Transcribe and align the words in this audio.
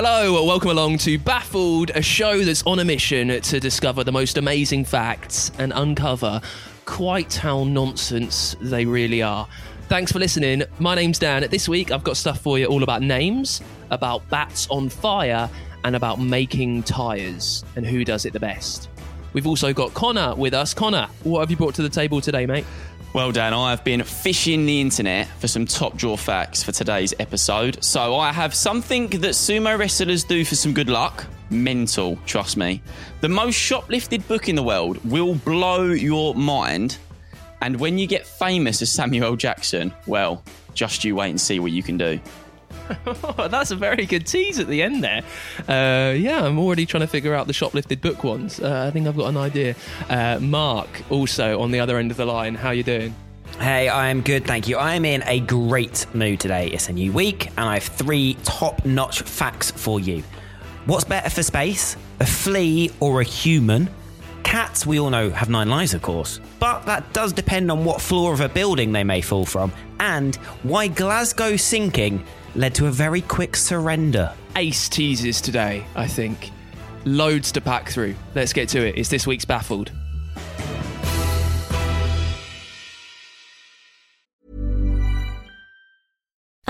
Hello, 0.00 0.44
welcome 0.44 0.70
along 0.70 0.98
to 0.98 1.18
Baffled, 1.18 1.90
a 1.90 2.00
show 2.00 2.38
that's 2.44 2.62
on 2.62 2.78
a 2.78 2.84
mission 2.84 3.40
to 3.40 3.58
discover 3.58 4.04
the 4.04 4.12
most 4.12 4.38
amazing 4.38 4.84
facts 4.84 5.50
and 5.58 5.72
uncover 5.74 6.40
quite 6.84 7.34
how 7.34 7.64
nonsense 7.64 8.54
they 8.60 8.86
really 8.86 9.22
are. 9.22 9.48
Thanks 9.88 10.12
for 10.12 10.20
listening. 10.20 10.62
My 10.78 10.94
name's 10.94 11.18
Dan. 11.18 11.48
This 11.50 11.68
week 11.68 11.90
I've 11.90 12.04
got 12.04 12.16
stuff 12.16 12.40
for 12.40 12.60
you 12.60 12.66
all 12.66 12.84
about 12.84 13.02
names, 13.02 13.60
about 13.90 14.22
bats 14.30 14.68
on 14.70 14.88
fire, 14.88 15.50
and 15.82 15.96
about 15.96 16.20
making 16.20 16.84
tyres 16.84 17.64
and 17.74 17.84
who 17.84 18.04
does 18.04 18.24
it 18.24 18.32
the 18.32 18.38
best. 18.38 18.88
We've 19.32 19.48
also 19.48 19.72
got 19.72 19.94
Connor 19.94 20.36
with 20.36 20.54
us. 20.54 20.74
Connor, 20.74 21.08
what 21.24 21.40
have 21.40 21.50
you 21.50 21.56
brought 21.56 21.74
to 21.74 21.82
the 21.82 21.88
table 21.88 22.20
today, 22.20 22.46
mate? 22.46 22.66
Well, 23.14 23.32
Dan, 23.32 23.54
I 23.54 23.70
have 23.70 23.84
been 23.84 24.02
fishing 24.04 24.66
the 24.66 24.82
internet 24.82 25.28
for 25.38 25.48
some 25.48 25.64
top 25.64 25.96
draw 25.96 26.14
facts 26.14 26.62
for 26.62 26.72
today's 26.72 27.14
episode. 27.18 27.82
So 27.82 28.16
I 28.16 28.32
have 28.32 28.54
something 28.54 29.08
that 29.08 29.30
sumo 29.30 29.78
wrestlers 29.78 30.24
do 30.24 30.44
for 30.44 30.54
some 30.54 30.74
good 30.74 30.90
luck. 30.90 31.24
Mental, 31.48 32.18
trust 32.26 32.58
me. 32.58 32.82
The 33.22 33.28
most 33.30 33.54
shoplifted 33.54 34.28
book 34.28 34.50
in 34.50 34.56
the 34.56 34.62
world 34.62 35.02
will 35.10 35.34
blow 35.34 35.84
your 35.84 36.34
mind. 36.34 36.98
And 37.62 37.80
when 37.80 37.96
you 37.96 38.06
get 38.06 38.26
famous 38.26 38.82
as 38.82 38.92
Samuel 38.92 39.36
Jackson, 39.36 39.92
well, 40.06 40.44
just 40.74 41.02
you 41.02 41.16
wait 41.16 41.30
and 41.30 41.40
see 41.40 41.60
what 41.60 41.72
you 41.72 41.82
can 41.82 41.96
do. 41.96 42.20
That's 43.36 43.70
a 43.70 43.76
very 43.76 44.06
good 44.06 44.26
tease 44.26 44.58
at 44.58 44.68
the 44.68 44.82
end 44.82 45.04
there. 45.04 45.22
Uh, 45.68 46.12
yeah, 46.12 46.44
I'm 46.44 46.58
already 46.58 46.86
trying 46.86 47.02
to 47.02 47.06
figure 47.06 47.34
out 47.34 47.46
the 47.46 47.52
shoplifted 47.52 48.00
book 48.00 48.24
ones. 48.24 48.60
Uh, 48.60 48.86
I 48.86 48.90
think 48.90 49.06
I've 49.06 49.16
got 49.16 49.28
an 49.28 49.36
idea. 49.36 49.74
Uh, 50.08 50.38
Mark, 50.40 50.88
also 51.10 51.60
on 51.60 51.70
the 51.70 51.80
other 51.80 51.98
end 51.98 52.10
of 52.10 52.16
the 52.16 52.26
line, 52.26 52.54
how 52.54 52.70
you 52.70 52.82
doing? 52.82 53.14
Hey, 53.58 53.88
I'm 53.88 54.20
good, 54.20 54.46
thank 54.46 54.68
you. 54.68 54.78
I'm 54.78 55.04
in 55.04 55.22
a 55.24 55.40
great 55.40 56.06
mood 56.14 56.38
today. 56.40 56.68
It's 56.68 56.88
a 56.88 56.92
new 56.92 57.12
week, 57.12 57.48
and 57.56 57.60
I 57.60 57.74
have 57.74 57.82
three 57.82 58.36
top 58.44 58.84
notch 58.84 59.22
facts 59.22 59.70
for 59.70 59.98
you. 59.98 60.22
What's 60.86 61.04
better 61.04 61.28
for 61.28 61.42
space, 61.42 61.96
a 62.20 62.26
flea 62.26 62.90
or 63.00 63.20
a 63.20 63.24
human? 63.24 63.90
Cats, 64.42 64.86
we 64.86 64.98
all 64.98 65.10
know, 65.10 65.30
have 65.30 65.48
nine 65.48 65.68
lives, 65.68 65.94
of 65.94 66.02
course, 66.02 66.40
but 66.58 66.86
that 66.86 67.12
does 67.12 67.32
depend 67.32 67.70
on 67.70 67.84
what 67.84 68.00
floor 68.00 68.32
of 68.32 68.40
a 68.40 68.48
building 68.48 68.92
they 68.92 69.04
may 69.04 69.20
fall 69.20 69.44
from, 69.44 69.72
and 70.00 70.36
why 70.62 70.88
Glasgow 70.88 71.56
sinking 71.56 72.24
led 72.54 72.74
to 72.76 72.86
a 72.86 72.90
very 72.90 73.20
quick 73.20 73.56
surrender. 73.56 74.32
Ace 74.56 74.88
teases 74.88 75.40
today, 75.40 75.84
I 75.94 76.06
think. 76.06 76.50
Loads 77.04 77.52
to 77.52 77.60
pack 77.60 77.90
through. 77.90 78.14
Let's 78.34 78.52
get 78.52 78.68
to 78.70 78.86
it. 78.86 78.96
It's 78.96 79.08
this 79.08 79.26
week's 79.26 79.44
Baffled. 79.44 79.92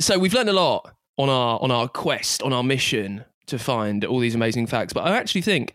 So 0.00 0.18
we've 0.18 0.34
learned 0.34 0.48
a 0.48 0.54
lot 0.54 0.94
on 1.16 1.28
our 1.28 1.58
on 1.60 1.70
our 1.70 1.88
quest, 1.88 2.42
on 2.42 2.52
our 2.52 2.62
mission 2.62 3.24
to 3.46 3.58
find 3.58 4.04
all 4.04 4.18
these 4.18 4.34
amazing 4.34 4.66
facts. 4.66 4.92
But 4.92 5.04
I 5.06 5.16
actually 5.16 5.42
think 5.42 5.72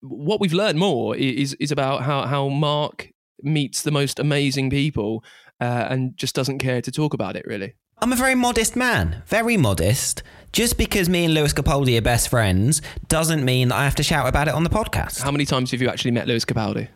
what 0.00 0.40
we've 0.40 0.52
learned 0.52 0.78
more 0.78 1.16
is 1.16 1.54
is 1.54 1.72
about 1.72 2.02
how 2.02 2.26
how 2.26 2.48
Mark 2.48 3.10
meets 3.42 3.82
the 3.82 3.90
most 3.90 4.18
amazing 4.18 4.70
people 4.70 5.24
uh, 5.60 5.86
and 5.88 6.16
just 6.16 6.34
doesn't 6.34 6.58
care 6.58 6.82
to 6.82 6.92
talk 6.92 7.14
about 7.14 7.36
it 7.36 7.46
really. 7.46 7.74
I'm 8.02 8.12
a 8.12 8.16
very 8.16 8.34
modest 8.34 8.76
man, 8.76 9.22
very 9.26 9.58
modest. 9.58 10.22
Just 10.52 10.78
because 10.78 11.08
me 11.08 11.26
and 11.26 11.34
Lewis 11.34 11.52
Capaldi 11.52 11.98
are 11.98 12.02
best 12.02 12.28
friends 12.28 12.80
doesn't 13.08 13.44
mean 13.44 13.68
that 13.68 13.76
I 13.76 13.84
have 13.84 13.94
to 13.96 14.02
shout 14.02 14.26
about 14.26 14.48
it 14.48 14.54
on 14.54 14.64
the 14.64 14.70
podcast. 14.70 15.20
How 15.20 15.30
many 15.30 15.44
times 15.44 15.70
have 15.70 15.82
you 15.82 15.88
actually 15.88 16.12
met 16.12 16.26
Lewis 16.26 16.44
Capaldi? 16.46 16.88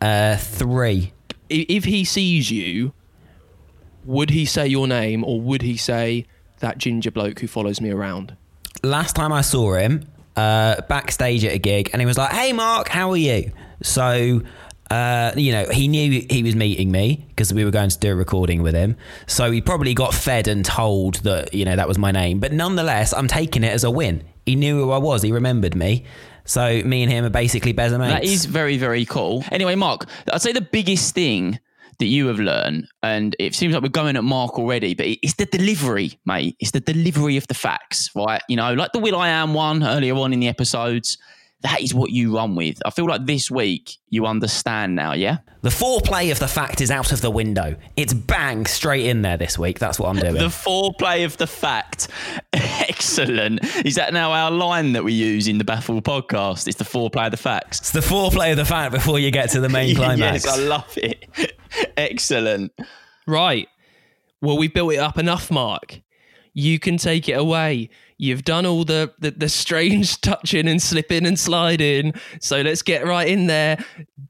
Uh, 0.00 0.36
three. 0.36 1.12
If 1.48 1.84
he 1.84 2.04
sees 2.04 2.50
you, 2.50 2.94
would 4.04 4.30
he 4.30 4.44
say 4.44 4.66
your 4.66 4.86
name 4.86 5.24
or 5.24 5.40
would 5.40 5.62
he 5.62 5.76
say 5.76 6.26
that 6.60 6.78
ginger 6.78 7.10
bloke 7.10 7.40
who 7.40 7.46
follows 7.46 7.80
me 7.80 7.90
around? 7.90 8.36
Last 8.82 9.14
time 9.14 9.32
I 9.32 9.42
saw 9.42 9.74
him, 9.74 10.06
uh, 10.36 10.80
backstage 10.88 11.44
at 11.44 11.52
a 11.52 11.58
gig, 11.58 11.90
and 11.92 12.00
he 12.00 12.06
was 12.06 12.18
like, 12.18 12.32
"Hey, 12.32 12.52
Mark, 12.52 12.88
how 12.88 13.10
are 13.10 13.16
you?" 13.16 13.52
So. 13.82 14.42
Uh, 14.90 15.32
you 15.38 15.52
know, 15.52 15.64
he 15.70 15.88
knew 15.88 16.22
he 16.28 16.42
was 16.42 16.54
meeting 16.54 16.92
me 16.92 17.24
because 17.28 17.54
we 17.54 17.64
were 17.64 17.70
going 17.70 17.88
to 17.88 17.98
do 17.98 18.12
a 18.12 18.14
recording 18.14 18.62
with 18.62 18.74
him. 18.74 18.94
So 19.26 19.50
he 19.50 19.62
probably 19.62 19.94
got 19.94 20.12
fed 20.12 20.48
and 20.48 20.62
told 20.66 21.14
that, 21.22 21.54
you 21.54 21.64
know, 21.64 21.76
that 21.76 21.88
was 21.88 21.96
my 21.96 22.10
name. 22.10 22.40
But 22.40 22.52
nonetheless, 22.52 23.14
I'm 23.14 23.26
taking 23.26 23.64
it 23.64 23.72
as 23.72 23.84
a 23.84 23.90
win. 23.90 24.22
He 24.44 24.54
knew 24.54 24.76
who 24.76 24.90
I 24.90 24.98
was. 24.98 25.22
He 25.22 25.32
remembered 25.32 25.74
me. 25.74 26.04
So 26.44 26.82
me 26.82 27.02
and 27.02 27.10
him 27.10 27.24
are 27.24 27.30
basically 27.30 27.72
better 27.72 27.98
mates. 27.98 28.12
That 28.12 28.24
is 28.24 28.44
very, 28.44 28.76
very 28.76 29.06
cool. 29.06 29.42
Anyway, 29.50 29.76
Mark, 29.76 30.06
I'd 30.30 30.42
say 30.42 30.52
the 30.52 30.60
biggest 30.60 31.14
thing 31.14 31.58
that 31.98 32.06
you 32.06 32.26
have 32.28 32.38
learned, 32.40 32.88
and 33.02 33.36
it 33.38 33.54
seems 33.54 33.74
like 33.74 33.82
we're 33.82 33.88
going 33.88 34.16
at 34.16 34.24
Mark 34.24 34.58
already, 34.58 34.94
but 34.94 35.06
it's 35.06 35.34
the 35.34 35.46
delivery, 35.46 36.18
mate. 36.26 36.56
It's 36.60 36.70
the 36.72 36.80
delivery 36.80 37.36
of 37.36 37.46
the 37.48 37.54
facts, 37.54 38.10
right? 38.14 38.42
You 38.48 38.56
know, 38.56 38.74
like 38.74 38.92
the 38.92 38.98
Will 38.98 39.16
I 39.16 39.28
Am 39.28 39.54
one 39.54 39.82
earlier 39.84 40.14
on 40.16 40.32
in 40.32 40.40
the 40.40 40.48
episodes. 40.48 41.18
That 41.62 41.80
is 41.80 41.94
what 41.94 42.10
you 42.10 42.34
run 42.34 42.56
with. 42.56 42.78
I 42.84 42.90
feel 42.90 43.06
like 43.06 43.24
this 43.24 43.48
week 43.48 43.96
you 44.10 44.26
understand 44.26 44.96
now, 44.96 45.12
yeah? 45.12 45.38
The 45.60 45.68
foreplay 45.68 46.32
of 46.32 46.40
the 46.40 46.48
fact 46.48 46.80
is 46.80 46.90
out 46.90 47.12
of 47.12 47.20
the 47.20 47.30
window. 47.30 47.76
It's 47.94 48.12
bang 48.12 48.66
straight 48.66 49.06
in 49.06 49.22
there 49.22 49.36
this 49.36 49.56
week. 49.56 49.78
That's 49.78 50.00
what 50.00 50.08
I'm 50.08 50.16
doing. 50.16 50.34
The 50.34 50.46
foreplay 50.46 51.24
of 51.24 51.36
the 51.36 51.46
fact. 51.46 52.08
Excellent. 52.52 53.60
Is 53.86 53.94
that 53.94 54.12
now 54.12 54.32
our 54.32 54.50
line 54.50 54.92
that 54.94 55.04
we 55.04 55.12
use 55.12 55.46
in 55.46 55.58
the 55.58 55.64
Baffle 55.64 56.02
podcast? 56.02 56.66
It's 56.66 56.78
the 56.78 56.84
foreplay 56.84 57.26
of 57.26 57.30
the 57.30 57.36
facts. 57.36 57.78
it's 57.78 57.92
the 57.92 58.00
foreplay 58.00 58.50
of 58.50 58.56
the 58.56 58.64
fact 58.64 58.92
before 58.92 59.20
you 59.20 59.30
get 59.30 59.50
to 59.50 59.60
the 59.60 59.68
main 59.68 59.94
climax. 59.96 60.44
yes, 60.44 60.58
I 60.58 60.60
love 60.62 60.92
it. 60.96 61.56
Excellent. 61.96 62.72
Right. 63.26 63.68
Well, 64.40 64.58
we've 64.58 64.74
built 64.74 64.92
it 64.92 64.98
up 64.98 65.18
enough, 65.18 65.50
Mark. 65.50 66.00
You 66.54 66.78
can 66.78 66.96
take 66.98 67.28
it 67.28 67.32
away. 67.32 67.88
You've 68.18 68.44
done 68.44 68.66
all 68.66 68.84
the, 68.84 69.12
the, 69.18 69.30
the 69.30 69.48
strange 69.48 70.20
touching 70.20 70.68
and 70.68 70.80
slipping 70.82 71.26
and 71.26 71.38
sliding. 71.38 72.14
So 72.40 72.60
let's 72.60 72.82
get 72.82 73.06
right 73.06 73.26
in 73.26 73.46
there. 73.46 73.84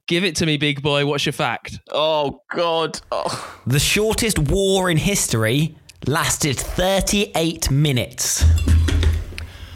Give 0.06 0.24
it 0.24 0.36
to 0.36 0.46
me, 0.46 0.56
big 0.56 0.82
boy. 0.82 1.06
What's 1.06 1.26
your 1.26 1.32
fact? 1.32 1.80
Oh, 1.90 2.42
God. 2.50 3.00
Oh. 3.10 3.60
The 3.66 3.78
shortest 3.78 4.38
war 4.38 4.90
in 4.90 4.96
history 4.96 5.76
lasted 6.06 6.56
38 6.56 7.70
minutes. 7.70 8.44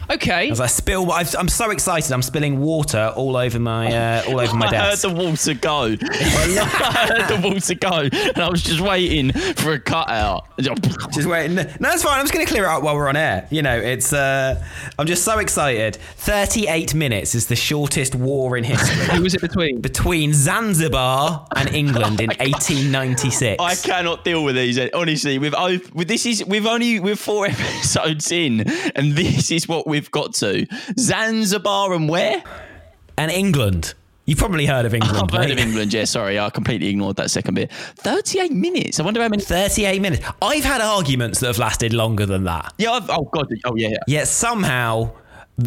Okay. 0.09 0.49
As 0.49 0.61
I 0.61 0.67
spill, 0.67 1.11
I've, 1.11 1.35
I'm 1.35 1.47
so 1.47 1.71
excited. 1.71 2.11
I'm 2.11 2.21
spilling 2.21 2.59
water 2.59 3.13
all 3.15 3.35
over 3.35 3.59
my 3.59 3.91
uh, 3.93 4.23
all 4.27 4.39
over 4.39 4.55
my 4.55 4.69
desk. 4.69 5.05
I 5.05 5.09
heard 5.09 5.15
the 5.15 5.23
water 5.23 5.53
go. 5.53 5.83
I 6.11 7.07
heard 7.09 7.41
the 7.41 7.49
water 7.49 7.75
go, 7.75 8.17
and 8.29 8.37
I 8.37 8.49
was 8.49 8.63
just 8.63 8.81
waiting 8.81 9.31
for 9.31 9.73
a 9.73 9.79
cutout. 9.79 10.47
Just 10.57 11.27
waiting. 11.27 11.55
No, 11.55 11.63
that's 11.79 12.03
fine. 12.03 12.19
I'm 12.19 12.23
just 12.23 12.33
going 12.33 12.45
to 12.45 12.51
clear 12.51 12.63
it 12.65 12.69
up 12.69 12.83
while 12.83 12.95
we're 12.95 13.09
on 13.09 13.15
air. 13.17 13.47
You 13.51 13.61
know, 13.61 13.77
it's. 13.77 14.13
Uh, 14.13 14.63
I'm 14.97 15.07
just 15.07 15.23
so 15.23 15.39
excited. 15.39 15.95
38 15.95 16.93
minutes 16.93 17.35
is 17.35 17.47
the 17.47 17.55
shortest 17.55 18.15
war 18.15 18.57
in 18.57 18.63
history. 18.63 19.15
Who 19.15 19.23
was 19.23 19.35
it 19.35 19.41
between? 19.41 19.81
between 19.81 20.33
Zanzibar 20.33 21.47
and 21.55 21.69
England 21.69 22.19
in 22.19 22.29
1896. 22.29 23.61
I 23.61 23.75
cannot 23.75 24.23
deal 24.23 24.43
with 24.43 24.55
these. 24.55 24.79
Honestly, 24.93 25.39
we've 25.39 25.55
with 25.93 26.07
this 26.07 26.25
is 26.25 26.45
we've 26.45 26.65
only 26.65 26.99
we're 26.99 27.15
four 27.15 27.45
episodes 27.47 28.31
in, 28.31 28.61
and 28.95 29.13
this 29.13 29.51
is 29.51 29.67
what 29.67 29.87
we've 29.97 30.11
got 30.11 30.33
to 30.35 30.67
Zanzibar 30.97 31.93
and 31.93 32.07
where? 32.07 32.43
and 33.17 33.31
England. 33.31 33.93
You've 34.25 34.37
probably 34.37 34.65
heard 34.65 34.85
of 34.85 34.93
England. 34.93 35.17
I've 35.17 35.31
heard 35.31 35.51
of 35.51 35.57
England, 35.57 35.93
yeah. 35.93 36.03
Sorry, 36.05 36.37
I 36.39 36.49
completely 36.49 36.89
ignored 36.89 37.15
that 37.15 37.31
second 37.31 37.55
bit. 37.55 37.71
38 37.71 38.51
minutes. 38.51 38.99
I 38.99 39.03
wonder 39.03 39.21
how 39.21 39.29
many. 39.29 39.41
38 39.41 40.01
minutes. 40.01 40.23
I've 40.41 40.63
had 40.63 40.81
arguments 40.81 41.39
that 41.39 41.47
have 41.47 41.57
lasted 41.57 41.93
longer 41.93 42.25
than 42.25 42.43
that. 42.43 42.73
Yeah, 42.77 42.91
I've, 42.91 43.09
oh, 43.09 43.23
God. 43.33 43.47
Oh, 43.65 43.75
yeah. 43.75 43.89
yeah. 43.89 43.97
Yet 44.07 44.27
somehow 44.27 45.11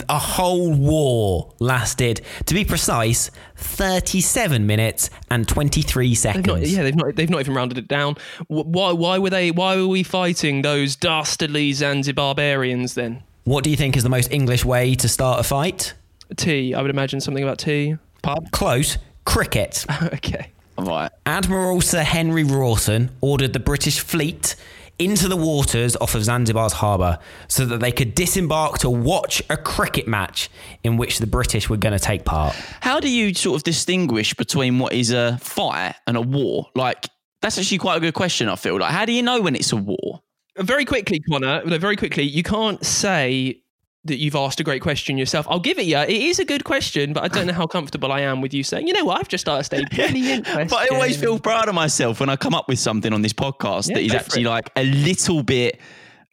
a 0.09 0.19
whole 0.19 0.73
war 0.73 1.53
lasted, 1.59 2.21
to 2.47 2.55
be 2.55 2.65
precise, 2.65 3.31
37 3.57 4.65
minutes 4.65 5.11
and 5.31 5.49
23 5.49 6.15
seconds. 6.15 6.45
They've 6.47 6.55
not, 6.55 6.69
yeah, 6.69 6.83
they've 6.85 6.95
not. 6.95 7.17
They've 7.17 7.31
not 7.31 7.41
even 7.41 7.55
rounded 7.55 7.79
it 7.79 7.89
down. 7.89 8.17
Why? 8.47 8.93
Why 8.93 9.19
were 9.19 9.31
they? 9.31 9.51
Why 9.51 9.77
were 9.77 9.89
we 9.89 10.03
fighting 10.03 10.63
those 10.63 10.95
dastardly 10.95 11.73
Zanzibarbarians 11.73 12.95
then? 12.95 13.25
What 13.45 13.65
do 13.65 13.71
you 13.71 13.77
think 13.77 13.97
is 13.97 14.03
the 14.03 14.09
most 14.09 14.31
English 14.31 14.65
way 14.65 14.95
to 14.97 15.09
start 15.09 15.41
a 15.41 15.43
fight? 15.43 15.95
Tea. 16.37 16.75
I 16.75 16.83
would 16.83 16.91
imagine 16.91 17.21
something 17.21 17.43
about 17.43 17.59
tea. 17.59 17.97
Pub. 18.23 18.51
Close. 18.51 18.99
Cricket. 19.25 19.87
okay. 20.03 20.53
Right. 20.79 21.11
Admiral 21.27 21.81
Sir 21.81 22.03
Henry 22.03 22.45
Rawson 22.45 23.11
ordered 23.21 23.53
the 23.53 23.61
British 23.61 24.01
fleet 24.01 24.57
into 24.99 25.29
the 25.29 25.37
waters 25.37 25.97
off 25.97 26.15
of 26.15 26.23
Zanzibar's 26.23 26.75
harbour 26.75 27.19
so 27.49 27.65
that 27.65 27.81
they 27.81 27.91
could 27.91 28.15
disembark 28.15 28.79
to 28.79 28.91
watch 28.91 29.43
a 29.49 29.57
cricket 29.57 30.07
match 30.07 30.51
in 30.85 30.99
which 30.99 31.19
the 31.19 31.27
British 31.27 31.71
were 31.71 31.79
going 31.79 31.95
to 31.95 31.99
take 31.99 32.25
part. 32.27 32.55
How 32.81 33.01
do 33.01 33.11
you 33.11 33.33
sort 33.33 33.57
of 33.57 33.65
distinguish 33.65 34.35
between 34.35 34.79
what 34.79 34.93
is 34.93 35.11
a 35.11 35.39
fight 35.39 35.95
and 36.07 36.19
a 36.19 36.21
war? 36.21 36.67
Like, 36.75 37.09
that's 37.41 37.57
actually 37.57 37.79
quite 37.79 37.97
a 37.97 38.01
good 38.01 38.15
question, 38.15 38.49
I 38.51 38.57
feel. 38.57 38.79
Like, 38.79 38.91
how 38.91 39.07
do 39.07 39.13
you 39.13 39.23
know 39.23 39.41
when 39.41 39.55
it's 39.57 39.73
a 39.73 39.77
war? 39.77 40.21
Very 40.59 40.85
quickly, 40.85 41.21
Connor. 41.21 41.63
Very 41.79 41.97
quickly. 41.97 42.25
You 42.25 42.43
can't 42.43 42.85
say 42.85 43.63
that 44.05 44.17
you've 44.17 44.35
asked 44.35 44.61
a 44.61 44.65
great 44.65 44.81
question 44.81 45.19
yourself. 45.19 45.47
I'll 45.51 45.61
give 45.61 45.79
it 45.79 45.85
you. 45.85 45.99
It 45.99 46.11
is 46.11 46.39
a 46.39 46.45
good 46.45 46.65
question, 46.65 47.13
but 47.13 47.23
I 47.23 47.29
don't 47.29 47.47
know 47.47 47.53
how 47.53 47.67
comfortable 47.67 48.11
I 48.11 48.21
am 48.21 48.41
with 48.41 48.55
you 48.55 48.65
saying, 48.65 48.87
you 48.87 48.95
know 48.95 49.05
what, 49.05 49.21
I've 49.21 49.29
just 49.29 49.49
asked 49.49 49.75
a 49.75 49.85
brilliant 49.95 50.47
question. 50.47 50.69
But 50.69 50.91
I 50.91 50.95
always 50.95 51.21
feel 51.21 51.39
proud 51.39 51.69
of 51.69 51.75
myself 51.75 52.21
when 52.21 52.31
I 52.31 52.37
come 52.37 52.55
up 52.55 52.67
with 52.67 52.79
something 52.79 53.13
on 53.13 53.21
this 53.21 53.35
podcast 53.35 53.89
Yeah, 53.89 53.97
that 53.97 54.03
is 54.03 54.15
actually 54.15 54.45
like 54.45 54.71
a 54.75 54.85
little 54.85 55.43
bit 55.43 55.79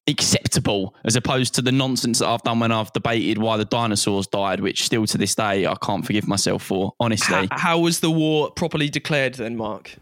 acceptable 0.08 0.96
as 1.04 1.18
opposed 1.18 1.56
to 1.56 1.62
the 1.62 1.72
nonsense 1.74 2.20
that 2.20 2.28
I've 2.30 2.42
done 2.44 2.62
when 2.62 2.72
I've 2.72 2.94
debated 2.94 3.38
why 3.40 3.58
the 3.58 3.66
dinosaurs 3.66 4.28
died, 4.28 4.62
which 4.62 4.86
still 4.86 5.06
to 5.06 5.18
this 5.18 5.36
day 5.36 5.68
I 5.68 5.76
can't 5.76 6.06
forgive 6.06 6.26
myself 6.26 6.64
for, 6.64 6.94
honestly. 7.02 7.50
How, 7.52 7.58
how 7.58 7.80
was 7.80 8.00
the 8.00 8.12
war 8.12 8.50
properly 8.50 8.88
declared 8.90 9.36
then, 9.36 9.58
Mark? 9.58 9.98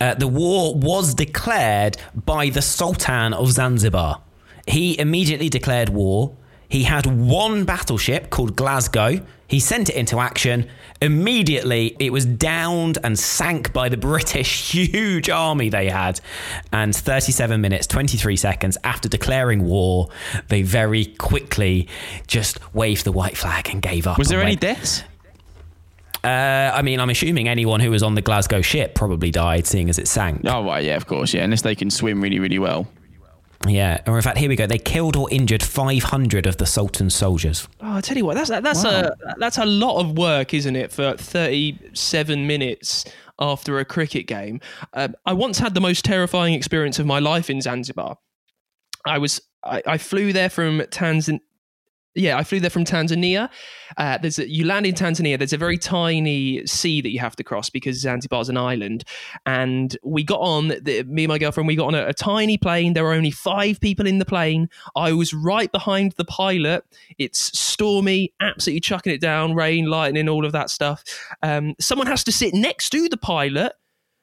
Uh, 0.00 0.14
the 0.14 0.28
war 0.28 0.74
was 0.74 1.14
declared 1.14 1.96
by 2.14 2.50
the 2.50 2.62
Sultan 2.62 3.32
of 3.34 3.50
Zanzibar. 3.50 4.22
He 4.66 4.98
immediately 4.98 5.48
declared 5.48 5.88
war. 5.88 6.36
He 6.68 6.84
had 6.84 7.06
one 7.06 7.64
battleship 7.64 8.28
called 8.30 8.54
Glasgow. 8.54 9.20
He 9.48 9.58
sent 9.58 9.88
it 9.88 9.96
into 9.96 10.20
action. 10.20 10.68
Immediately, 11.00 11.96
it 11.98 12.12
was 12.12 12.26
downed 12.26 12.98
and 13.02 13.18
sank 13.18 13.72
by 13.72 13.88
the 13.88 13.96
British 13.96 14.70
huge 14.74 15.30
army 15.30 15.70
they 15.70 15.88
had. 15.88 16.20
And 16.70 16.94
37 16.94 17.58
minutes, 17.60 17.86
23 17.86 18.36
seconds 18.36 18.76
after 18.84 19.08
declaring 19.08 19.64
war, 19.64 20.10
they 20.48 20.60
very 20.60 21.06
quickly 21.06 21.88
just 22.26 22.60
waved 22.74 23.04
the 23.04 23.12
white 23.12 23.38
flag 23.38 23.70
and 23.70 23.80
gave 23.80 24.06
up. 24.06 24.18
Was 24.18 24.28
there 24.28 24.40
and 24.40 24.48
any 24.48 24.52
went- 24.52 24.60
deaths? 24.60 25.02
Uh, 26.28 26.70
I 26.74 26.82
mean, 26.82 27.00
I'm 27.00 27.08
assuming 27.08 27.48
anyone 27.48 27.80
who 27.80 27.90
was 27.90 28.02
on 28.02 28.14
the 28.14 28.20
Glasgow 28.20 28.60
ship 28.60 28.94
probably 28.94 29.30
died, 29.30 29.66
seeing 29.66 29.88
as 29.88 29.98
it 29.98 30.06
sank. 30.06 30.42
Oh, 30.44 30.62
right, 30.62 30.84
yeah, 30.84 30.96
of 30.96 31.06
course, 31.06 31.32
yeah, 31.32 31.42
unless 31.42 31.62
they 31.62 31.74
can 31.74 31.88
swim 31.88 32.20
really, 32.20 32.38
really 32.38 32.58
well. 32.58 32.86
Yeah, 33.66 34.02
or 34.06 34.16
in 34.16 34.22
fact, 34.22 34.36
here 34.36 34.50
we 34.50 34.54
go. 34.54 34.66
They 34.66 34.78
killed 34.78 35.16
or 35.16 35.26
injured 35.30 35.62
500 35.62 36.46
of 36.46 36.58
the 36.58 36.66
Sultan's 36.66 37.14
soldiers. 37.14 37.66
Oh, 37.80 37.94
I 37.94 38.00
tell 38.02 38.16
you 38.16 38.26
what, 38.26 38.34
that's 38.34 38.50
that's 38.50 38.84
a 38.84 39.16
that's 39.38 39.56
a 39.58 39.64
lot 39.64 40.00
of 40.00 40.18
work, 40.18 40.52
isn't 40.52 40.76
it, 40.76 40.92
for 40.92 41.16
37 41.16 42.46
minutes 42.46 43.06
after 43.40 43.78
a 43.78 43.84
cricket 43.86 44.26
game? 44.26 44.60
Um, 44.92 45.14
I 45.24 45.32
once 45.32 45.58
had 45.58 45.74
the 45.74 45.80
most 45.80 46.04
terrifying 46.04 46.52
experience 46.52 46.98
of 46.98 47.06
my 47.06 47.20
life 47.20 47.48
in 47.48 47.60
Zanzibar. 47.62 48.18
I 49.06 49.16
was 49.16 49.40
I, 49.64 49.82
I 49.86 49.98
flew 49.98 50.32
there 50.34 50.50
from 50.50 50.80
Tanzania. 50.80 51.40
Yeah, 52.14 52.36
I 52.36 52.42
flew 52.42 52.58
there 52.58 52.70
from 52.70 52.84
Tanzania. 52.84 53.48
Uh, 53.96 54.18
there's 54.18 54.38
a, 54.38 54.50
you 54.50 54.64
land 54.64 54.86
in 54.86 54.94
Tanzania. 54.94 55.38
There's 55.38 55.52
a 55.52 55.58
very 55.58 55.78
tiny 55.78 56.66
sea 56.66 57.00
that 57.00 57.10
you 57.10 57.20
have 57.20 57.36
to 57.36 57.44
cross 57.44 57.70
because 57.70 58.00
Zanzibar's 58.00 58.48
an 58.48 58.56
island. 58.56 59.04
And 59.46 59.96
we 60.02 60.24
got 60.24 60.40
on. 60.40 60.68
The, 60.68 61.04
me 61.04 61.24
and 61.24 61.28
my 61.28 61.38
girlfriend. 61.38 61.68
We 61.68 61.76
got 61.76 61.88
on 61.88 61.94
a, 61.94 62.06
a 62.06 62.14
tiny 62.14 62.58
plane. 62.58 62.94
There 62.94 63.04
were 63.04 63.12
only 63.12 63.30
five 63.30 63.78
people 63.80 64.06
in 64.06 64.18
the 64.18 64.24
plane. 64.24 64.68
I 64.96 65.12
was 65.12 65.32
right 65.32 65.70
behind 65.70 66.12
the 66.12 66.24
pilot. 66.24 66.84
It's 67.18 67.56
stormy, 67.56 68.32
absolutely 68.40 68.80
chucking 68.80 69.12
it 69.12 69.20
down, 69.20 69.54
rain, 69.54 69.86
lightning, 69.86 70.28
all 70.28 70.44
of 70.44 70.52
that 70.52 70.70
stuff. 70.70 71.04
Um, 71.42 71.76
someone 71.78 72.08
has 72.08 72.24
to 72.24 72.32
sit 72.32 72.52
next 72.52 72.90
to 72.90 73.08
the 73.08 73.16
pilot 73.16 73.74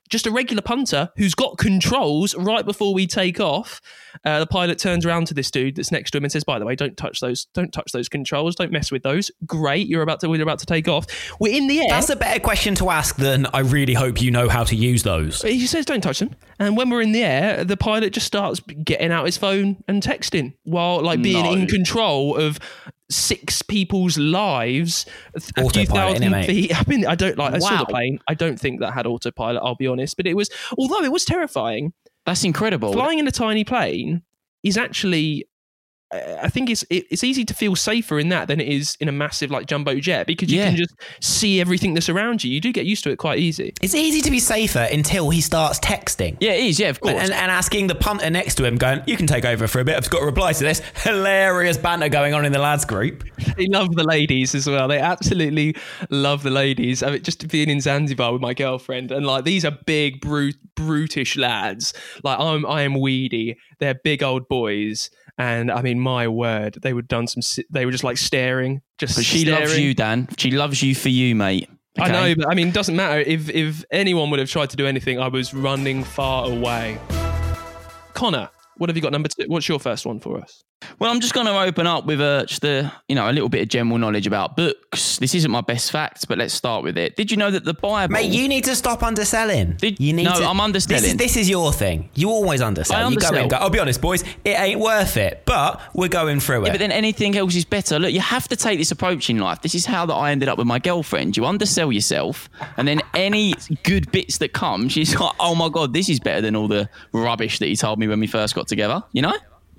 just 0.09 0.27
a 0.27 0.31
regular 0.31 0.61
punter 0.61 1.09
who's 1.17 1.33
got 1.35 1.57
controls 1.57 2.35
right 2.35 2.65
before 2.65 2.93
we 2.93 3.07
take 3.07 3.39
off. 3.39 3.81
Uh, 4.23 4.39
the 4.39 4.47
pilot 4.47 4.77
turns 4.79 5.05
around 5.05 5.27
to 5.27 5.33
this 5.33 5.49
dude 5.51 5.75
that's 5.75 5.91
next 5.91 6.11
to 6.11 6.17
him 6.17 6.23
and 6.23 6.31
says, 6.31 6.43
"By 6.43 6.59
the 6.59 6.65
way, 6.65 6.75
don't 6.75 6.95
touch 6.95 7.19
those. 7.19 7.45
Don't 7.53 7.71
touch 7.73 7.91
those 7.91 8.07
controls. 8.07 8.55
Don't 8.55 8.71
mess 8.71 8.91
with 8.91 9.03
those. 9.03 9.31
Great, 9.45 9.87
you're 9.87 10.01
about 10.03 10.19
to. 10.21 10.29
We're 10.29 10.41
about 10.43 10.59
to 10.59 10.65
take 10.65 10.87
off. 10.87 11.05
We're 11.39 11.55
in 11.55 11.67
the 11.67 11.79
air." 11.79 11.87
That's 11.89 12.09
a 12.09 12.15
better 12.15 12.39
question 12.39 12.75
to 12.75 12.89
ask 12.89 13.15
than 13.17 13.45
I 13.47 13.59
really 13.59 13.93
hope 13.93 14.21
you 14.21 14.31
know 14.31 14.47
how 14.49 14.63
to 14.63 14.75
use 14.75 15.03
those. 15.03 15.41
he 15.41 15.65
says, 15.67 15.85
"Don't 15.85 16.01
touch 16.01 16.19
them." 16.19 16.31
And 16.59 16.77
when 16.77 16.89
we're 16.89 17.01
in 17.01 17.11
the 17.11 17.23
air, 17.23 17.63
the 17.63 17.75
pilot 17.77 18.13
just 18.13 18.27
starts 18.27 18.59
getting 18.83 19.11
out 19.11 19.25
his 19.25 19.37
phone 19.37 19.83
and 19.87 20.01
texting 20.01 20.53
while 20.63 21.01
like 21.01 21.21
being 21.21 21.43
No. 21.43 21.51
in 21.53 21.67
control 21.67 22.35
of 22.37 22.59
six 23.09 23.61
people's 23.61 24.17
lives. 24.17 25.05
A 25.35 25.39
few 25.39 25.85
thousand 25.85 26.31
mate? 26.31 26.45
feet. 26.45 26.79
I 26.79 26.83
mean, 26.87 27.05
I 27.05 27.15
don't 27.15 27.37
like. 27.37 27.53
I 27.53 27.59
saw 27.59 27.79
the 27.79 27.85
plane. 27.85 28.19
I 28.27 28.33
don't 28.33 28.59
think 28.59 28.79
that 28.81 28.93
had 28.93 29.05
autopilot. 29.05 29.61
I'll 29.63 29.75
be 29.75 29.87
honest, 29.87 30.17
but 30.17 30.27
it 30.27 30.35
was. 30.35 30.49
Although 30.77 31.03
it 31.03 31.11
was 31.11 31.25
terrifying. 31.25 31.93
That's 32.25 32.43
incredible. 32.43 32.91
flying 32.91 33.19
in 33.19 33.27
a 33.27 33.31
tiny 33.31 33.63
plane 33.63 34.23
is 34.63 34.77
actually 34.77 35.47
I 36.11 36.49
think 36.49 36.69
it's 36.69 36.83
it, 36.83 37.05
it's 37.09 37.23
easy 37.23 37.43
to 37.45 37.53
feel 37.53 37.75
safer 37.75 38.19
in 38.19 38.29
that 38.29 38.47
than 38.47 38.61
it 38.61 38.67
is 38.67 38.95
in 38.99 39.09
a 39.09 39.11
massive 39.11 39.49
like 39.51 39.65
jumbo 39.65 39.99
jet 39.99 40.27
because 40.27 40.51
you 40.51 40.59
Yeah. 40.59 40.67
can 40.67 40.77
just 40.77 40.93
see 41.19 41.59
everything 41.59 41.93
that's 41.93 42.09
around 42.09 42.43
you. 42.43 42.51
You 42.53 42.61
do 42.61 42.71
get 42.71 42.85
used 42.85 43.03
to 43.05 43.09
it 43.09 43.17
quite 43.17 43.39
easy. 43.39 43.73
It's 43.81 43.95
easy 43.95 44.21
to 44.21 44.29
be 44.31 44.39
safer 44.39 44.87
until 44.91 45.29
he 45.31 45.41
starts 45.41 45.79
texting. 45.79 46.37
Yeah, 46.39 46.51
it 46.51 46.63
is, 46.63 46.79
yeah, 46.79 46.89
of 46.89 47.01
course. 47.01 47.15
And, 47.15 47.33
and 47.33 47.51
asking 47.51 47.87
the 47.87 47.95
punter 47.95 48.29
next 48.29 48.55
to 48.55 48.65
him, 48.65 48.77
going, 48.77 49.01
You 49.07 49.17
can 49.17 49.25
take 49.27 49.45
over 49.45 49.67
for 49.67 49.79
a 49.79 49.83
bit. 49.83 49.95
I've 49.97 50.09
got 50.09 50.19
to 50.19 50.25
reply 50.25 50.53
to 50.53 50.63
this. 50.63 50.81
Hilarious 51.03 51.77
banter 51.77 52.07
going 52.09 52.33
on 52.33 52.45
in 52.45 52.51
the 52.51 52.59
lads 52.59 52.85
group. 52.85 53.23
They 53.57 53.67
love 53.67 53.93
the 53.95 54.03
ladies 54.03 54.53
as 54.55 54.67
well. 54.67 54.87
They 54.87 54.99
absolutely 54.99 55.75
love 56.09 56.43
the 56.43 56.51
ladies. 56.51 57.01
I 57.03 57.11
mean, 57.11 57.23
just 57.23 57.47
being 57.49 57.69
in 57.69 57.81
Zanzibar 57.81 58.31
with 58.31 58.41
my 58.41 58.53
girlfriend 58.53 59.11
and 59.11 59.25
like 59.25 59.43
these 59.43 59.65
are 59.65 59.71
big 59.85 60.21
brute 60.21 60.55
brutish 60.75 61.35
lads. 61.35 61.93
Like 62.23 62.39
I'm 62.39 62.65
I 62.65 62.81
am 62.83 62.99
weedy. 62.99 63.57
They're 63.79 63.95
big 63.95 64.21
old 64.23 64.47
boys. 64.47 65.09
And 65.37 65.71
I 65.71 65.81
mean, 65.81 65.99
my 65.99 66.27
word, 66.27 66.77
they 66.81 66.93
were 66.93 67.01
done 67.01 67.27
some. 67.27 67.41
They 67.69 67.85
were 67.85 67.91
just 67.91 68.03
like 68.03 68.17
staring, 68.17 68.81
just. 68.97 69.17
but 69.17 69.25
she 69.25 69.41
staring. 69.41 69.61
loves 69.61 69.79
you, 69.79 69.93
Dan. 69.93 70.29
She 70.37 70.51
loves 70.51 70.81
you 70.81 70.95
for 70.95 71.09
you, 71.09 71.35
mate. 71.35 71.69
I 71.97 72.09
know, 72.09 72.35
but 72.35 72.49
I 72.49 72.55
mean, 72.55 72.69
it 72.69 72.73
doesn't 72.73 72.95
matter. 72.95 73.19
If 73.19 73.49
if 73.49 73.83
anyone 73.91 74.29
would 74.29 74.39
have 74.39 74.49
tried 74.49 74.69
to 74.71 74.77
do 74.77 74.85
anything, 74.85 75.19
I 75.19 75.27
was 75.27 75.53
running 75.53 76.03
far 76.03 76.49
away. 76.49 76.99
Connor, 78.13 78.49
what 78.77 78.89
have 78.89 78.95
you 78.95 79.01
got 79.01 79.11
number 79.11 79.29
two? 79.29 79.45
What's 79.47 79.67
your 79.67 79.79
first 79.79 80.05
one 80.05 80.19
for 80.19 80.39
us? 80.39 80.63
Well, 80.99 81.11
I'm 81.11 81.19
just 81.19 81.33
going 81.33 81.45
to 81.47 81.57
open 81.59 81.87
up 81.87 82.05
with 82.05 82.21
a, 82.21 82.45
just 82.47 82.63
a, 82.63 82.91
you 83.07 83.15
know, 83.15 83.29
a 83.29 83.33
little 83.33 83.49
bit 83.49 83.61
of 83.61 83.67
general 83.69 83.97
knowledge 83.97 84.27
about 84.27 84.55
books. 84.55 85.17
This 85.17 85.35
isn't 85.35 85.51
my 85.51 85.61
best 85.61 85.91
fact, 85.91 86.27
but 86.27 86.37
let's 86.37 86.53
start 86.53 86.83
with 86.83 86.97
it. 86.97 87.15
Did 87.15 87.31
you 87.31 87.37
know 87.37 87.51
that 87.51 87.65
the 87.65 87.73
Bible? 87.73 88.13
Mate, 88.13 88.31
you 88.31 88.47
need 88.47 88.63
to 88.65 88.75
stop 88.75 89.03
underselling. 89.03 89.73
Did- 89.77 89.99
you 89.99 90.13
need 90.13 90.23
no, 90.25 90.39
to, 90.39 90.45
I'm 90.45 90.59
underselling. 90.59 91.01
This 91.01 91.11
is, 91.11 91.17
this 91.17 91.37
is 91.37 91.49
your 91.49 91.71
thing. 91.73 92.09
You 92.15 92.29
always 92.29 92.61
undersell. 92.61 92.95
I 92.97 93.09
You 93.09 93.17
go 93.17 93.27
in 93.29 93.35
and 93.35 93.49
go, 93.49 93.57
undersell. 93.57 93.63
I'll 93.63 93.69
be 93.69 93.79
honest, 93.79 94.01
boys, 94.01 94.23
it 94.43 94.59
ain't 94.59 94.79
worth 94.79 95.17
it, 95.17 95.43
but 95.45 95.81
we're 95.93 96.07
going 96.07 96.39
through 96.39 96.61
Yeah, 96.63 96.69
it. 96.69 96.71
but 96.73 96.79
then 96.79 96.91
anything 96.91 97.37
else 97.37 97.55
is 97.55 97.65
better. 97.65 97.99
Look, 97.99 98.11
you 98.13 98.19
have 98.21 98.47
to 98.49 98.55
take 98.55 98.79
this 98.79 98.91
approach 98.91 99.29
in 99.29 99.37
life. 99.39 99.61
This 99.61 99.75
is 99.75 99.85
how 99.85 100.05
that 100.05 100.13
I 100.13 100.31
ended 100.31 100.49
up 100.49 100.57
with 100.57 100.67
my 100.67 100.79
girlfriend. 100.79 101.37
You 101.37 101.45
undersell 101.45 101.91
yourself, 101.91 102.49
and 102.77 102.87
then 102.87 103.01
any 103.13 103.53
good 103.83 104.11
bits 104.11 104.37
that 104.39 104.53
come, 104.53 104.89
she's 104.89 105.15
like, 105.19 105.33
"Oh 105.39 105.55
my 105.55 105.69
god, 105.69 105.93
this 105.93 106.09
is 106.09 106.19
better 106.19 106.41
than 106.41 106.55
all 106.55 106.67
the 106.67 106.89
rubbish 107.11 107.59
that 107.59 107.67
you 107.67 107.75
told 107.75 107.99
me 107.99 108.07
when 108.07 108.19
we 108.19 108.27
first 108.27 108.55
got 108.55 108.67
together." 108.67 109.03
You 109.13 109.21
know, 109.23 109.33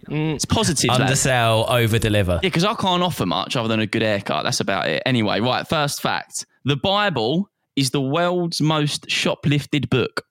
Mm, 0.09 0.35
it's 0.35 0.45
positive. 0.45 0.89
lads. 0.89 1.01
Undersell, 1.01 1.67
over 1.69 1.99
deliver. 1.99 2.35
Yeah, 2.35 2.49
because 2.49 2.65
I 2.65 2.75
can't 2.75 3.03
offer 3.03 3.27
much 3.27 3.57
other 3.57 3.69
than 3.69 3.81
a 3.81 3.87
good 3.87 4.03
haircut. 4.03 4.45
That's 4.45 4.61
about 4.61 4.89
it. 4.89 5.03
Anyway, 5.05 5.41
right. 5.41 5.67
First 5.67 6.01
fact: 6.01 6.47
the 6.65 6.77
Bible 6.77 7.51
is 7.75 7.91
the 7.91 8.01
world's 8.01 8.61
most 8.61 9.07
shoplifted 9.09 9.91
book. 9.91 10.23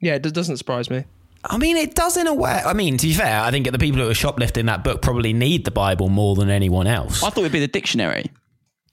Yeah, 0.00 0.14
it 0.14 0.22
doesn't 0.22 0.56
surprise 0.56 0.88
me. 0.90 1.04
I 1.44 1.56
mean, 1.58 1.76
it 1.76 1.94
does 1.94 2.16
in 2.16 2.26
a 2.26 2.34
way. 2.34 2.62
I 2.64 2.72
mean, 2.72 2.96
to 2.96 3.06
be 3.06 3.12
fair, 3.12 3.40
I 3.40 3.50
think 3.50 3.70
the 3.70 3.78
people 3.78 4.00
who 4.00 4.08
are 4.08 4.14
shoplifting 4.14 4.66
that 4.66 4.82
book 4.82 5.02
probably 5.02 5.32
need 5.32 5.64
the 5.64 5.70
Bible 5.70 6.08
more 6.08 6.34
than 6.34 6.50
anyone 6.50 6.86
else. 6.86 7.22
I 7.22 7.30
thought 7.30 7.40
it'd 7.40 7.52
be 7.52 7.60
the 7.60 7.68
dictionary. 7.68 8.30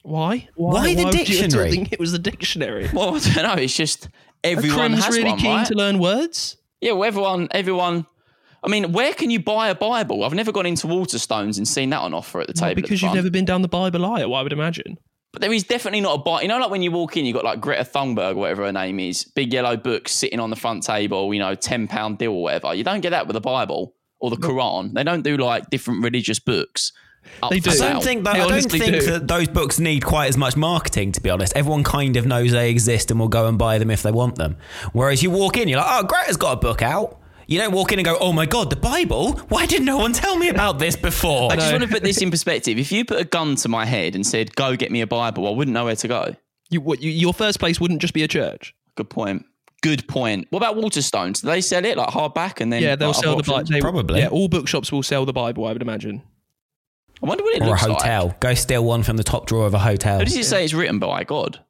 Why? 0.02 0.48
Why 0.54 0.94
the 0.94 1.04
would 1.04 1.14
you 1.14 1.24
dictionary? 1.24 1.70
think 1.72 1.92
it 1.92 1.98
was 1.98 2.12
the 2.12 2.18
dictionary. 2.18 2.88
Well, 2.92 3.16
I 3.16 3.18
don't 3.18 3.42
know. 3.42 3.54
It's 3.54 3.74
just 3.76 4.08
everyone 4.44 4.78
Crim's 4.92 5.04
has 5.04 5.16
really 5.16 5.30
one, 5.30 5.38
keen 5.38 5.56
right? 5.56 5.66
to 5.66 5.74
learn 5.74 5.98
words. 5.98 6.56
Yeah, 6.80 6.92
well, 6.92 7.04
everyone, 7.04 7.48
everyone. 7.50 8.06
I 8.66 8.70
mean, 8.70 8.92
where 8.92 9.14
can 9.14 9.30
you 9.30 9.38
buy 9.38 9.68
a 9.68 9.74
Bible? 9.74 10.24
I've 10.24 10.34
never 10.34 10.50
gone 10.52 10.66
into 10.66 10.86
Waterstones 10.88 11.56
and 11.56 11.66
seen 11.68 11.90
that 11.90 12.00
on 12.00 12.12
offer 12.12 12.40
at 12.40 12.48
the 12.48 12.54
Well, 12.60 12.68
table. 12.70 12.70
at 12.70 12.76
the 12.76 12.82
because 12.82 13.02
you've 13.02 13.14
never 13.14 13.30
been 13.30 13.44
down 13.44 13.62
the 13.62 13.68
Bible 13.68 14.04
aisle, 14.04 14.34
I 14.34 14.42
would 14.42 14.52
imagine. 14.52 14.98
But 15.32 15.42
there 15.42 15.52
is 15.52 15.64
definitely 15.64 16.00
not 16.00 16.14
a 16.14 16.18
Bible. 16.18 16.42
You 16.42 16.48
know, 16.48 16.58
like 16.58 16.70
when 16.70 16.82
you 16.82 16.90
walk 16.90 17.16
in, 17.16 17.24
you've 17.26 17.34
got 17.34 17.44
like 17.44 17.60
Greta 17.60 17.84
Thunberg, 17.84 18.34
whatever 18.36 18.64
her 18.64 18.72
name 18.72 18.98
is, 18.98 19.24
big 19.24 19.52
yellow 19.52 19.76
book 19.76 20.08
sitting 20.08 20.40
on 20.40 20.50
the 20.50 20.56
front 20.56 20.82
table, 20.82 21.32
you 21.32 21.38
know, 21.40 21.54
ten 21.54 21.86
pound 21.86 22.18
deal 22.18 22.32
or 22.32 22.42
whatever. 22.42 22.74
You 22.74 22.82
don't 22.84 23.00
get 23.00 23.10
that 23.10 23.26
with 23.26 23.34
the 23.34 23.40
Bible 23.40 23.94
or 24.18 24.30
the 24.30 24.36
Quran. 24.36 24.94
They 24.94 25.04
don't 25.04 25.22
do 25.22 25.36
like 25.36 25.68
different 25.70 26.02
religious 26.02 26.38
books. 26.40 26.92
They 27.50 27.60
do. 27.60 27.70
I 27.70 27.76
don't 27.76 28.02
think 28.02 28.24
that, 28.24 28.34
They 28.34 28.40
I 28.40 28.48
don't 28.48 28.70
think 28.70 28.84
do. 28.84 29.00
that 29.12 29.28
those 29.28 29.48
books 29.48 29.78
need 29.78 30.04
quite 30.04 30.28
as 30.28 30.36
much 30.36 30.56
marketing. 30.56 31.12
To 31.12 31.20
be 31.20 31.28
honest, 31.28 31.52
everyone 31.56 31.84
kind 31.84 32.16
of 32.16 32.24
knows 32.24 32.52
they 32.52 32.70
exist 32.70 33.10
and 33.10 33.20
will 33.20 33.28
go 33.28 33.46
and 33.46 33.58
buy 33.58 33.78
them 33.78 33.90
if 33.90 34.02
they 34.02 34.12
want 34.12 34.36
them. 34.36 34.56
Whereas 34.92 35.22
you 35.22 35.30
walk 35.30 35.56
in, 35.56 35.68
you're 35.68 35.78
like, 35.80 35.88
"Oh, 35.88 36.06
Greta's 36.06 36.36
got 36.36 36.52
a 36.52 36.56
book 36.56 36.82
out." 36.82 37.18
You 37.46 37.58
don't 37.58 37.72
walk 37.72 37.92
in 37.92 37.98
and 37.98 38.04
go, 38.04 38.16
"Oh 38.20 38.32
my 38.32 38.46
god, 38.46 38.70
the 38.70 38.76
Bible! 38.76 39.34
Why 39.48 39.66
did 39.66 39.82
no 39.82 39.98
one 39.98 40.12
tell 40.12 40.36
me 40.36 40.48
about 40.48 40.78
this 40.78 40.96
before?" 40.96 41.52
I 41.52 41.56
just 41.56 41.70
want 41.70 41.84
to 41.84 41.88
put 41.88 42.02
this 42.02 42.20
in 42.20 42.30
perspective. 42.32 42.78
If 42.78 42.90
you 42.90 43.04
put 43.04 43.20
a 43.20 43.24
gun 43.24 43.56
to 43.56 43.68
my 43.68 43.84
head 43.84 44.14
and 44.14 44.26
said, 44.26 44.54
"Go 44.56 44.76
get 44.76 44.90
me 44.90 45.00
a 45.00 45.06
Bible," 45.06 45.46
I 45.46 45.50
wouldn't 45.50 45.74
know 45.74 45.84
where 45.84 45.96
to 45.96 46.08
go. 46.08 46.36
You, 46.70 46.80
what, 46.80 47.00
you, 47.00 47.10
your 47.10 47.32
first 47.32 47.60
place 47.60 47.80
wouldn't 47.80 48.00
just 48.00 48.14
be 48.14 48.24
a 48.24 48.28
church. 48.28 48.74
Good 48.96 49.08
point. 49.08 49.46
Good 49.82 50.08
point. 50.08 50.48
What 50.50 50.58
about 50.58 50.76
Waterstones? 50.76 51.42
Do 51.42 51.46
they 51.46 51.60
sell 51.60 51.84
it 51.84 51.96
like 51.96 52.08
hardback 52.08 52.60
and 52.60 52.72
then? 52.72 52.82
Yeah, 52.82 52.96
they'll 52.96 53.10
like, 53.10 53.16
sell 53.22 53.36
the 53.36 53.44
Bible. 53.44 53.60
options? 53.60 53.80
Probably. 53.80 54.20
Yeah, 54.20 54.28
all 54.28 54.48
bookshops 54.48 54.90
will 54.90 55.04
sell 55.04 55.24
the 55.24 55.32
Bible. 55.32 55.66
I 55.66 55.72
would 55.72 55.82
imagine. 55.82 56.22
I 57.22 57.26
wonder 57.26 57.44
what 57.44 57.54
it 57.54 57.62
or 57.62 57.74
a 57.74 57.78
hotel. 57.78 58.26
like. 58.26 58.40
Go 58.40 58.54
steal 58.54 58.84
one 58.84 59.02
from 59.02 59.16
the 59.16 59.24
top 59.24 59.46
drawer 59.46 59.66
of 59.66 59.74
a 59.74 59.78
hotel. 59.78 60.18
Who 60.18 60.24
does 60.24 60.36
it 60.36 60.44
say 60.44 60.64
it's 60.64 60.74
written 60.74 60.98
by? 60.98 61.24
God. 61.24 61.60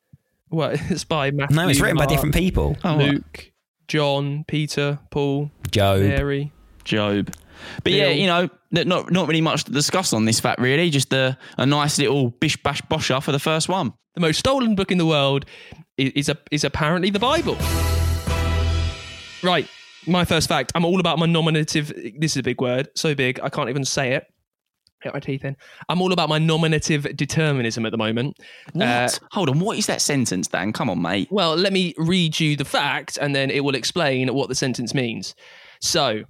Well, 0.51 0.71
it's 0.75 1.05
by 1.05 1.31
Matthew. 1.31 1.57
No, 1.57 1.69
it's 1.69 1.81
written 1.81 1.99
by 1.99 2.07
different 2.07 2.35
people. 2.35 2.77
Oh, 2.85 2.97
right. 2.97 3.13
Luke, 3.13 3.53
John, 3.89 4.45
Peter, 4.49 4.99
Paul, 5.11 5.51
Job. 5.71 6.01
Mary. 6.01 6.53
Job. 6.85 7.33
But 7.83 7.93
yeah, 7.93 8.11
you 8.11 8.27
know, 8.27 8.49
not 8.71 9.11
not 9.11 9.29
really 9.29 9.41
much 9.41 9.65
to 9.65 9.73
discuss 9.73 10.13
on 10.13 10.25
this 10.25 10.41
fact, 10.41 10.61
really. 10.61 10.91
Just 10.91 11.13
a, 11.13 11.39
a 11.57 11.67
nice 11.67 11.99
little 11.99 12.31
bish 12.31 12.57
bash 12.63 12.83
bosher 12.83 13.21
for 13.21 13.33
the 13.33 13.39
first 13.39 13.69
one. 13.69 13.93
The 14.15 14.21
most 14.21 14.39
stolen 14.39 14.75
book 14.75 14.91
in 14.91 14.99
the 14.99 15.07
world 15.07 15.45
is, 15.97 16.13
is, 16.13 16.29
a, 16.29 16.39
is 16.51 16.65
apparently 16.65 17.11
the 17.11 17.19
Bible. 17.19 17.57
Right, 19.43 19.69
my 20.07 20.25
first 20.25 20.49
fact. 20.49 20.73
I'm 20.75 20.85
all 20.85 21.01
about 21.01 21.19
my 21.19 21.27
nominative. 21.27 21.89
This 22.19 22.33
is 22.33 22.39
a 22.39 22.43
big 22.43 22.61
word, 22.61 22.89
so 22.95 23.15
big 23.15 23.41
I 23.43 23.49
can't 23.49 23.69
even 23.69 23.85
say 23.85 24.13
it. 24.15 24.27
Get 25.03 25.13
my 25.13 25.21
teeth 25.21 25.45
in. 25.45 25.57
I'm 25.89 26.01
all 26.01 26.13
about 26.13 26.29
my 26.29 26.39
nominative 26.39 27.17
determinism 27.17 27.85
at 27.85 27.93
the 27.93 27.99
moment. 27.99 28.39
What? 28.73 28.87
Uh, 28.87 29.09
Hold 29.33 29.51
on, 29.51 29.61
what 29.61 29.79
is 29.79 29.87
that 29.87 30.01
sentence, 30.01 30.49
Dan? 30.49 30.73
Come 30.73 30.89
on, 30.89 31.03
mate. 31.03 31.29
Well, 31.31 31.55
let 31.55 31.73
me 31.73 31.95
read 31.99 32.41
you 32.41 32.57
the 32.57 32.65
fact 32.65 33.19
and 33.21 33.35
then 33.35 33.51
it 33.51 33.63
will 33.63 33.75
explain 33.75 34.33
what 34.35 34.49
the 34.49 34.55
sentence 34.55 34.95
means. 34.95 35.35
So, 35.81 36.23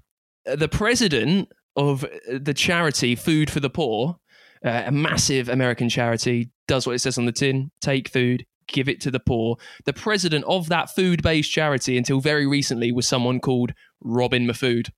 uh, 0.48 0.56
the 0.56 0.68
president 0.68 1.48
of 1.76 2.04
uh, 2.04 2.08
the 2.40 2.54
charity 2.54 3.14
Food 3.14 3.50
for 3.50 3.60
the 3.60 3.70
Poor, 3.70 4.18
uh, 4.64 4.82
a 4.86 4.90
massive 4.90 5.48
American 5.48 5.88
charity, 5.88 6.50
does 6.66 6.86
what 6.86 6.94
it 6.94 6.98
says 7.00 7.18
on 7.18 7.26
the 7.26 7.32
tin 7.32 7.70
take 7.80 8.08
food, 8.08 8.44
give 8.66 8.88
it 8.88 9.00
to 9.02 9.10
the 9.10 9.20
poor. 9.20 9.56
The 9.84 9.92
president 9.92 10.44
of 10.48 10.68
that 10.68 10.90
food 10.90 11.22
based 11.22 11.52
charity 11.52 11.96
until 11.96 12.20
very 12.20 12.46
recently 12.46 12.92
was 12.92 13.06
someone 13.06 13.40
called 13.40 13.72
Robin 14.00 14.46
Mahfood. 14.46 14.90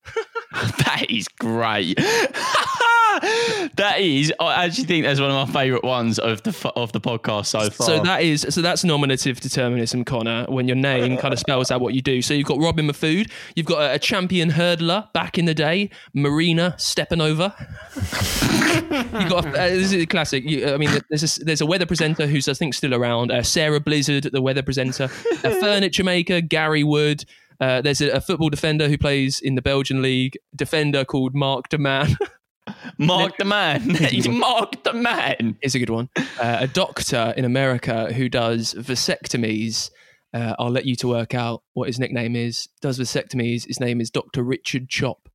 that 0.53 1.07
is 1.11 1.29
great. 1.29 1.99
that 3.77 3.97
is. 4.01 4.33
I 4.41 4.67
actually 4.67 4.85
think 4.85 5.05
that's 5.05 5.21
one 5.21 5.31
of 5.31 5.49
my 5.49 5.53
favourite 5.53 5.85
ones 5.85 6.19
of 6.19 6.43
the 6.43 6.73
of 6.77 6.93
the 6.93 7.01
podcast 7.01 7.47
so 7.47 7.71
far. 7.71 7.87
So 7.87 8.03
that 8.03 8.23
is 8.23 8.47
so 8.51 8.63
that's 8.63 8.85
nominative 8.85 9.41
determinism, 9.41 10.05
Connor. 10.05 10.47
When 10.49 10.69
your 10.69 10.77
name 10.77 11.17
kind 11.17 11.33
of 11.33 11.41
spells 11.41 11.71
out 11.71 11.81
what 11.81 11.95
you 11.95 12.03
do. 12.03 12.23
So 12.23 12.35
you've 12.35 12.47
got 12.47 12.59
Robin 12.59 12.87
Mahfood, 12.87 13.31
you've 13.55 13.67
got 13.67 13.83
a, 13.83 13.95
a 13.95 13.99
champion 13.99 14.51
hurdler 14.51 15.13
back 15.13 15.39
in 15.39 15.45
the 15.45 15.55
day, 15.55 15.91
Marina 16.15 16.75
Stepanova. 16.79 17.55
You've 18.89 19.29
got 19.29 19.45
a, 19.47 19.49
uh, 19.49 19.69
this 19.69 19.93
is 19.93 20.03
a 20.03 20.07
classic. 20.07 20.45
You, 20.45 20.73
I 20.73 20.77
mean, 20.79 20.91
there's 21.11 21.39
a, 21.39 21.45
there's 21.45 21.61
a 21.61 21.67
weather 21.67 21.87
presenter 21.87 22.27
who's 22.27 22.49
I 22.49 22.55
think 22.55 22.75
still 22.75 22.95
around. 22.95 23.31
Uh, 23.31 23.43
Sarah 23.43 23.81
Blizzard, 23.81 24.25
the 24.25 24.41
weather 24.41 24.63
presenter, 24.63 25.05
a 25.05 25.09
furniture 25.61 26.05
maker, 26.05 26.41
Gary 26.41 26.85
Wood. 26.85 27.25
Uh, 27.61 27.81
there's 27.81 28.01
a, 28.01 28.11
a 28.11 28.21
football 28.21 28.49
defender 28.49 28.89
who 28.89 28.97
plays 28.97 29.41
in 29.41 29.57
the 29.57 29.63
Belgian 29.63 30.01
league, 30.01 30.39
defender 30.55 31.05
called 31.05 31.35
Mark 31.35 31.69
De 31.69 31.79
Man. 31.79 32.17
Mark 32.99 33.37
the 33.39 33.45
man. 33.45 33.87
Mark 34.31 34.83
the 34.83 34.93
man. 34.93 35.57
is 35.63 35.75
a 35.75 35.79
good 35.79 35.91
one. 35.91 36.09
Uh, 36.17 36.59
a 36.61 36.67
doctor 36.67 37.33
in 37.37 37.45
America 37.45 38.13
who 38.13 38.29
does 38.29 38.75
vasectomies. 38.75 39.91
Uh, 40.35 40.55
I'll 40.59 40.71
let 40.71 40.85
you 40.85 40.95
to 40.97 41.09
work 41.09 41.35
out 41.35 41.63
what 41.73 41.87
his 41.89 41.99
nickname 41.99 42.37
is. 42.37 42.69
Does 42.81 42.99
vasectomies. 42.99 43.67
His 43.67 43.81
name 43.81 44.01
is 44.01 44.11
Dr. 44.11 44.43
Richard 44.43 44.89
Chop. 44.89 45.29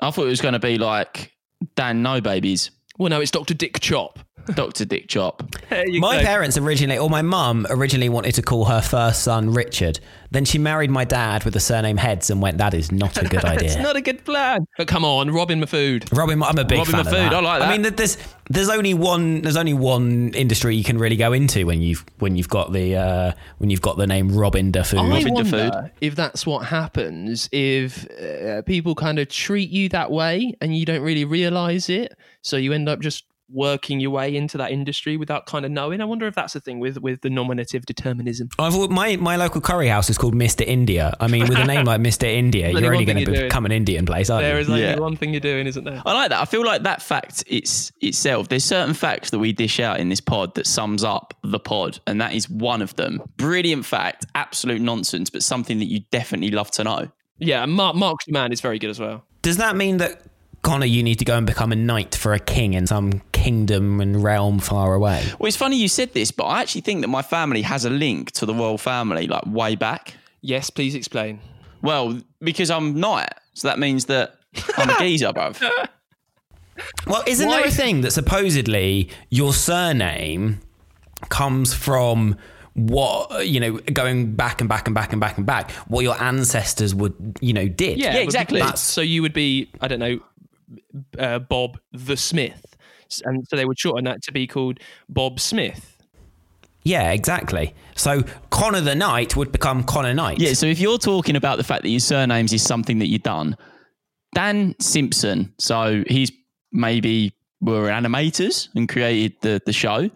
I 0.00 0.10
thought 0.10 0.26
it 0.26 0.30
was 0.30 0.42
going 0.42 0.52
to 0.52 0.58
be 0.58 0.76
like 0.78 1.32
Dan 1.74 2.02
No 2.02 2.20
Babies, 2.20 2.70
Well, 2.98 3.08
no, 3.10 3.20
it's 3.20 3.30
Dr. 3.30 3.54
Dick 3.54 3.80
Chop. 3.80 4.18
Doctor 4.54 4.84
Dick 4.84 5.08
Chop. 5.08 5.42
My 5.70 6.18
go. 6.18 6.22
parents 6.22 6.56
originally, 6.56 6.98
or 6.98 7.10
my 7.10 7.22
mum 7.22 7.66
originally 7.70 8.08
wanted 8.08 8.34
to 8.36 8.42
call 8.42 8.64
her 8.66 8.80
first 8.80 9.22
son 9.22 9.50
Richard. 9.52 10.00
Then 10.30 10.44
she 10.44 10.58
married 10.58 10.90
my 10.90 11.04
dad 11.04 11.44
with 11.44 11.54
the 11.54 11.60
surname 11.60 11.96
Heads 11.96 12.30
and 12.30 12.42
went, 12.42 12.58
that 12.58 12.74
is 12.74 12.90
not 12.90 13.16
a 13.16 13.24
good 13.28 13.34
It's 13.44 13.44
idea. 13.44 13.82
not 13.82 13.96
a 13.96 14.00
good 14.00 14.24
plan. 14.24 14.66
But 14.76 14.88
come 14.88 15.04
on, 15.04 15.30
Robin 15.30 15.60
Mahfood. 15.60 16.16
Robin, 16.16 16.42
I'm 16.42 16.58
a 16.58 16.64
big 16.64 16.78
Robin 16.78 16.92
fan 16.92 17.00
of 17.00 17.06
Mahfood, 17.06 17.10
that. 17.12 17.34
I 17.34 17.40
like 17.40 17.60
that. 17.60 17.68
I 17.68 17.78
mean, 17.78 17.94
there's 17.94 18.18
there's 18.50 18.68
only 18.68 18.92
one 18.94 19.42
there's 19.42 19.56
only 19.56 19.72
one 19.74 20.32
industry 20.34 20.76
you 20.76 20.84
can 20.84 20.98
really 20.98 21.16
go 21.16 21.32
into 21.32 21.64
when 21.66 21.80
you've 21.80 22.04
when 22.18 22.36
you've 22.36 22.48
got 22.48 22.72
the 22.72 22.96
uh, 22.96 23.32
when 23.58 23.70
you've 23.70 23.82
got 23.82 23.96
the 23.98 24.06
name 24.06 24.28
Robin 24.36 24.70
Dafoe. 24.72 24.98
I 24.98 25.08
Robin 25.08 25.32
wonder 25.34 25.50
Dafoe. 25.70 25.90
if 26.00 26.14
that's 26.16 26.44
what 26.46 26.66
happens 26.66 27.48
if 27.52 28.08
uh, 28.20 28.62
people 28.62 28.94
kind 28.94 29.18
of 29.18 29.28
treat 29.28 29.70
you 29.70 29.88
that 29.90 30.10
way 30.10 30.54
and 30.60 30.76
you 30.76 30.84
don't 30.84 31.02
really 31.02 31.24
realize 31.24 31.88
it. 31.88 32.12
So 32.42 32.56
you 32.56 32.72
end 32.72 32.88
up 32.88 33.00
just 33.00 33.24
working 33.48 34.00
your 34.00 34.10
way 34.10 34.34
into 34.34 34.58
that 34.58 34.70
industry 34.72 35.16
without 35.16 35.46
kind 35.46 35.64
of 35.64 35.70
knowing. 35.70 36.00
I 36.00 36.04
wonder 36.04 36.26
if 36.26 36.34
that's 36.34 36.52
the 36.54 36.60
thing 36.60 36.80
with, 36.80 36.98
with 36.98 37.20
the 37.20 37.30
nominative 37.30 37.86
determinism. 37.86 38.48
I've, 38.58 38.90
my 38.90 39.16
my 39.16 39.36
local 39.36 39.60
curry 39.60 39.88
house 39.88 40.10
is 40.10 40.18
called 40.18 40.34
Mr. 40.34 40.66
India. 40.66 41.14
I 41.20 41.28
mean, 41.28 41.48
with 41.48 41.58
a 41.58 41.64
name 41.64 41.84
like 41.84 42.00
Mr. 42.00 42.24
India, 42.32 42.70
you're 42.70 42.92
only 42.92 43.04
going 43.04 43.16
to 43.16 43.22
you're 43.22 43.32
doing. 43.34 43.48
become 43.48 43.64
an 43.66 43.72
Indian 43.72 44.04
place, 44.06 44.30
aren't 44.30 44.42
There 44.42 44.54
you? 44.54 44.60
is 44.60 44.68
only 44.68 44.82
Yeah. 44.82 44.98
one 44.98 45.16
thing 45.16 45.32
you're 45.32 45.40
doing, 45.40 45.66
isn't 45.66 45.84
there? 45.84 46.02
I 46.04 46.12
like 46.12 46.30
that. 46.30 46.40
I 46.40 46.44
feel 46.44 46.64
like 46.64 46.82
that 46.82 47.02
fact 47.02 47.44
it's 47.46 47.92
itself. 48.00 48.48
There's 48.48 48.64
certain 48.64 48.94
facts 48.94 49.30
that 49.30 49.38
we 49.38 49.52
dish 49.52 49.78
out 49.80 50.00
in 50.00 50.08
this 50.08 50.20
pod 50.20 50.54
that 50.56 50.66
sums 50.66 51.04
up 51.04 51.34
the 51.44 51.60
pod, 51.60 52.00
and 52.06 52.20
that 52.20 52.34
is 52.34 52.50
one 52.50 52.82
of 52.82 52.96
them. 52.96 53.22
Brilliant 53.36 53.84
fact, 53.84 54.26
absolute 54.34 54.80
nonsense, 54.80 55.30
but 55.30 55.42
something 55.42 55.78
that 55.78 55.86
you 55.86 56.00
definitely 56.10 56.50
love 56.50 56.70
to 56.72 56.84
know. 56.84 57.08
Yeah, 57.38 57.62
and 57.62 57.72
Mark 57.72 57.94
Mark's 57.96 58.24
the 58.24 58.32
man 58.32 58.50
is 58.50 58.60
very 58.60 58.78
good 58.78 58.90
as 58.90 58.98
well. 58.98 59.24
Does 59.42 59.58
that 59.58 59.76
mean 59.76 59.98
that 59.98 60.22
Connor, 60.66 60.86
you 60.86 61.04
need 61.04 61.20
to 61.20 61.24
go 61.24 61.36
and 61.36 61.46
become 61.46 61.70
a 61.70 61.76
knight 61.76 62.16
for 62.16 62.32
a 62.32 62.40
king 62.40 62.74
in 62.74 62.88
some 62.88 63.22
kingdom 63.30 64.00
and 64.00 64.20
realm 64.20 64.58
far 64.58 64.94
away? 64.94 65.24
Well, 65.38 65.46
it's 65.46 65.56
funny 65.56 65.76
you 65.76 65.86
said 65.86 66.12
this, 66.12 66.32
but 66.32 66.42
I 66.46 66.60
actually 66.60 66.80
think 66.80 67.02
that 67.02 67.08
my 67.08 67.22
family 67.22 67.62
has 67.62 67.84
a 67.84 67.90
link 67.90 68.32
to 68.32 68.46
the 68.46 68.52
royal 68.52 68.76
family, 68.76 69.28
like 69.28 69.46
way 69.46 69.76
back. 69.76 70.14
Yes, 70.40 70.68
please 70.70 70.96
explain. 70.96 71.38
Well, 71.82 72.20
because 72.40 72.68
I'm 72.68 72.98
knight, 72.98 73.32
so 73.54 73.68
that 73.68 73.78
means 73.78 74.06
that 74.06 74.40
I'm 74.76 74.90
a 74.90 74.98
geezer, 74.98 75.32
bruv. 75.32 75.62
Well, 77.06 77.22
isn't 77.28 77.46
Why- 77.46 77.58
there 77.58 77.68
a 77.68 77.70
thing 77.70 78.00
that 78.00 78.10
supposedly 78.10 79.08
your 79.30 79.52
surname 79.52 80.58
comes 81.28 81.74
from 81.74 82.36
what 82.72 83.46
you 83.46 83.58
know, 83.60 83.72
going 83.92 84.34
back 84.34 84.60
and 84.60 84.68
back 84.68 84.86
and 84.86 84.94
back 84.94 85.12
and 85.12 85.20
back 85.20 85.38
and 85.38 85.46
back, 85.46 85.70
what 85.88 86.02
your 86.02 86.20
ancestors 86.20 86.92
would 86.92 87.38
you 87.40 87.52
know 87.52 87.68
did? 87.68 87.98
Yeah, 87.98 88.14
Yeah, 88.14 88.20
exactly. 88.20 88.60
So 88.74 89.00
you 89.00 89.22
would 89.22 89.32
be, 89.32 89.70
I 89.80 89.88
don't 89.88 90.00
know, 90.00 90.18
uh, 91.18 91.38
Bob 91.38 91.78
the 91.92 92.16
Smith, 92.16 92.76
and 93.24 93.46
so 93.48 93.56
they 93.56 93.64
would 93.64 93.78
shorten 93.78 94.04
that 94.04 94.22
to 94.22 94.32
be 94.32 94.46
called 94.46 94.80
Bob 95.08 95.40
Smith. 95.40 95.96
Yeah, 96.82 97.10
exactly. 97.10 97.74
So 97.96 98.22
Connor 98.50 98.80
the 98.80 98.94
Knight 98.94 99.36
would 99.36 99.50
become 99.50 99.82
Connor 99.82 100.14
Knight. 100.14 100.38
Yeah, 100.38 100.52
so 100.52 100.66
if 100.66 100.78
you're 100.78 100.98
talking 100.98 101.34
about 101.34 101.56
the 101.56 101.64
fact 101.64 101.82
that 101.82 101.88
your 101.88 102.00
surnames 102.00 102.52
is 102.52 102.62
something 102.62 103.00
that 103.00 103.08
you've 103.08 103.24
done, 103.24 103.56
Dan 104.34 104.76
Simpson, 104.78 105.52
so 105.58 106.04
he's 106.06 106.30
maybe 106.72 107.32
were 107.60 107.88
animators 107.88 108.68
and 108.76 108.88
created 108.88 109.34
the, 109.40 109.60
the 109.66 109.72
show. 109.72 110.10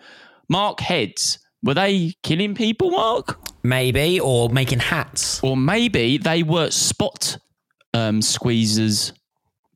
Mark 0.48 0.80
Heads, 0.80 1.38
were 1.62 1.74
they 1.74 2.14
killing 2.22 2.54
people, 2.54 2.90
Mark? 2.90 3.38
maybe, 3.62 4.20
or 4.20 4.48
making 4.48 4.78
hats. 4.78 5.42
Or 5.42 5.56
maybe 5.56 6.18
they 6.18 6.42
were 6.42 6.70
spot 6.70 7.38
um, 7.94 8.20
squeezers, 8.20 9.12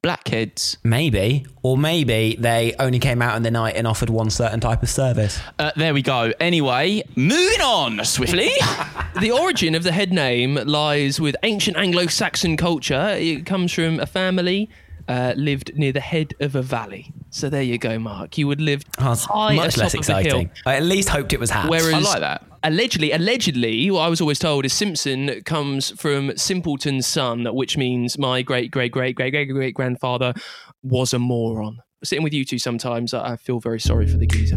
blackheads. 0.05 0.77
Maybe, 0.85 1.47
or 1.63 1.79
maybe 1.79 2.37
they 2.39 2.75
only 2.79 2.99
came 2.99 3.23
out 3.23 3.37
in 3.37 3.43
the 3.43 3.51
night 3.51 3.75
and 3.75 3.87
offered 3.87 4.11
one 4.11 4.29
certain 4.29 4.61
type 4.61 4.83
of 4.83 4.91
service. 4.91 5.41
Uh, 5.59 5.73
there 5.77 5.95
we 5.95 6.03
go. 6.03 6.31
Anyway, 6.39 7.03
moving 7.17 7.61
on 7.63 8.05
swiftly. 8.05 8.51
The 9.21 9.31
origin 9.31 9.77
of 9.77 9.85
the 9.85 9.93
head 9.93 10.13
name 10.13 10.57
lies 10.57 11.21
with 11.21 11.37
ancient 11.45 11.77
Anglo-Saxon 11.77 12.57
culture. 12.57 13.11
It 13.17 13.47
comes 13.47 13.73
from 13.73 14.01
a 14.01 14.07
family 14.07 14.69
uh, 15.07 15.35
lived 15.37 15.71
near 15.77 15.93
the 15.93 16.01
head 16.01 16.35
of 16.41 16.57
a 16.57 16.63
valley. 16.63 17.13
So 17.31 17.49
there 17.49 17.63
you 17.63 17.79
go, 17.79 17.97
Mark. 18.01 18.37
You 18.39 18.49
would 18.49 18.61
live 18.61 18.83
Oh, 18.99 19.15
high 19.15 19.55
much 19.55 19.75
atop 19.77 19.79
less 19.79 19.95
of 19.95 20.07
hill. 20.07 20.17
exciting. 20.19 20.51
I 20.67 20.75
at 20.77 20.83
least 20.83 21.11
hoped 21.11 21.33
it 21.33 21.39
was 21.39 21.51
hats. 21.51 21.69
Whereas 21.71 21.95
I 21.95 21.99
like 22.01 22.21
that. 22.21 22.45
Allegedly, 22.67 23.13
allegedly, 23.13 23.91
what 23.91 24.01
I 24.01 24.09
was 24.09 24.23
always 24.23 24.39
told 24.39 24.65
is 24.65 24.73
Simpson 24.73 25.43
comes 25.43 25.91
from 26.01 26.35
simpleton's 26.35 27.07
son, 27.07 27.45
which 27.55 27.77
means 27.77 28.17
my 28.17 28.41
great 28.41 28.71
great 28.71 28.91
great 28.91 29.15
great 29.15 29.33
great 29.33 29.51
great 29.51 29.75
grandfather 29.75 30.33
was 30.83 31.13
a 31.13 31.19
moron. 31.19 31.81
Sitting 32.03 32.25
with 32.25 32.33
you 32.33 32.43
two 32.47 32.59
sometimes, 32.59 33.13
I 33.13 33.33
I 33.33 33.37
feel 33.37 33.61
very 33.61 33.81
sorry 33.81 34.07
for 34.07 34.17
the 34.17 34.27
geezer. 34.27 34.57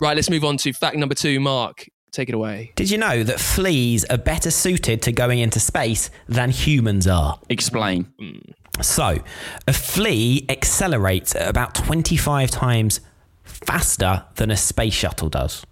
Right, 0.00 0.14
let's 0.14 0.28
move 0.28 0.44
on 0.44 0.58
to 0.58 0.72
fact 0.74 0.96
number 0.96 1.14
two. 1.14 1.40
Mark, 1.40 1.86
take 2.12 2.28
it 2.28 2.34
away. 2.34 2.72
Did 2.76 2.90
you 2.90 2.98
know 2.98 3.22
that 3.22 3.40
fleas 3.40 4.04
are 4.10 4.18
better 4.18 4.50
suited 4.50 5.00
to 5.02 5.12
going 5.12 5.38
into 5.38 5.60
space 5.60 6.10
than 6.28 6.50
humans 6.50 7.06
are? 7.06 7.40
Explain. 7.48 8.04
Hmm. 8.18 8.82
So, 8.82 9.22
a 9.66 9.72
flea 9.72 10.44
accelerates 10.50 11.34
at 11.34 11.48
about 11.48 11.74
25 11.74 12.50
times 12.50 13.00
faster 13.44 14.26
than 14.34 14.50
a 14.50 14.58
space 14.58 14.92
shuttle 14.92 15.30
does. 15.30 15.64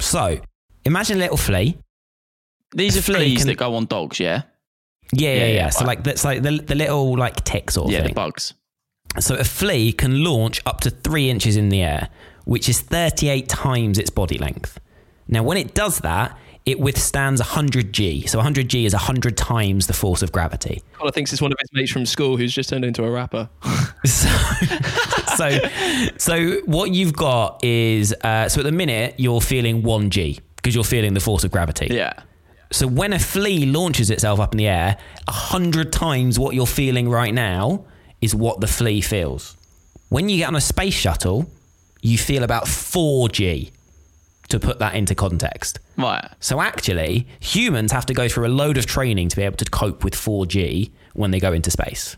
So, 0.00 0.40
imagine 0.84 1.16
a 1.18 1.20
little 1.20 1.36
flea. 1.36 1.76
These 2.74 2.96
are 2.96 3.02
fleas 3.02 3.38
can- 3.38 3.46
that 3.48 3.56
go 3.58 3.74
on 3.74 3.86
dogs, 3.86 4.20
yeah? 4.20 4.42
Yeah, 5.12 5.30
yeah, 5.30 5.34
Yeah, 5.38 5.44
yeah. 5.46 5.52
yeah, 5.54 5.68
So, 5.70 5.84
like 5.84 6.04
that's 6.04 6.24
like 6.24 6.42
the, 6.42 6.58
the 6.58 6.74
little 6.74 7.16
like 7.18 7.42
tick 7.44 7.70
sort 7.70 7.86
of 7.86 7.92
Yeah, 7.92 8.00
thing. 8.00 8.08
the 8.08 8.14
bugs. 8.14 8.54
So 9.18 9.34
a 9.34 9.42
flea 9.44 9.92
can 9.92 10.22
launch 10.22 10.60
up 10.66 10.80
to 10.82 10.90
three 10.90 11.28
inches 11.30 11.56
in 11.56 11.68
the 11.68 11.82
air, 11.82 12.08
which 12.44 12.68
is 12.68 12.80
38 12.80 13.48
times 13.48 13.98
its 13.98 14.08
body 14.10 14.38
length. 14.38 14.78
Now, 15.26 15.42
when 15.42 15.56
it 15.58 15.74
does 15.74 15.98
that, 15.98 16.38
it 16.66 16.78
withstands 16.78 17.40
100 17.40 17.92
G. 17.92 18.26
So 18.26 18.38
100 18.38 18.68
G 18.68 18.86
is 18.86 18.92
100 18.92 19.36
times 19.36 19.86
the 19.86 19.92
force 19.92 20.22
of 20.22 20.30
gravity. 20.32 20.82
Connor 20.92 21.10
thinks 21.10 21.32
it's 21.32 21.42
one 21.42 21.52
of 21.52 21.58
his 21.60 21.70
mates 21.72 21.90
from 21.90 22.06
school 22.06 22.36
who's 22.36 22.52
just 22.52 22.68
turned 22.68 22.84
into 22.84 23.04
a 23.04 23.10
rapper. 23.10 23.48
So, 24.06 24.28
so, 25.36 25.58
so 26.16 26.60
what 26.64 26.90
you've 26.90 27.12
got 27.12 27.62
is 27.62 28.14
uh, 28.24 28.48
so 28.48 28.60
at 28.60 28.64
the 28.64 28.72
minute 28.72 29.14
you're 29.18 29.42
feeling 29.42 29.82
1 29.82 30.08
G 30.08 30.40
because 30.56 30.74
you're 30.74 30.84
feeling 30.84 31.12
the 31.12 31.20
force 31.20 31.44
of 31.44 31.50
gravity. 31.50 31.88
Yeah. 31.90 32.14
So 32.72 32.86
when 32.86 33.12
a 33.12 33.18
flea 33.18 33.66
launches 33.66 34.08
itself 34.08 34.40
up 34.40 34.54
in 34.54 34.58
the 34.58 34.68
air, 34.68 34.96
100 35.26 35.92
times 35.92 36.38
what 36.38 36.54
you're 36.54 36.66
feeling 36.66 37.10
right 37.10 37.34
now 37.34 37.84
is 38.22 38.34
what 38.34 38.60
the 38.60 38.66
flea 38.66 39.02
feels. 39.02 39.54
When 40.08 40.30
you 40.30 40.38
get 40.38 40.48
on 40.48 40.56
a 40.56 40.60
space 40.62 40.94
shuttle, 40.94 41.50
you 42.00 42.16
feel 42.16 42.42
about 42.42 42.64
4G 42.64 43.70
to 44.50 44.60
put 44.60 44.78
that 44.78 44.94
into 44.94 45.14
context. 45.14 45.78
Right. 45.96 46.26
So 46.40 46.60
actually, 46.60 47.26
humans 47.40 47.92
have 47.92 48.06
to 48.06 48.14
go 48.14 48.28
through 48.28 48.46
a 48.46 48.48
load 48.54 48.76
of 48.76 48.86
training 48.86 49.28
to 49.30 49.36
be 49.36 49.42
able 49.42 49.56
to 49.56 49.64
cope 49.64 50.04
with 50.04 50.14
4G 50.14 50.90
when 51.14 51.30
they 51.30 51.40
go 51.40 51.52
into 51.52 51.70
space. 51.70 52.16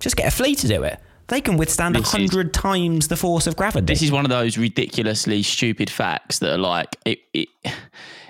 Just 0.00 0.16
get 0.16 0.26
a 0.26 0.30
flea 0.30 0.54
to 0.56 0.68
do 0.68 0.82
it. 0.82 0.98
They 1.28 1.40
can 1.40 1.56
withstand 1.56 1.94
This 1.94 2.08
is- 2.08 2.12
100 2.12 2.52
times 2.52 3.08
the 3.08 3.16
force 3.16 3.46
of 3.46 3.56
gravity. 3.56 3.86
This 3.86 4.02
is 4.02 4.10
one 4.12 4.24
of 4.24 4.30
those 4.30 4.58
ridiculously 4.58 5.42
stupid 5.42 5.88
facts 5.88 6.38
that 6.40 6.52
are 6.54 6.58
like 6.58 6.96
it. 7.06 7.20
it 7.32 7.48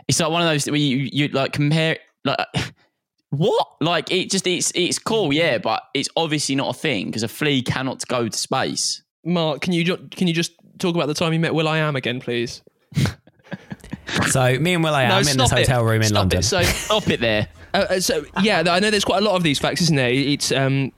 it's 0.07 0.21
like 0.21 0.31
one 0.31 0.43
of 0.43 0.49
those 0.49 0.67
where 0.67 0.77
you 0.77 1.09
you 1.13 1.29
like 1.29 1.53
compare 1.53 1.97
like 2.25 2.39
what 3.31 3.67
like 3.81 4.13
it 4.13 4.31
just 4.31 4.47
it's 4.47 4.71
it's 4.75 4.99
cool 4.99 5.33
yeah, 5.33 5.59
but 5.59 5.83
it's 5.95 6.09
obviously 6.17 6.55
not 6.55 6.77
a 6.77 6.79
thing 6.79 7.07
because 7.07 7.23
a 7.25 7.29
flea 7.29 7.63
cannot 7.63 8.07
go 8.07 8.29
to 8.29 8.39
space. 8.39 9.03
Mark, 9.25 9.61
can 9.63 9.73
you 9.73 9.83
ju- 9.83 10.09
can 10.13 10.29
you 10.29 10.35
just 10.35 10.53
talk 10.79 10.95
about 10.95 11.07
the 11.07 11.15
time 11.15 11.33
you 11.33 11.41
met 11.41 11.55
Will 11.55 11.67
I 11.67 11.79
Am 11.79 11.97
again, 11.97 12.21
please? 12.21 12.63
So 14.35 14.59
me 14.59 14.75
and 14.75 14.83
Will 14.83 14.95
I 14.95 15.05
am 15.05 15.21
in 15.21 15.25
this 15.25 15.33
stop 15.35 15.53
it. 15.53 15.69
hotel 15.69 15.85
room 15.85 16.03
in 16.03 16.09
Stop 16.09 16.19
London. 16.19 16.41
It. 16.41 16.43
So, 16.43 16.63
Stop 16.63 17.09
it 17.09 17.21
there. 17.21 17.49
uh, 17.75 17.87
uh, 17.89 18.01
so 18.01 18.25
yeah, 18.43 18.65
I 18.67 18.81
know 18.81 18.91
there's 18.91 19.05
quite 19.05 19.23
a 19.23 19.25
lot 19.25 19.37
of 19.37 19.45
these 19.45 19.61
facts, 19.61 19.81
isn't 19.83 19.97
there? 19.97 20.11
It's 20.11 20.51
um, 20.51 20.93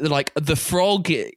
like 0.00 0.32
the 0.34 0.56
frog. 0.56 1.10
If 1.10 1.34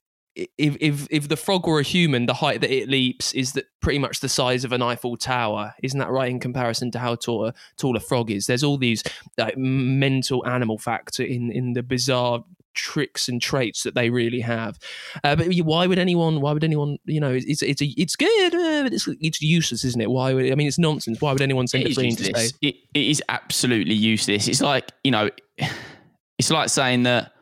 if 0.57 1.07
if 1.09 1.27
the 1.27 1.35
frog 1.35 1.67
were 1.67 1.79
a 1.79 1.83
human, 1.83 2.27
the 2.27 2.33
height 2.35 2.61
that 2.61 2.71
it 2.71 2.87
leaps 2.87 3.33
is 3.33 3.53
that 3.53 3.65
pretty 3.81 3.99
much 3.99 4.19
the 4.21 4.29
size 4.29 4.63
of 4.63 4.71
an 4.71 4.81
Eiffel 4.81 5.17
Tower. 5.17 5.73
Isn't 5.83 5.99
that 5.99 6.11
right 6.11 6.29
in 6.29 6.39
comparison 6.39 6.91
to 6.91 6.99
how 6.99 7.15
tall 7.15 7.47
a 7.47 7.53
tall 7.77 7.97
a 7.97 7.99
frog 7.99 8.31
is? 8.31 8.45
There's 8.45 8.63
all 8.63 8.77
these 8.77 9.03
like 9.37 9.57
mental 9.57 10.47
animal 10.47 10.77
facts 10.77 11.19
in 11.19 11.51
in 11.51 11.73
the 11.73 11.83
bizarre 11.83 12.45
tricks 12.77 13.27
and 13.27 13.41
traits 13.41 13.83
that 13.83 13.95
they 13.95 14.09
really 14.09 14.39
have. 14.39 14.79
Uh, 15.23 15.35
but 15.35 15.47
why 15.63 15.87
would 15.87 15.99
anyone? 15.99 16.39
Why 16.39 16.53
would 16.53 16.63
anyone? 16.63 16.97
You 17.05 17.19
know, 17.19 17.31
it's 17.33 17.61
it's 17.61 17.81
a, 17.81 17.85
it's 17.97 18.15
good, 18.15 18.55
uh, 18.55 18.83
but 18.83 18.93
it's 18.93 19.07
it's 19.19 19.41
useless, 19.41 19.83
isn't 19.83 19.99
it? 19.99 20.09
Why 20.09 20.33
would 20.33 20.49
I 20.51 20.55
mean 20.55 20.67
it's 20.67 20.79
nonsense? 20.79 21.19
Why 21.19 21.33
would 21.33 21.41
anyone 21.41 21.67
send 21.67 21.83
It 21.83 21.87
a 21.87 21.89
is 21.89 21.95
flea 21.95 22.07
into 22.09 22.23
useless. 22.23 22.49
space? 22.49 22.59
It, 22.61 22.75
it 22.93 23.07
is 23.07 23.21
absolutely 23.27 23.95
useless. 23.95 24.47
It's 24.47 24.61
like 24.61 24.91
you 25.03 25.11
know, 25.11 25.29
it's 26.37 26.51
like 26.51 26.69
saying 26.69 27.03
that 27.03 27.33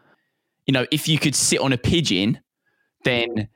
you 0.65 0.71
know 0.71 0.85
if 0.91 1.07
you 1.07 1.19
could 1.19 1.35
sit 1.35 1.59
on 1.59 1.73
a 1.73 1.77
pigeon, 1.77 2.39
then 3.03 3.49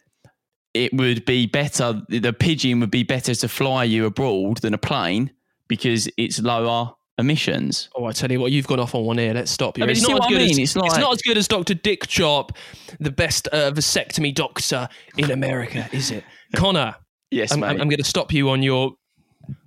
it 0.74 0.94
would 0.94 1.26
be 1.26 1.48
better. 1.48 2.02
The 2.10 2.34
pigeon 2.34 2.80
would 2.82 2.92
be 2.92 3.04
better 3.04 3.34
to 3.34 3.48
fly 3.48 3.86
you 3.86 4.06
abroad 4.06 4.58
than 4.58 4.74
a 4.74 4.78
plane 4.78 5.32
because 5.68 6.10
it's 6.18 6.42
lower 6.42 6.94
emissions. 7.20 7.90
Oh, 7.96 8.06
I 8.06 8.12
tell 8.12 8.32
you 8.32 8.40
what, 8.40 8.52
you've 8.52 8.68
gone 8.68 8.80
off 8.80 8.96
on 8.96 9.04
one 9.06 9.20
ear. 9.20 9.34
Let's 9.34 9.52
stop 9.52 9.78
you. 9.78 9.84
I 9.84 9.88
mean, 9.88 9.98
it's 9.98 10.08
not 10.08 10.20
as 10.22 10.26
I 10.26 10.30
good 10.30 10.42
as 10.42 10.50
mean? 10.50 10.60
It's 10.64 10.76
like- 10.76 11.00
not 11.02 11.14
as 11.14 11.22
good 11.22 11.38
as 11.38 11.48
Doctor 11.48 11.74
Dick 11.74 12.08
Chop, 12.08 12.58
the 13.00 13.12
best 13.12 13.48
uh, 13.52 13.72
vasectomy 13.72 14.34
doctor 14.34 14.90
in 15.18 15.32
America, 15.32 15.88
is 15.92 16.12
it? 16.12 16.24
Connor, 16.56 16.96
Yes, 17.32 17.52
I'm, 17.52 17.60
mate. 17.60 17.68
I'm, 17.80 17.90
going 17.90 17.98
to 17.98 18.04
stop 18.04 18.34
you 18.34 18.50
on 18.50 18.64
your 18.64 18.94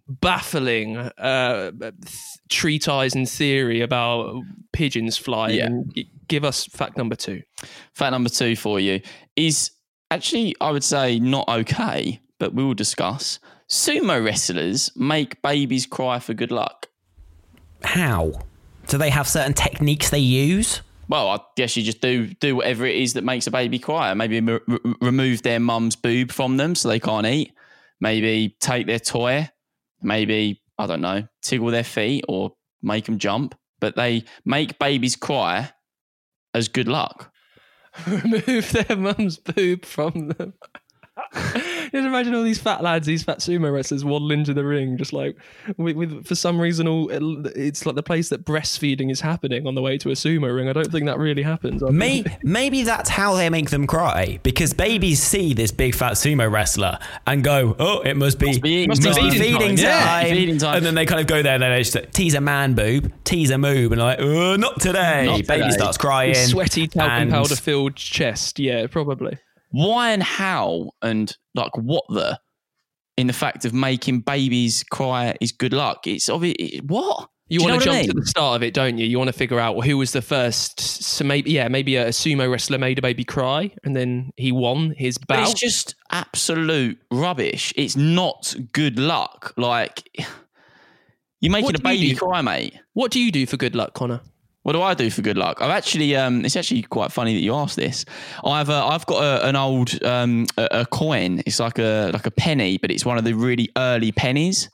baffling 0.09 0.97
uh, 0.97 1.71
th- 1.71 1.95
treatise 2.51 3.15
and 3.15 3.29
theory 3.29 3.81
about 3.81 4.43
pigeons 4.73 5.17
flying. 5.17 5.57
Yeah. 5.57 5.69
G- 5.95 6.11
give 6.29 6.45
us 6.45 6.67
fact 6.67 6.97
number 6.97 7.15
two. 7.15 7.43
Fact 7.95 8.13
number 8.13 8.29
two 8.29 8.57
for 8.57 8.81
you 8.81 9.01
is 9.37 9.71
actually, 10.11 10.57
I 10.61 10.71
would 10.71 10.85
say, 10.85 11.19
not 11.19 11.49
okay, 11.49 12.21
but 12.39 12.53
we 12.53 12.65
will 12.65 12.75
discuss. 12.75 13.39
Sumo 13.71 14.23
wrestlers 14.23 14.91
make 14.97 15.41
babies 15.41 15.87
cry 15.87 16.19
for 16.19 16.35
good 16.35 16.51
luck. 16.51 16.89
How? 17.85 18.33
Do 18.89 18.99
they 18.99 19.11
have 19.11 19.29
certain 19.29 19.55
techniques 19.55 20.11
they 20.11 20.19
use? 20.19 20.83
Well, 21.09 21.29
I 21.29 21.41
guess 21.57 21.77
you 21.77 21.83
just 21.83 22.01
do 22.01 22.27
do 22.27 22.57
whatever 22.57 22.87
it 22.87 22.97
is 22.97 23.15
that 23.15 23.25
makes 23.25 23.47
a 23.47 23.51
baby 23.51 23.79
cry. 23.79 24.15
Maybe 24.15 24.39
m- 24.39 24.49
r- 24.49 24.79
remove 25.01 25.43
their 25.43 25.61
mum's 25.61 25.97
boob 25.97 26.31
from 26.33 26.57
them 26.57 26.75
so 26.75 26.89
they 26.89 27.01
can't 27.01 27.27
eat. 27.27 27.53
Maybe 28.01 28.57
take 28.61 28.87
their 28.87 28.99
toy. 28.99 29.49
Maybe 30.01 30.63
I 30.79 30.87
don't 30.87 31.01
know, 31.01 31.27
tickle 31.43 31.69
their 31.71 31.85
feet 31.85 32.25
or 32.29 32.53
make 32.83 33.05
them 33.05 33.19
jump. 33.19 33.55
But 33.81 33.97
they 33.97 34.25
make 34.45 34.79
babies 34.79 35.17
cry 35.17 35.71
as 36.55 36.69
good 36.69 36.89
luck. 36.89 37.33
Remove 38.07 38.71
their 38.73 38.97
mum's 38.97 39.39
boob 39.39 39.85
from 39.85 40.29
them. 40.29 40.55
Just 41.93 42.07
imagine 42.07 42.35
all 42.35 42.43
these 42.43 42.59
fat 42.59 42.83
lads, 42.83 43.07
these 43.07 43.23
fat 43.23 43.41
sumo 43.41 43.73
wrestlers 43.73 44.03
waddle 44.05 44.33
into 44.33 44.55
the 44.55 44.65
ring, 44.65 44.97
just 44.97 45.13
like 45.13 45.37
with, 45.77 45.95
with 45.97 46.27
for 46.27 46.35
some 46.35 46.59
reason, 46.61 46.89
all 46.89 47.11
it's 47.11 47.85
like 47.85 47.95
the 47.97 48.03
place 48.03 48.31
that 48.31 48.45
breastfeeding 48.47 49.11
is 49.11 49.21
happening 49.21 49.67
on 49.67 49.75
the 49.75 49.83
way 49.83 49.99
to 49.99 50.09
a 50.11 50.15
sumo 50.15 50.55
ring. 50.55 50.69
I 50.69 50.73
don't 50.73 50.91
think 50.91 51.05
that 51.05 51.19
really 51.19 51.43
happens. 51.43 51.83
May, 51.83 52.25
maybe 52.43 52.83
that's 52.83 53.11
how 53.11 53.35
they 53.35 53.51
make 53.51 53.69
them 53.71 53.87
cry 53.87 54.41
because 54.43 54.73
babies 54.73 55.23
see 55.23 55.53
this 55.53 55.71
big 55.71 55.95
fat 55.95 56.13
sumo 56.15 56.51
wrestler 56.51 56.99
and 57.27 57.45
go, 57.45 57.77
"Oh, 57.79 58.01
it 58.01 58.17
must 58.17 58.39
be, 58.39 58.59
be 58.59 58.87
must 58.87 59.03
be 59.03 59.11
time." 59.13 59.31
feeding, 59.33 59.77
Yeah, 59.77 60.03
time. 60.05 60.31
feeding 60.31 60.59
time. 60.59 60.77
And 60.79 60.87
then 60.87 60.95
they 60.95 61.05
kind 61.05 61.21
of 61.21 61.27
go 61.27 61.43
there 61.43 61.55
and 61.55 61.63
then 61.63 61.73
they 61.73 61.83
just 61.83 61.97
tease 62.15 62.35
a 62.35 62.41
man 62.41 62.73
boob, 62.75 63.13
tease 63.25 63.51
a 63.51 63.57
moob, 63.57 63.93
and 63.93 64.01
like, 64.01 64.19
"Oh, 64.19 64.57
not 64.57 64.81
today." 64.81 65.27
Not 65.27 65.47
Baby 65.47 65.65
today. 65.65 65.71
starts 65.71 65.99
crying, 65.99 66.31
His 66.31 66.51
sweaty 66.51 66.89
talcum 66.89 67.29
powder 67.31 67.57
filled 67.57 67.97
chest. 67.97 68.59
Yeah, 68.59 68.87
probably. 68.87 69.37
Why 69.73 70.13
and 70.13 70.23
how 70.23 70.91
and 71.03 71.37
like 71.55 71.77
what 71.77 72.05
the 72.09 72.39
in 73.17 73.27
the 73.27 73.33
fact 73.33 73.65
of 73.65 73.75
making 73.75 74.21
babies 74.21 74.85
cry 74.91 75.37
is 75.41 75.53
good 75.53 75.73
luck. 75.73 76.07
It's 76.07 76.29
obvious. 76.29 76.81
What 76.87 77.29
You 77.49 77.59
Do 77.59 77.67
want 77.67 77.83
to 77.83 77.89
what 77.89 77.97
I 77.97 78.03
jump 78.03 78.15
to 78.15 78.21
the 78.21 78.27
start 78.27 78.57
of 78.57 78.63
it, 78.63 78.73
don't 78.75 78.99
you? 78.99 79.07
You 79.07 79.19
want 79.19 79.29
to 79.29 79.35
figure 79.35 79.61
out 79.61 79.85
who 79.85 79.99
was 79.99 80.13
the 80.13 80.23
first. 80.23 80.81
So 80.81 81.25
maybe, 81.25 81.51
yeah, 81.51 81.69
maybe 81.69 81.97
a 81.97 82.09
sumo 82.09 82.51
wrestler 82.51 82.79
made 82.79 82.99
a 82.99 83.03
baby 83.03 83.25
cry, 83.25 83.71
and 83.85 83.95
then 83.95 84.33
he 84.37 84.53
won 84.53 84.95
his 84.97 85.19
But 85.19 85.41
it's 85.41 85.55
just 85.55 85.95
absolute 86.11 86.99
rubbish. 87.11 87.73
It's 87.77 87.97
not 87.97 88.55
good 88.73 88.99
luck. 88.99 89.53
Like 89.57 90.09
you're 91.41 91.53
making 91.53 91.71
a 91.71 91.73
do 91.75 91.91
you 91.91 92.09
baby 92.09 92.15
cry, 92.15 92.41
mate. 92.41 92.79
what 92.95 93.11
do 93.11 93.21
you 93.21 93.31
do 93.31 93.47
for 93.47 93.57
good 93.57 93.75
luck, 93.75 93.95
Connor? 93.95 94.21
What 94.63 94.73
do 94.73 94.83
I 94.83 94.95
do 94.95 95.11
for 95.11 95.23
good 95.23 95.37
luck? 95.37 95.61
I've 95.61 95.71
actually, 95.71 96.15
um, 96.15 96.45
it's 96.45 96.55
actually 96.55 96.83
quite 96.83 97.11
funny 97.11 97.35
that 97.35 97.41
you 97.41 97.55
asked 97.55 97.77
this. 97.77 98.05
I've, 98.45 98.71
uh, 98.71 98.87
I've 98.87 99.05
got 99.07 99.23
a, 99.23 99.49
an 99.49 99.57
old 99.57 100.03
um, 100.05 100.47
a, 100.57 100.69
a 100.71 100.87
coin. 100.87 101.43
It's 101.47 101.59
like 101.59 101.79
a 101.79 102.11
like 102.13 102.27
a 102.27 102.31
penny, 102.31 102.79
but 102.79 102.91
it's 102.91 103.05
one 103.05 103.19
of 103.19 103.25
the 103.25 103.33
really 103.33 103.71
early 103.77 104.13
pennies, 104.13 104.71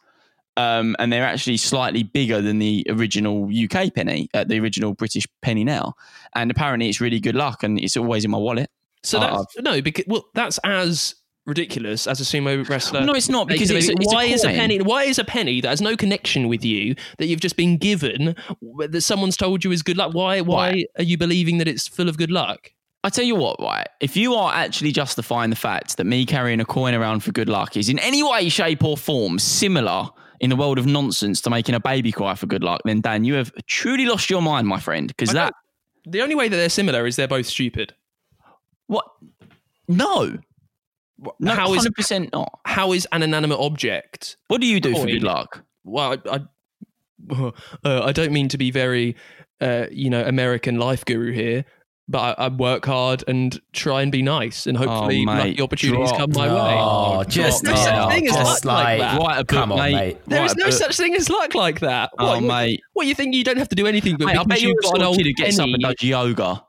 um, 0.59 0.95
and 0.99 1.11
they're 1.11 1.25
actually 1.25 1.57
slightly 1.57 2.03
bigger 2.03 2.43
than 2.43 2.59
the 2.59 2.87
original 2.91 3.49
UK 3.49 3.95
penny, 3.95 4.29
uh, 4.35 4.45
the 4.45 4.61
original 4.61 4.93
British 4.93 5.27
penny 5.41 5.65
now. 5.65 5.95
And 6.35 6.51
apparently, 6.51 6.89
it's 6.89 7.01
really 7.01 7.21
good 7.21 7.37
luck, 7.37 7.63
and 7.63 7.79
it's 7.79 7.97
always 7.97 8.25
in 8.27 8.31
my 8.31 8.39
wallet. 8.39 8.71
So 9.03 9.21
that's 9.21 9.59
no, 9.61 9.81
because 9.81 10.05
well, 10.07 10.27
that's 10.35 10.59
as 10.65 11.15
ridiculous 11.49 12.07
as 12.07 12.21
a 12.21 12.25
sumo 12.25 12.69
wrestler. 12.69 13.01
No, 13.05 13.15
it's 13.15 13.29
not, 13.29 13.49
because 13.49 13.71
a 13.71 13.77
it's- 13.77 13.89
it's 13.89 14.13
a 14.13 14.15
why 14.15 14.25
is 14.25 14.45
a 14.45 14.49
penny? 14.49 14.81
Why 14.81 15.05
is 15.05 15.19
a 15.19 15.25
penny 15.25 15.61
that 15.63 15.69
has 15.69 15.81
no 15.81 15.97
connection 15.97 16.47
with 16.47 16.65
you 16.65 16.95
that 17.19 17.27
you've 17.27 17.41
just 17.41 17.57
been 17.57 17.77
given 17.79 18.37
that 18.91 19.01
someone's 19.03 19.37
told 19.37 19.65
you 19.65 19.73
is 19.73 19.83
good 19.83 19.97
luck? 19.97 20.13
Why? 20.15 20.41
Why 20.43 20.71
Right. 20.71 20.87
are 20.99 21.03
you 21.05 21.17
believing 21.19 21.59
that 21.59 21.67
it's 21.67 21.89
full 21.89 22.09
of 22.09 22.17
good 22.19 22.31
luck? 22.31 22.73
I 23.05 23.09
tell 23.11 23.25
you 23.25 23.37
what, 23.37 23.61
right? 23.61 23.87
If 24.01 24.17
you 24.17 24.35
are 24.35 24.53
actually 24.53 24.93
justifying 24.93 25.51
the 25.51 25.57
fact 25.57 25.97
that 25.97 26.05
me 26.05 26.27
carrying 26.27 26.61
a 26.61 26.65
coin 26.65 26.95
around 26.95 27.21
for 27.21 27.33
good 27.33 27.49
luck 27.49 27.77
is 27.77 27.89
in 27.89 27.99
any 28.01 28.23
way, 28.23 28.49
shape, 28.49 28.85
or 28.85 28.97
form 28.97 29.39
similar 29.39 30.09
in 30.41 30.51
the 30.51 30.57
world 30.57 30.79
of 30.79 30.87
nonsense 30.87 31.41
to 31.43 31.51
making 31.51 31.75
a 31.75 31.81
baby 31.81 32.13
cry 32.13 32.35
for 32.35 32.47
good 32.47 32.63
luck, 32.63 32.81
then 32.85 33.01
Dan, 33.01 33.25
you 33.25 33.35
have 33.35 33.53
truly 33.67 34.05
lost 34.05 34.29
your 34.31 34.43
mind, 34.43 34.67
my 34.69 34.79
friend. 34.81 35.09
Because 35.09 35.33
that 35.33 35.55
The 36.07 36.21
only 36.23 36.35
way 36.35 36.49
that 36.49 36.57
they're 36.57 36.69
similar 36.69 37.07
is 37.07 37.17
they're 37.17 37.29
both 37.29 37.47
stupid. 37.47 37.95
what? 38.87 39.05
No, 39.89 40.39
No, 41.41 41.53
how 41.53 41.75
is 41.75 41.87
100% 41.87 42.33
not. 42.33 42.61
how 42.65 42.93
is 42.93 43.07
an 43.13 43.23
inanimate 43.23 43.59
object? 43.59 44.37
What 44.49 44.61
do 44.61 44.67
you 44.67 44.81
do 44.81 44.95
for 44.95 45.07
good 45.07 45.23
luck? 45.23 45.65
Well, 45.85 46.17
I 46.27 46.41
I, 47.31 47.53
uh, 47.85 48.03
I 48.05 48.13
don't 48.13 48.33
mean 48.33 48.49
to 48.49 48.59
be 48.59 48.71
very, 48.71 49.17
uh, 49.61 49.87
you 49.91 50.11
know, 50.11 50.25
American 50.25 50.79
life 50.79 51.05
guru 51.05 51.33
here, 51.33 51.65
but 52.09 52.39
I, 52.39 52.45
I 52.45 52.49
work 52.49 52.87
hard 52.87 53.25
and 53.27 53.61
try 53.73 54.03
and 54.03 54.13
be 54.13 54.23
nice, 54.23 54.67
and 54.67 54.77
hopefully, 54.77 55.25
Oh, 55.27 55.33
mate, 55.33 55.39
lucky 55.39 55.63
opportunities 55.63 56.09
drop. 56.11 56.21
come 56.21 56.33
my 56.35 56.49
way. 56.49 56.77
Oh, 56.79 57.25
just, 57.25 57.65
No 57.65 57.75
such 57.75 57.95
oh, 57.95 58.09
thing 58.11 58.29
as 58.29 58.35
luck 58.35 58.65
like 58.65 58.65
like, 58.65 58.99
that. 59.01 59.21
Write 59.21 59.35
a 59.35 59.41
book, 59.41 59.49
come 59.49 59.73
on, 59.73 59.79
mate. 59.79 59.95
mate. 59.95 60.19
There 60.27 60.45
is 60.45 60.57
no 60.57 60.67
book. 60.67 60.75
such 60.75 60.97
thing 60.97 61.15
as 61.17 61.29
luck 61.29 61.55
like 61.55 61.81
that. 61.81 62.11
Oh, 62.19 62.41
mate. 62.41 62.81
What 62.93 63.07
you 63.07 63.15
think? 63.15 63.35
You 63.35 63.45
don't 63.45 63.59
have 63.59 63.69
to 63.71 63.77
do 63.77 63.87
anything, 63.87 64.17
but 64.17 64.27
Mate, 64.27 64.37
I 64.39 64.45
because 64.45 64.61
bet 64.61 64.63
you've 64.63 64.83
got 64.83 64.97
an 64.97 65.03
old 65.03 65.17
kid 65.17 65.27
who 65.27 65.33
gets 65.35 65.59
up 65.59 65.69
and 65.69 65.81
does 65.83 65.95
yoga. 66.03 66.65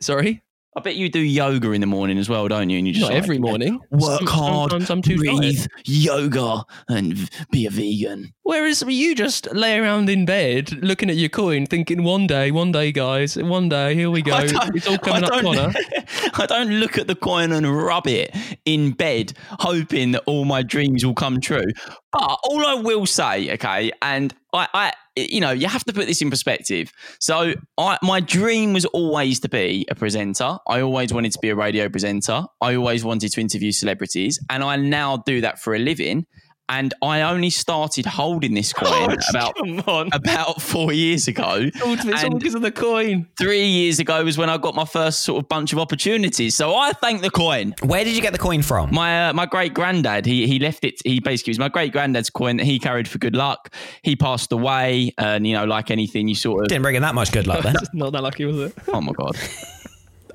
Sorry, 0.00 0.42
I 0.76 0.80
bet 0.80 0.94
you 0.94 1.08
do 1.08 1.18
yoga 1.18 1.72
in 1.72 1.80
the 1.80 1.86
morning 1.88 2.16
as 2.16 2.28
well, 2.28 2.46
don't 2.46 2.70
you? 2.70 2.78
And 2.78 2.86
you 2.86 2.92
just 2.94 3.02
not 3.02 3.12
like, 3.12 3.22
every 3.22 3.38
morning. 3.48 3.80
Work 3.90 4.28
hard, 4.28 4.70
Sometimes 4.70 4.90
I'm 4.90 5.02
too 5.02 5.16
breathe, 5.16 5.56
tired. 5.66 5.70
yoga, 5.84 6.64
and 6.88 7.28
be 7.50 7.66
a 7.66 7.70
vegan. 7.70 8.32
Whereas 8.44 8.82
you 8.82 9.14
just 9.14 9.52
lay 9.52 9.78
around 9.78 10.08
in 10.08 10.24
bed 10.26 10.72
looking 10.82 11.10
at 11.10 11.16
your 11.16 11.28
coin, 11.28 11.66
thinking, 11.66 12.04
"One 12.04 12.26
day, 12.26 12.50
one 12.52 12.70
day, 12.72 12.92
guys, 12.92 13.36
one 13.36 13.68
day, 13.68 13.94
here 13.94 14.10
we 14.10 14.22
go. 14.22 14.38
It's 14.38 14.86
all 14.86 14.98
coming 14.98 15.24
up, 15.24 15.40
Connor." 15.40 15.72
I 16.34 16.46
don't 16.46 16.70
look 16.78 16.98
at 16.98 17.06
the 17.08 17.14
coin 17.16 17.50
and 17.52 17.66
rub 17.84 18.06
it 18.06 18.34
in 18.64 18.92
bed, 18.92 19.32
hoping 19.58 20.12
that 20.12 20.22
all 20.26 20.44
my 20.44 20.62
dreams 20.62 21.04
will 21.04 21.14
come 21.14 21.40
true. 21.40 21.66
But 22.12 22.38
all 22.44 22.64
I 22.66 22.74
will 22.74 23.06
say, 23.06 23.52
okay, 23.54 23.92
and 24.02 24.34
I, 24.52 24.68
I 24.74 24.92
you 25.28 25.40
know, 25.40 25.50
you 25.50 25.68
have 25.68 25.84
to 25.84 25.92
put 25.92 26.06
this 26.06 26.22
in 26.22 26.30
perspective. 26.30 26.92
So, 27.18 27.54
I, 27.78 27.98
my 28.02 28.20
dream 28.20 28.72
was 28.72 28.84
always 28.86 29.40
to 29.40 29.48
be 29.48 29.86
a 29.90 29.94
presenter. 29.94 30.58
I 30.66 30.80
always 30.80 31.12
wanted 31.12 31.32
to 31.32 31.38
be 31.40 31.48
a 31.48 31.54
radio 31.54 31.88
presenter. 31.88 32.44
I 32.60 32.74
always 32.74 33.04
wanted 33.04 33.32
to 33.32 33.40
interview 33.40 33.72
celebrities, 33.72 34.38
and 34.48 34.62
I 34.62 34.76
now 34.76 35.18
do 35.18 35.40
that 35.42 35.60
for 35.60 35.74
a 35.74 35.78
living. 35.78 36.26
And 36.72 36.94
I 37.02 37.22
only 37.22 37.50
started 37.50 38.06
holding 38.06 38.54
this 38.54 38.72
coin 38.72 39.16
about 39.30 39.54
Oh, 39.58 39.64
Come 39.64 39.80
on, 39.88 40.08
about 40.12 40.62
four 40.62 40.92
years 40.92 41.26
ago. 41.26 41.56
it's 41.74 41.82
all 41.82 41.90
And- 42.30 42.38
because 42.38 42.54
of 42.54 42.62
the 42.62 42.70
coin. 42.70 43.26
three 43.36 43.66
years 43.66 43.98
ago 43.98 44.22
was 44.24 44.38
when 44.38 44.48
I 44.48 44.56
got 44.56 44.76
my 44.76 44.84
first 44.84 45.24
sort 45.24 45.42
of 45.42 45.48
bunch 45.48 45.72
of 45.72 45.80
opportunities. 45.80 46.54
So 46.54 46.76
I 46.76 46.92
thank 46.92 47.22
the 47.22 47.30
coin. 47.30 47.74
Where 47.82 48.04
did 48.04 48.14
you 48.14 48.22
get 48.22 48.32
the 48.32 48.38
coin 48.38 48.62
from? 48.62 48.94
My 48.94 49.28
uh, 49.28 49.32
my 49.32 49.46
great 49.46 49.74
granddad, 49.74 50.24
he 50.26 50.46
he 50.46 50.60
left 50.60 50.84
it. 50.84 51.00
He 51.04 51.18
basically 51.18 51.50
it 51.50 51.54
was 51.54 51.58
my 51.58 51.68
great 51.68 51.90
granddad's 51.92 52.30
coin 52.30 52.56
that 52.58 52.64
he 52.66 52.78
carried 52.78 53.08
for 53.08 53.18
good 53.18 53.34
luck. 53.34 53.74
He 54.02 54.14
passed 54.14 54.52
away, 54.52 55.12
and 55.18 55.44
you 55.46 55.54
know, 55.54 55.64
like 55.64 55.90
anything, 55.90 56.28
you 56.28 56.36
sort 56.36 56.62
of. 56.62 56.68
Didn't 56.68 56.82
bring 56.82 56.94
in 56.94 57.02
that 57.02 57.16
much 57.16 57.32
good 57.32 57.48
luck 57.48 57.64
then. 57.64 57.74
Not 57.92 58.12
that 58.12 58.22
lucky, 58.22 58.44
was 58.44 58.58
it? 58.58 58.74
Oh 58.92 59.00
my 59.00 59.12
god. 59.12 59.36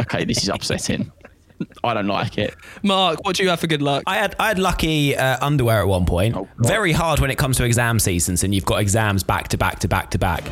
Okay, 0.02 0.26
this 0.26 0.44
is 0.44 0.50
upsetting. 0.50 1.12
I 1.84 1.94
don't 1.94 2.08
like 2.08 2.38
it. 2.38 2.56
Mark, 2.84 3.20
what 3.24 3.36
do 3.38 3.44
you 3.44 3.50
have 3.50 3.60
for 3.60 3.68
good 3.68 3.82
luck? 3.82 4.04
I 4.08 4.16
had 4.16 4.36
I 4.40 4.48
had 4.50 4.60
lucky 4.60 5.16
uh, 5.16 5.38
underwear 5.46 5.80
at 5.82 5.88
one 5.88 6.06
point. 6.06 6.36
Oh, 6.36 6.48
Very 6.58 6.92
hard 6.92 7.20
when 7.20 7.32
it 7.32 7.38
comes 7.38 7.58
to 7.58 7.64
exam 7.66 8.00
seasons 8.00 8.44
and 8.44 8.54
you've 8.54 8.66
got 8.66 8.82
exams 8.82 9.24
back 9.24 9.48
to 9.50 9.58
back 9.58 9.80
to 9.80 9.88
back 9.88 10.12
to 10.12 10.18
back. 10.20 10.44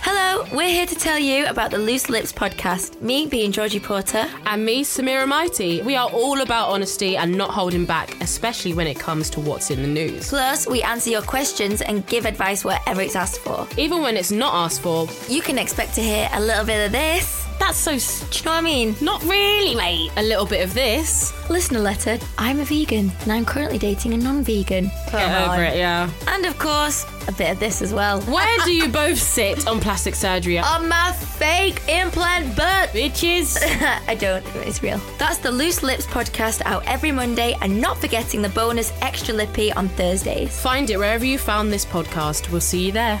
Hello, 0.00 0.44
we're 0.54 0.70
here 0.70 0.86
to 0.86 0.94
tell 0.94 1.18
you 1.18 1.46
about 1.46 1.70
the 1.70 1.78
Loose 1.78 2.08
Lips 2.08 2.32
podcast. 2.32 3.00
Me 3.02 3.26
being 3.26 3.52
Georgie 3.52 3.80
Porter. 3.80 4.26
And 4.46 4.64
me, 4.64 4.82
Samira 4.84 5.26
Mighty. 5.28 5.82
We 5.82 5.96
are 5.96 6.08
all 6.08 6.40
about 6.40 6.68
honesty 6.70 7.16
and 7.16 7.36
not 7.36 7.50
holding 7.50 7.84
back, 7.84 8.20
especially 8.22 8.72
when 8.72 8.86
it 8.86 8.98
comes 8.98 9.28
to 9.30 9.40
what's 9.40 9.70
in 9.70 9.82
the 9.82 9.88
news. 9.88 10.28
Plus, 10.28 10.66
we 10.66 10.82
answer 10.82 11.10
your 11.10 11.22
questions 11.22 11.82
and 11.82 12.06
give 12.06 12.24
advice 12.26 12.64
wherever 12.64 13.00
it's 13.02 13.16
asked 13.16 13.40
for. 13.40 13.66
Even 13.76 14.00
when 14.02 14.16
it's 14.16 14.30
not 14.30 14.54
asked 14.54 14.80
for, 14.80 15.06
You 15.28 15.42
can 15.42 15.58
expect 15.58 15.94
to 15.96 16.02
hear 16.02 16.28
a 16.32 16.40
little 16.40 16.64
bit 16.64 16.86
of 16.86 16.92
this. 16.92 17.46
That's 17.58 17.78
so. 17.78 17.92
Do 17.92 18.38
you 18.38 18.44
know 18.44 18.52
what 18.52 18.58
I 18.58 18.60
mean? 18.60 18.96
Not 19.00 19.22
really, 19.24 19.74
mate. 19.74 20.10
A 20.16 20.22
little 20.22 20.46
bit 20.46 20.64
of 20.64 20.74
this. 20.74 21.32
Listener 21.50 21.80
letter. 21.80 22.18
I'm 22.36 22.60
a 22.60 22.64
vegan 22.64 23.10
and 23.22 23.32
I'm 23.32 23.44
currently 23.44 23.78
dating 23.78 24.14
a 24.14 24.16
non-vegan. 24.16 24.90
Get 25.10 25.48
over 25.48 25.62
it, 25.62 25.76
yeah. 25.76 26.10
And 26.26 26.46
of 26.46 26.58
course, 26.58 27.06
a 27.26 27.32
bit 27.32 27.52
of 27.52 27.58
this 27.58 27.82
as 27.82 27.92
well. 27.92 28.20
Where 28.22 28.58
do 28.64 28.72
you 28.72 28.88
both 28.88 29.18
sit 29.18 29.66
on 29.66 29.80
plastic 29.80 30.14
surgery? 30.14 30.58
On 30.58 30.88
my 30.88 31.12
fake 31.12 31.82
implant 31.88 32.56
butt. 32.56 32.90
Bitches. 32.90 33.58
I 34.08 34.14
don't. 34.14 34.44
It's 34.56 34.82
real. 34.82 35.00
That's 35.18 35.38
the 35.38 35.50
Loose 35.50 35.82
Lips 35.82 36.06
podcast 36.06 36.62
out 36.64 36.84
every 36.86 37.12
Monday, 37.12 37.56
and 37.60 37.80
not 37.80 37.98
forgetting 37.98 38.42
the 38.42 38.48
bonus 38.50 38.92
extra 39.00 39.34
lippy 39.34 39.72
on 39.72 39.88
Thursdays. 39.90 40.58
Find 40.60 40.90
it 40.90 40.96
wherever 40.96 41.24
you 41.24 41.38
found 41.38 41.72
this 41.72 41.84
podcast. 41.84 42.50
We'll 42.50 42.60
see 42.60 42.86
you 42.86 42.92
there. 42.92 43.20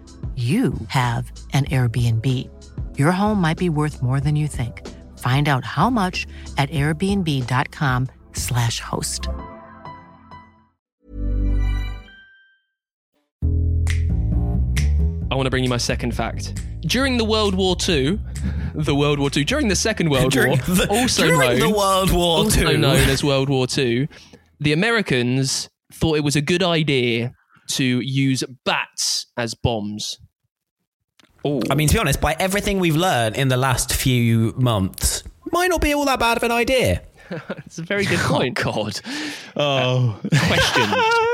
you 0.35 0.73
have 0.87 1.29
an 1.53 1.65
Airbnb. 1.65 2.25
Your 2.97 3.11
home 3.11 3.41
might 3.41 3.57
be 3.57 3.67
worth 3.69 4.01
more 4.01 4.19
than 4.21 4.35
you 4.37 4.47
think. 4.47 4.87
Find 5.19 5.49
out 5.49 5.65
how 5.65 5.89
much 5.89 6.25
at 6.57 6.69
airbnb.com/slash 6.69 8.79
host. 8.79 9.27
I 15.29 15.35
want 15.35 15.45
to 15.45 15.49
bring 15.49 15.63
you 15.63 15.69
my 15.69 15.77
second 15.77 16.13
fact. 16.15 16.61
During 16.81 17.17
the 17.17 17.23
World 17.23 17.55
War 17.55 17.75
II, 17.87 18.19
the 18.75 18.93
World 18.95 19.19
War 19.19 19.29
II, 19.35 19.43
during 19.45 19.67
the 19.69 19.75
Second 19.75 20.09
World 20.09 20.31
During 20.33 20.49
War, 20.49 20.57
the- 20.57 20.87
also 20.89 21.25
during 21.27 21.39
known, 21.51 21.59
the 21.59 21.69
World 21.77 22.11
War 22.11 22.37
also 22.39 22.69
II. 22.71 22.77
known 22.77 22.97
as 23.09 23.23
World 23.23 23.47
War 23.49 23.65
II, 23.77 24.09
the 24.59 24.73
Americans 24.73 25.69
thought 25.93 26.17
it 26.17 26.23
was 26.23 26.35
a 26.35 26.41
good 26.41 26.63
idea 26.63 27.31
to 27.69 27.83
use 28.01 28.43
bats 28.65 29.27
as 29.37 29.53
bombs. 29.53 30.17
Oh, 31.43 31.61
I 31.69 31.75
mean, 31.75 31.87
to 31.87 31.93
be 31.95 31.99
honest, 31.99 32.21
by 32.21 32.35
everything 32.39 32.79
we've 32.79 32.95
learned 32.95 33.35
in 33.35 33.47
the 33.47 33.57
last 33.57 33.93
few 33.93 34.53
months, 34.57 35.23
might 35.51 35.69
not 35.69 35.81
be 35.81 35.93
all 35.93 36.05
that 36.05 36.19
bad 36.19 36.37
of 36.37 36.43
an 36.43 36.51
idea. 36.51 37.01
It's 37.65 37.77
a 37.77 37.83
very 37.83 38.03
good 38.03 38.19
oh 38.23 38.27
point. 38.27 38.55
God. 38.55 38.99
Uh, 39.55 39.85
oh. 39.85 40.19
Questions. 40.47 40.93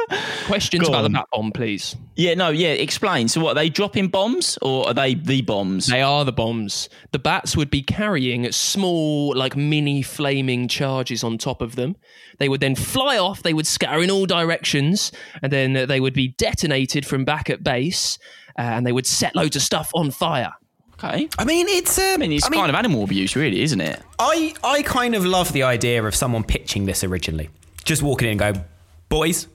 Questions 0.45 0.83
Go 0.83 0.89
about 0.89 1.01
the 1.01 1.09
bat 1.09 1.25
bomb, 1.31 1.51
please. 1.51 1.95
Yeah, 2.15 2.35
no, 2.35 2.49
yeah. 2.49 2.69
Explain. 2.69 3.27
So, 3.27 3.41
what 3.41 3.51
are 3.51 3.55
they 3.55 3.69
dropping 3.69 4.09
bombs, 4.09 4.59
or 4.61 4.87
are 4.87 4.93
they 4.93 5.15
the 5.15 5.41
bombs? 5.41 5.87
They 5.87 6.03
are 6.03 6.23
the 6.23 6.31
bombs. 6.31 6.87
The 7.11 7.19
bats 7.19 7.57
would 7.57 7.71
be 7.71 7.81
carrying 7.81 8.51
small, 8.51 9.35
like 9.35 9.55
mini 9.57 10.03
flaming 10.03 10.67
charges 10.67 11.23
on 11.23 11.39
top 11.39 11.61
of 11.61 11.75
them. 11.75 11.95
They 12.37 12.47
would 12.47 12.61
then 12.61 12.75
fly 12.75 13.17
off, 13.17 13.41
they 13.41 13.53
would 13.53 13.67
scatter 13.67 14.01
in 14.01 14.11
all 14.11 14.27
directions, 14.27 15.11
and 15.41 15.51
then 15.51 15.87
they 15.87 15.99
would 15.99 16.13
be 16.13 16.27
detonated 16.29 17.05
from 17.05 17.25
back 17.25 17.49
at 17.49 17.63
base. 17.63 18.19
Uh, 18.57 18.61
and 18.61 18.85
they 18.85 18.91
would 18.91 19.05
set 19.07 19.35
loads 19.35 19.55
of 19.55 19.61
stuff 19.61 19.91
on 19.93 20.11
fire. 20.11 20.53
Okay. 20.93 21.29
I 21.37 21.45
mean, 21.45 21.67
it's. 21.69 21.97
Um, 21.99 22.03
I 22.15 22.17
mean, 22.17 22.31
it's 22.33 22.45
I 22.45 22.49
mean- 22.49 22.59
kind 22.59 22.69
of 22.71 22.75
animal 22.75 23.03
abuse, 23.03 23.35
really, 23.35 23.61
isn't 23.61 23.81
it? 23.81 24.01
I 24.17 24.53
I 24.63 24.81
kind 24.81 25.13
of 25.15 25.25
love 25.25 25.53
the 25.53 25.63
idea 25.63 26.03
of 26.03 26.15
someone 26.15 26.43
pitching 26.43 26.85
this 26.85 27.03
originally. 27.03 27.49
Just 27.83 28.01
walking 28.01 28.27
in 28.27 28.31
and 28.31 28.39
going, 28.39 28.65
boys, 29.09 29.47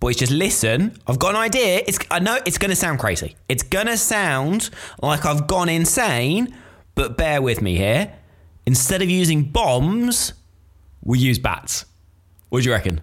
boys, 0.00 0.16
just 0.16 0.32
listen. 0.32 0.98
I've 1.06 1.18
got 1.20 1.30
an 1.30 1.40
idea. 1.40 1.82
It's 1.86 1.98
I 2.10 2.18
know 2.18 2.38
it's 2.44 2.58
going 2.58 2.70
to 2.70 2.76
sound 2.76 2.98
crazy. 2.98 3.36
It's 3.48 3.62
going 3.62 3.86
to 3.86 3.96
sound 3.96 4.70
like 5.00 5.24
I've 5.24 5.46
gone 5.46 5.68
insane, 5.68 6.52
but 6.96 7.16
bear 7.16 7.40
with 7.40 7.62
me 7.62 7.76
here. 7.76 8.12
Instead 8.66 9.00
of 9.00 9.08
using 9.08 9.44
bombs, 9.44 10.34
we 11.02 11.18
use 11.20 11.38
bats. 11.38 11.86
What 12.48 12.62
do 12.62 12.68
you 12.68 12.74
reckon? 12.74 13.00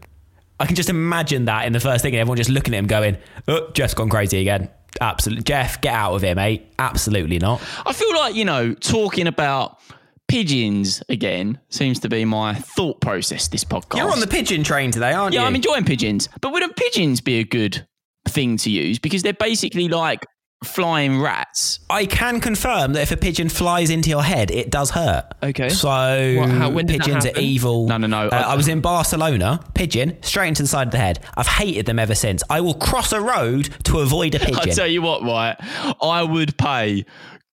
I 0.60 0.66
can 0.66 0.76
just 0.76 0.90
imagine 0.90 1.46
that 1.46 1.66
in 1.66 1.74
the 1.74 1.80
first 1.80 2.02
thing, 2.04 2.14
and 2.14 2.20
everyone 2.20 2.38
just 2.38 2.50
looking 2.50 2.74
at 2.74 2.78
him, 2.78 2.88
going, 2.88 3.18
"Oh, 3.48 3.70
Jeff's 3.74 3.94
gone 3.94 4.10
crazy 4.10 4.40
again." 4.42 4.70
Absolutely, 5.02 5.44
Jeff, 5.44 5.82
get 5.82 5.94
out 5.94 6.14
of 6.14 6.22
here, 6.22 6.36
mate. 6.36 6.66
Absolutely 6.80 7.40
not. 7.40 7.62
I 7.86 7.94
feel 7.94 8.16
like, 8.16 8.36
you 8.36 8.46
know, 8.46 8.74
talking 8.74 9.28
about 9.28 9.80
pigeons 10.28 11.04
again 11.10 11.60
seems 11.70 12.00
to 12.00 12.10
be 12.10 12.26
my 12.26 12.54
thought 12.54 13.00
process 13.02 13.48
this 13.48 13.64
podcast. 13.64 13.98
You're 13.98 14.12
on 14.12 14.20
the 14.20 14.28
pigeon 14.28 14.64
train 14.64 14.92
today, 14.92 15.14
aren't 15.14 15.34
yeah, 15.34 15.42
you? 15.42 15.44
Yeah, 15.44 15.48
I'm 15.48 15.56
enjoying 15.56 15.86
pigeons. 15.86 16.30
But 16.42 16.52
wouldn't 16.52 16.76
pigeons 16.76 17.22
be 17.22 17.40
a 17.40 17.44
good 17.44 17.86
thing 18.28 18.58
to 18.58 18.70
use? 18.70 19.00
Because 19.00 19.24
they're 19.24 19.34
basically 19.34 19.88
like 19.88 20.26
flying 20.64 21.22
rats. 21.22 21.80
I 21.90 22.06
can 22.06 22.40
confirm 22.40 22.94
that 22.94 23.02
if 23.04 23.12
a 23.12 23.18
pigeon 23.18 23.50
flies 23.50 23.90
into 23.90 24.10
your 24.10 24.24
head, 24.24 24.50
it 24.52 24.72
does 24.72 24.92
hurt. 24.92 25.26
Okay. 25.44 25.70
So 25.70 26.36
What- 26.40 26.50
how- 26.50 26.70
pigeons 26.72 27.26
are 27.26 27.38
evil. 27.40 27.88
No, 27.88 27.98
no, 27.98 28.08
no. 28.08 28.28
Uh, 28.30 28.36
I 28.48 28.56
was 28.56 28.68
in 28.68 28.82
Barcelona. 28.82 29.60
Pigeon 29.74 30.18
straight 30.22 30.48
into 30.50 30.64
the 30.64 30.68
side 30.68 30.88
of 30.88 30.92
the 30.92 30.98
head. 30.98 31.20
I've 31.38 31.48
hated 31.48 31.86
them 31.86 32.00
ever 32.00 32.16
since. 32.16 32.42
I 32.50 32.62
will 32.62 32.74
cross 32.74 33.12
a 33.12 33.22
road 33.22 33.70
to 33.86 34.00
avoid 34.00 34.34
a 34.36 34.40
pigeon. 34.46 34.58
I 34.70 34.74
tell 34.74 34.88
you 34.88 35.02
what, 35.02 35.22
right? 35.24 35.56
I 36.02 36.24
would 36.24 36.58
pay 36.58 37.06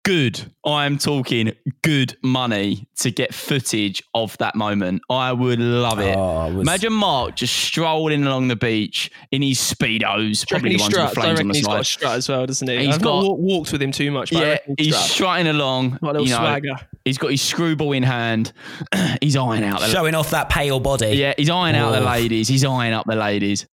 good, 0.04 0.40
I'm 0.64 0.98
talking 0.98 1.52
good 1.82 2.16
money 2.22 2.88
to 3.00 3.10
get 3.10 3.34
footage 3.34 4.02
of 4.14 4.36
that 4.38 4.54
moment. 4.54 5.02
I 5.10 5.32
would 5.32 5.58
love 5.60 5.98
it. 6.00 6.16
Oh, 6.16 6.46
it 6.46 6.54
was- 6.54 6.66
Imagine 6.68 6.92
Mark 6.92 7.36
just 7.36 7.54
strolling 7.54 8.24
along 8.24 8.48
the 8.48 8.56
beach 8.56 9.10
in 9.30 9.42
his 9.42 9.58
Speedos, 9.58 9.76
Do 10.08 10.16
you 10.16 10.28
reckon 10.30 10.46
probably 10.48 10.70
he 10.70 10.76
the 10.76 10.82
ones 10.82 10.94
with 10.94 11.00
struts? 11.10 11.14
the 11.14 11.20
I 11.20 11.22
flames 11.22 11.26
on 11.26 11.34
reckon 11.34 11.48
the 11.48 11.54
he's 11.54 11.66
got 11.66 11.80
a 11.80 11.84
strut 11.84 12.12
as 12.16 12.28
well, 12.28 12.46
doesn't 12.46 12.68
he? 12.68 12.78
He's 12.86 12.94
I've 12.96 13.02
got- 13.02 13.22
not 13.22 13.38
walked 13.38 13.72
with 13.72 13.82
him 13.82 13.92
too 13.92 14.10
much, 14.10 14.30
but 14.32 14.40
Yeah, 14.68 14.74
he's 14.78 14.94
struts. 14.94 15.10
strutting 15.12 15.46
along. 15.46 15.90
Got 15.90 16.02
a 16.02 16.06
little 16.12 16.26
you 16.26 16.32
know, 16.32 16.38
swagger. 16.38 16.74
He's 17.04 17.18
got 17.18 17.30
his 17.30 17.42
screwball 17.42 17.92
in 17.92 18.02
hand. 18.02 18.52
he's 19.20 19.36
eyeing 19.36 19.64
out 19.64 19.80
the 19.80 19.88
Showing 19.88 20.14
off 20.14 20.30
that 20.30 20.48
pale 20.48 20.80
body. 20.80 21.08
Yeah, 21.16 21.34
he's 21.36 21.50
eyeing 21.50 21.76
out 21.76 21.92
the 21.92 22.00
ladies. 22.00 22.48
He's 22.48 22.64
eyeing 22.64 22.92
up 22.92 23.06
the 23.06 23.16
ladies. 23.16 23.66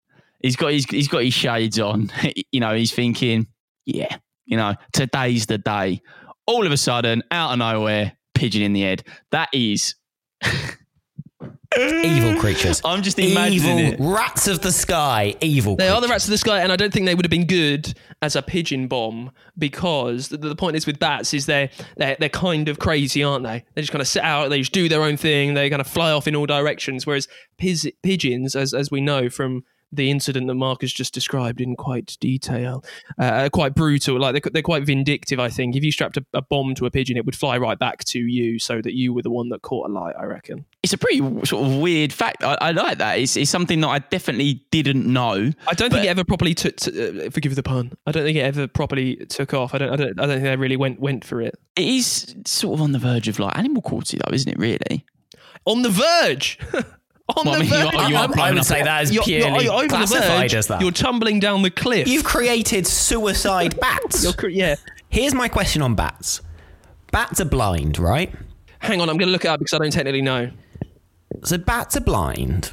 He's 0.43 0.57
got 0.57 0.73
his 0.73 0.85
he's 0.85 1.09
got 1.09 1.23
his 1.25 1.35
shades 1.35 1.79
on. 1.81 2.11
you 2.53 2.61
know, 2.61 2.75
he's 2.75 2.93
thinking, 2.93 3.47
yeah, 3.85 4.17
you 4.47 4.57
know, 4.57 4.75
today's 4.93 5.47
the 5.47 5.59
day. 5.59 6.01
All 6.47 6.65
of 6.65 6.73
a 6.73 6.77
sudden, 6.77 7.23
out 7.31 7.53
of 7.53 7.59
nowhere, 7.59 8.13
pigeon 8.35 8.63
in 8.63 8.73
the 8.73 8.83
head. 8.83 9.05
That 9.33 9.49
is 9.53 9.95
Evil 11.79 12.41
creatures. 12.41 12.81
I'm 12.85 13.03
just 13.03 13.19
imagining 13.19 13.79
evil 13.79 14.07
it. 14.09 14.15
rats 14.15 14.49
of 14.49 14.61
the 14.63 14.73
sky. 14.73 15.35
Evil. 15.43 15.77
They 15.77 15.89
are 15.89 16.01
the 16.01 16.09
rats 16.09 16.25
of 16.25 16.31
the 16.31 16.39
sky, 16.39 16.61
and 16.61 16.73
I 16.73 16.77
don't 16.77 16.91
think 16.93 17.05
they 17.05 17.15
would 17.15 17.25
have 17.25 17.31
been 17.31 17.47
good 17.47 17.93
as 18.23 18.35
a 18.35 18.41
pigeon 18.41 18.89
bomb 18.89 19.31
because 19.59 20.29
the, 20.29 20.39
the 20.39 20.57
point 20.57 20.77
is 20.77 20.87
with 20.87 20.99
bats 20.99 21.35
is 21.35 21.45
they're, 21.45 21.69
they're 21.99 22.17
they're 22.19 22.29
kind 22.31 22.69
of 22.69 22.79
crazy, 22.79 23.23
aren't 23.23 23.45
they? 23.45 23.65
They 23.75 23.83
just 23.83 23.93
kind 23.93 24.01
of 24.01 24.09
sit 24.09 24.23
out, 24.23 24.49
they 24.49 24.61
just 24.61 24.73
do 24.73 24.89
their 24.89 25.03
own 25.03 25.19
thing, 25.19 25.53
they 25.53 25.69
kind 25.69 25.81
of 25.81 25.87
fly 25.87 26.13
off 26.13 26.27
in 26.27 26.35
all 26.35 26.47
directions. 26.47 27.07
Whereas 27.07 27.29
piz- 27.59 27.93
pigeons, 28.03 28.57
as 28.57 28.73
as 28.73 28.91
we 28.91 29.03
know 29.03 29.29
from 29.29 29.65
the 29.93 30.11
incident 30.11 30.47
that 30.49 30.55
Mark 30.55 30.81
has 30.83 30.93
just 30.93 31.15
described 31.15 31.61
in 31.61 31.77
quite 31.77 32.17
detail, 32.21 32.85
uh, 33.19 33.49
quite 33.53 33.75
brutal. 33.75 34.19
Like 34.19 34.43
they're, 34.43 34.51
they're 34.53 34.63
quite 34.63 34.85
vindictive. 34.85 35.39
I 35.39 35.49
think 35.49 35.77
if 35.77 35.85
you 35.85 35.93
strapped 35.93 36.17
a, 36.17 36.25
a 36.35 36.43
bomb 36.43 36.75
to 36.77 36.87
a 36.87 36.91
pigeon, 36.91 37.17
it 37.17 37.25
would 37.25 37.37
fly 37.37 37.57
right 37.59 37.79
back 37.79 38.05
to 38.07 38.19
you, 38.19 38.59
so 38.59 38.81
that 38.83 38.95
you 38.95 39.13
were 39.13 39.23
the 39.23 39.31
one 39.31 39.49
that 39.51 39.63
caught 39.63 39.89
a 39.89 39.93
light. 39.93 40.15
I 40.19 40.25
reckon. 40.25 40.65
It's 40.83 40.93
a 40.93 40.99
pretty 40.99 41.19
sort 41.47 41.67
of 41.67 41.77
weird 41.77 42.13
fact. 42.13 42.43
I, 42.43 42.57
I 42.61 42.71
like 42.73 42.99
that. 42.99 43.19
It's, 43.19 43.37
it's 43.37 43.51
something 43.51 43.81
that 43.81 43.89
I 43.89 43.99
definitely 43.99 44.65
didn't 44.71 45.07
know. 45.07 45.53
I 45.67 45.75
don't 45.75 45.91
think 45.91 46.05
it 46.05 46.09
ever 46.09 46.25
properly 46.25 46.55
took. 46.55 46.77
To, 46.77 47.27
uh, 47.27 47.31
forgive 47.31 47.55
the 47.55 47.63
pun. 47.63 47.93
I 48.07 48.13
don't 48.13 48.25
think 48.25 48.37
it 48.37 48.43
ever 48.43 48.67
properly 48.69 49.17
took 49.27 49.55
off. 49.55 49.75
I 49.75 49.79
don't. 49.79 49.93
I 49.93 49.97
don't. 49.97 50.21
I 50.21 50.27
don't 50.27 50.37
think 50.37 50.45
they 50.45 50.57
really 50.57 50.77
went 50.77 51.01
went 51.01 51.25
for 51.25 51.41
it. 51.41 51.55
It 51.77 51.87
is 51.87 52.35
sort 52.47 52.75
of 52.75 52.83
on 52.83 52.93
the 52.93 52.99
verge 52.99 53.29
of 53.29 53.39
like 53.39 53.57
animal 53.57 53.83
cruelty, 53.83 54.19
though, 54.19 54.35
isn't 54.35 54.51
it? 54.51 54.59
Really? 54.59 55.05
On 55.65 55.83
the 55.83 55.91
verge. 55.91 56.59
on 57.29 57.45
Well, 57.47 57.55
I 57.55 57.59
the 57.59 57.65
mean, 57.65 57.73
you 57.73 57.79
verge. 57.85 57.95
are- 57.95 58.09
you 58.11 58.17
are 58.17 58.21
I'm- 58.21 58.31
blowing 58.31 58.53
I 58.53 58.55
would 58.55 58.65
say 58.65 58.83
that 58.83 59.03
is 59.03 59.13
You're, 59.13 59.25
purely 59.25 59.65
you're 59.65 59.83
the 59.83 59.89
classified 59.89 60.41
verge. 60.43 60.55
as 60.55 60.67
that. 60.69 60.81
You're 60.81 60.93
tumbling 60.93 61.41
down 61.41 61.63
the 61.63 61.71
cliff. 61.71 62.07
You've 62.07 62.25
created 62.25 62.87
suicide 62.87 63.79
bats. 63.81 64.23
You're 64.25 64.51
yeah. 64.51 64.77
Here's 65.09 65.35
my 65.35 65.49
question 65.49 65.83
on 65.83 65.95
bats. 65.95 66.41
Bats 67.11 67.41
are 67.41 67.45
blind, 67.47 67.99
right? 67.99 68.33
Hang 68.79 69.01
on. 69.01 69.09
I'm 69.09 69.17
going 69.17 69.27
to 69.29 69.33
look 69.33 69.45
it 69.45 69.49
up 69.49 69.59
because 69.59 69.73
I 69.75 69.79
don't 69.79 69.91
technically 69.93 70.23
know. 70.23 70.51
So 71.45 71.59
bats 71.59 71.97
are 71.97 72.01
blind. 72.01 72.73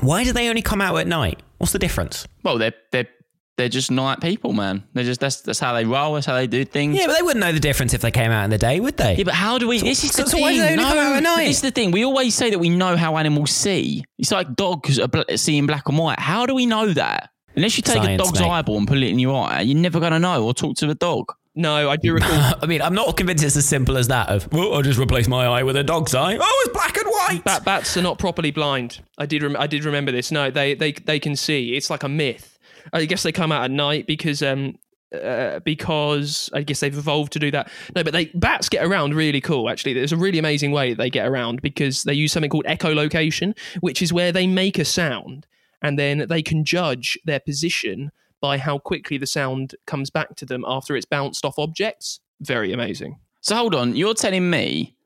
Why 0.00 0.24
do 0.24 0.32
they 0.32 0.48
only 0.48 0.62
come 0.62 0.80
out 0.80 0.96
at 0.96 1.06
night? 1.06 1.40
What's 1.58 1.72
the 1.72 1.78
difference? 1.78 2.26
Well, 2.42 2.58
they're 2.58 2.72
they're 2.90 3.08
they're 3.56 3.68
just 3.68 3.90
night 3.90 4.20
people, 4.20 4.52
man. 4.52 4.84
They're 4.94 5.04
just 5.04 5.20
that's 5.20 5.40
that's 5.42 5.58
how 5.58 5.74
they 5.74 5.84
roll. 5.84 6.14
That's 6.14 6.26
how 6.26 6.34
they 6.34 6.46
do 6.46 6.64
things. 6.64 6.96
Yeah, 6.98 7.06
but 7.06 7.16
they 7.16 7.22
wouldn't 7.22 7.40
know 7.44 7.52
the 7.52 7.60
difference 7.60 7.92
if 7.94 8.00
they 8.00 8.10
came 8.10 8.30
out 8.30 8.44
in 8.44 8.50
the 8.50 8.58
day, 8.58 8.80
would 8.80 8.96
they? 8.96 9.16
Yeah, 9.16 9.24
but 9.24 9.34
how 9.34 9.58
do 9.58 9.68
we? 9.68 9.78
This 9.80 10.02
is 10.04 10.12
so- 10.12 10.22
the 10.22 10.30
so 10.30 10.36
thing. 10.36 10.42
why 10.42 10.52
do 10.52 10.60
they 10.60 10.70
only 10.72 10.82
no, 10.84 10.88
come 10.88 10.98
out 10.98 11.16
at 11.16 11.22
night? 11.22 11.44
This 11.46 11.56
is 11.56 11.62
the 11.62 11.70
thing. 11.70 11.90
We 11.90 12.04
always 12.04 12.34
say 12.34 12.50
that 12.50 12.58
we 12.58 12.70
know 12.70 12.96
how 12.96 13.16
animals 13.16 13.50
see. 13.50 14.04
It's 14.18 14.32
like 14.32 14.54
dogs 14.56 14.98
are 14.98 15.08
bl- 15.08 15.20
seeing 15.36 15.66
black 15.66 15.88
and 15.88 15.98
white. 15.98 16.18
How 16.18 16.46
do 16.46 16.54
we 16.54 16.66
know 16.66 16.92
that? 16.94 17.30
Unless 17.54 17.76
you 17.76 17.82
take 17.82 18.02
a 18.02 18.16
dog's 18.16 18.40
mate. 18.40 18.48
eyeball 18.48 18.78
and 18.78 18.88
put 18.88 18.96
it 18.96 19.08
in 19.08 19.18
your 19.18 19.36
eye, 19.44 19.60
you're 19.60 19.76
never 19.78 20.00
gonna 20.00 20.18
know 20.18 20.44
or 20.44 20.54
talk 20.54 20.76
to 20.76 20.86
the 20.86 20.94
dog. 20.94 21.32
No, 21.54 21.90
I 21.90 21.96
do 21.96 22.14
recall. 22.14 22.54
I 22.62 22.64
mean, 22.64 22.80
I'm 22.80 22.94
not 22.94 23.14
convinced 23.18 23.44
it's 23.44 23.56
as 23.56 23.66
simple 23.68 23.98
as 23.98 24.08
that. 24.08 24.30
Of 24.30 24.50
well, 24.50 24.72
I'll 24.72 24.80
just 24.80 24.98
replace 24.98 25.28
my 25.28 25.44
eye 25.44 25.62
with 25.62 25.76
a 25.76 25.84
dog's 25.84 26.14
eye. 26.14 26.38
Oh, 26.40 26.62
it's 26.64 26.72
black 26.72 26.96
and 26.96 27.06
white. 27.06 27.44
Bat, 27.44 27.64
bats 27.66 27.94
are 27.98 28.02
not 28.02 28.18
properly 28.18 28.50
blind. 28.52 29.00
I 29.18 29.26
did. 29.26 29.42
Rem- 29.42 29.56
I 29.58 29.66
did 29.66 29.84
remember 29.84 30.10
this. 30.12 30.32
No, 30.32 30.50
they 30.50 30.72
they 30.72 30.92
they 30.92 31.18
can 31.20 31.36
see. 31.36 31.74
It's 31.76 31.90
like 31.90 32.04
a 32.04 32.08
myth. 32.08 32.51
I 32.92 33.04
guess 33.04 33.22
they 33.22 33.32
come 33.32 33.52
out 33.52 33.64
at 33.64 33.70
night 33.70 34.06
because 34.06 34.42
um 34.42 34.78
uh, 35.12 35.60
because 35.60 36.48
I 36.54 36.62
guess 36.62 36.80
they've 36.80 36.96
evolved 36.96 37.34
to 37.34 37.38
do 37.38 37.50
that. 37.50 37.70
No, 37.94 38.02
but 38.02 38.12
they 38.12 38.26
bats 38.34 38.70
get 38.70 38.84
around 38.84 39.14
really 39.14 39.42
cool. 39.42 39.68
Actually, 39.68 39.92
there's 39.92 40.12
a 40.12 40.16
really 40.16 40.38
amazing 40.38 40.72
way 40.72 40.90
that 40.90 40.96
they 40.96 41.10
get 41.10 41.26
around 41.26 41.60
because 41.60 42.04
they 42.04 42.14
use 42.14 42.32
something 42.32 42.50
called 42.50 42.64
echolocation, 42.64 43.56
which 43.80 44.00
is 44.00 44.12
where 44.12 44.32
they 44.32 44.46
make 44.46 44.78
a 44.78 44.84
sound 44.84 45.46
and 45.82 45.98
then 45.98 46.26
they 46.28 46.42
can 46.42 46.64
judge 46.64 47.18
their 47.24 47.40
position 47.40 48.10
by 48.40 48.58
how 48.58 48.78
quickly 48.78 49.18
the 49.18 49.26
sound 49.26 49.74
comes 49.86 50.10
back 50.10 50.34
to 50.36 50.46
them 50.46 50.64
after 50.66 50.96
it's 50.96 51.06
bounced 51.06 51.44
off 51.44 51.58
objects. 51.58 52.20
Very 52.40 52.72
amazing. 52.72 53.18
So 53.40 53.56
hold 53.56 53.74
on, 53.74 53.94
you're 53.94 54.14
telling 54.14 54.48
me 54.48 54.96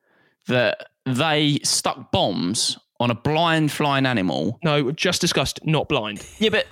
that 0.46 0.88
they 1.04 1.58
stuck 1.62 2.12
bombs 2.12 2.78
on 3.00 3.10
a 3.10 3.14
blind 3.14 3.72
flying 3.72 4.06
animal? 4.06 4.58
No, 4.62 4.90
just 4.92 5.20
discussed. 5.20 5.60
Not 5.64 5.88
blind. 5.88 6.24
Yeah, 6.38 6.50
but 6.50 6.66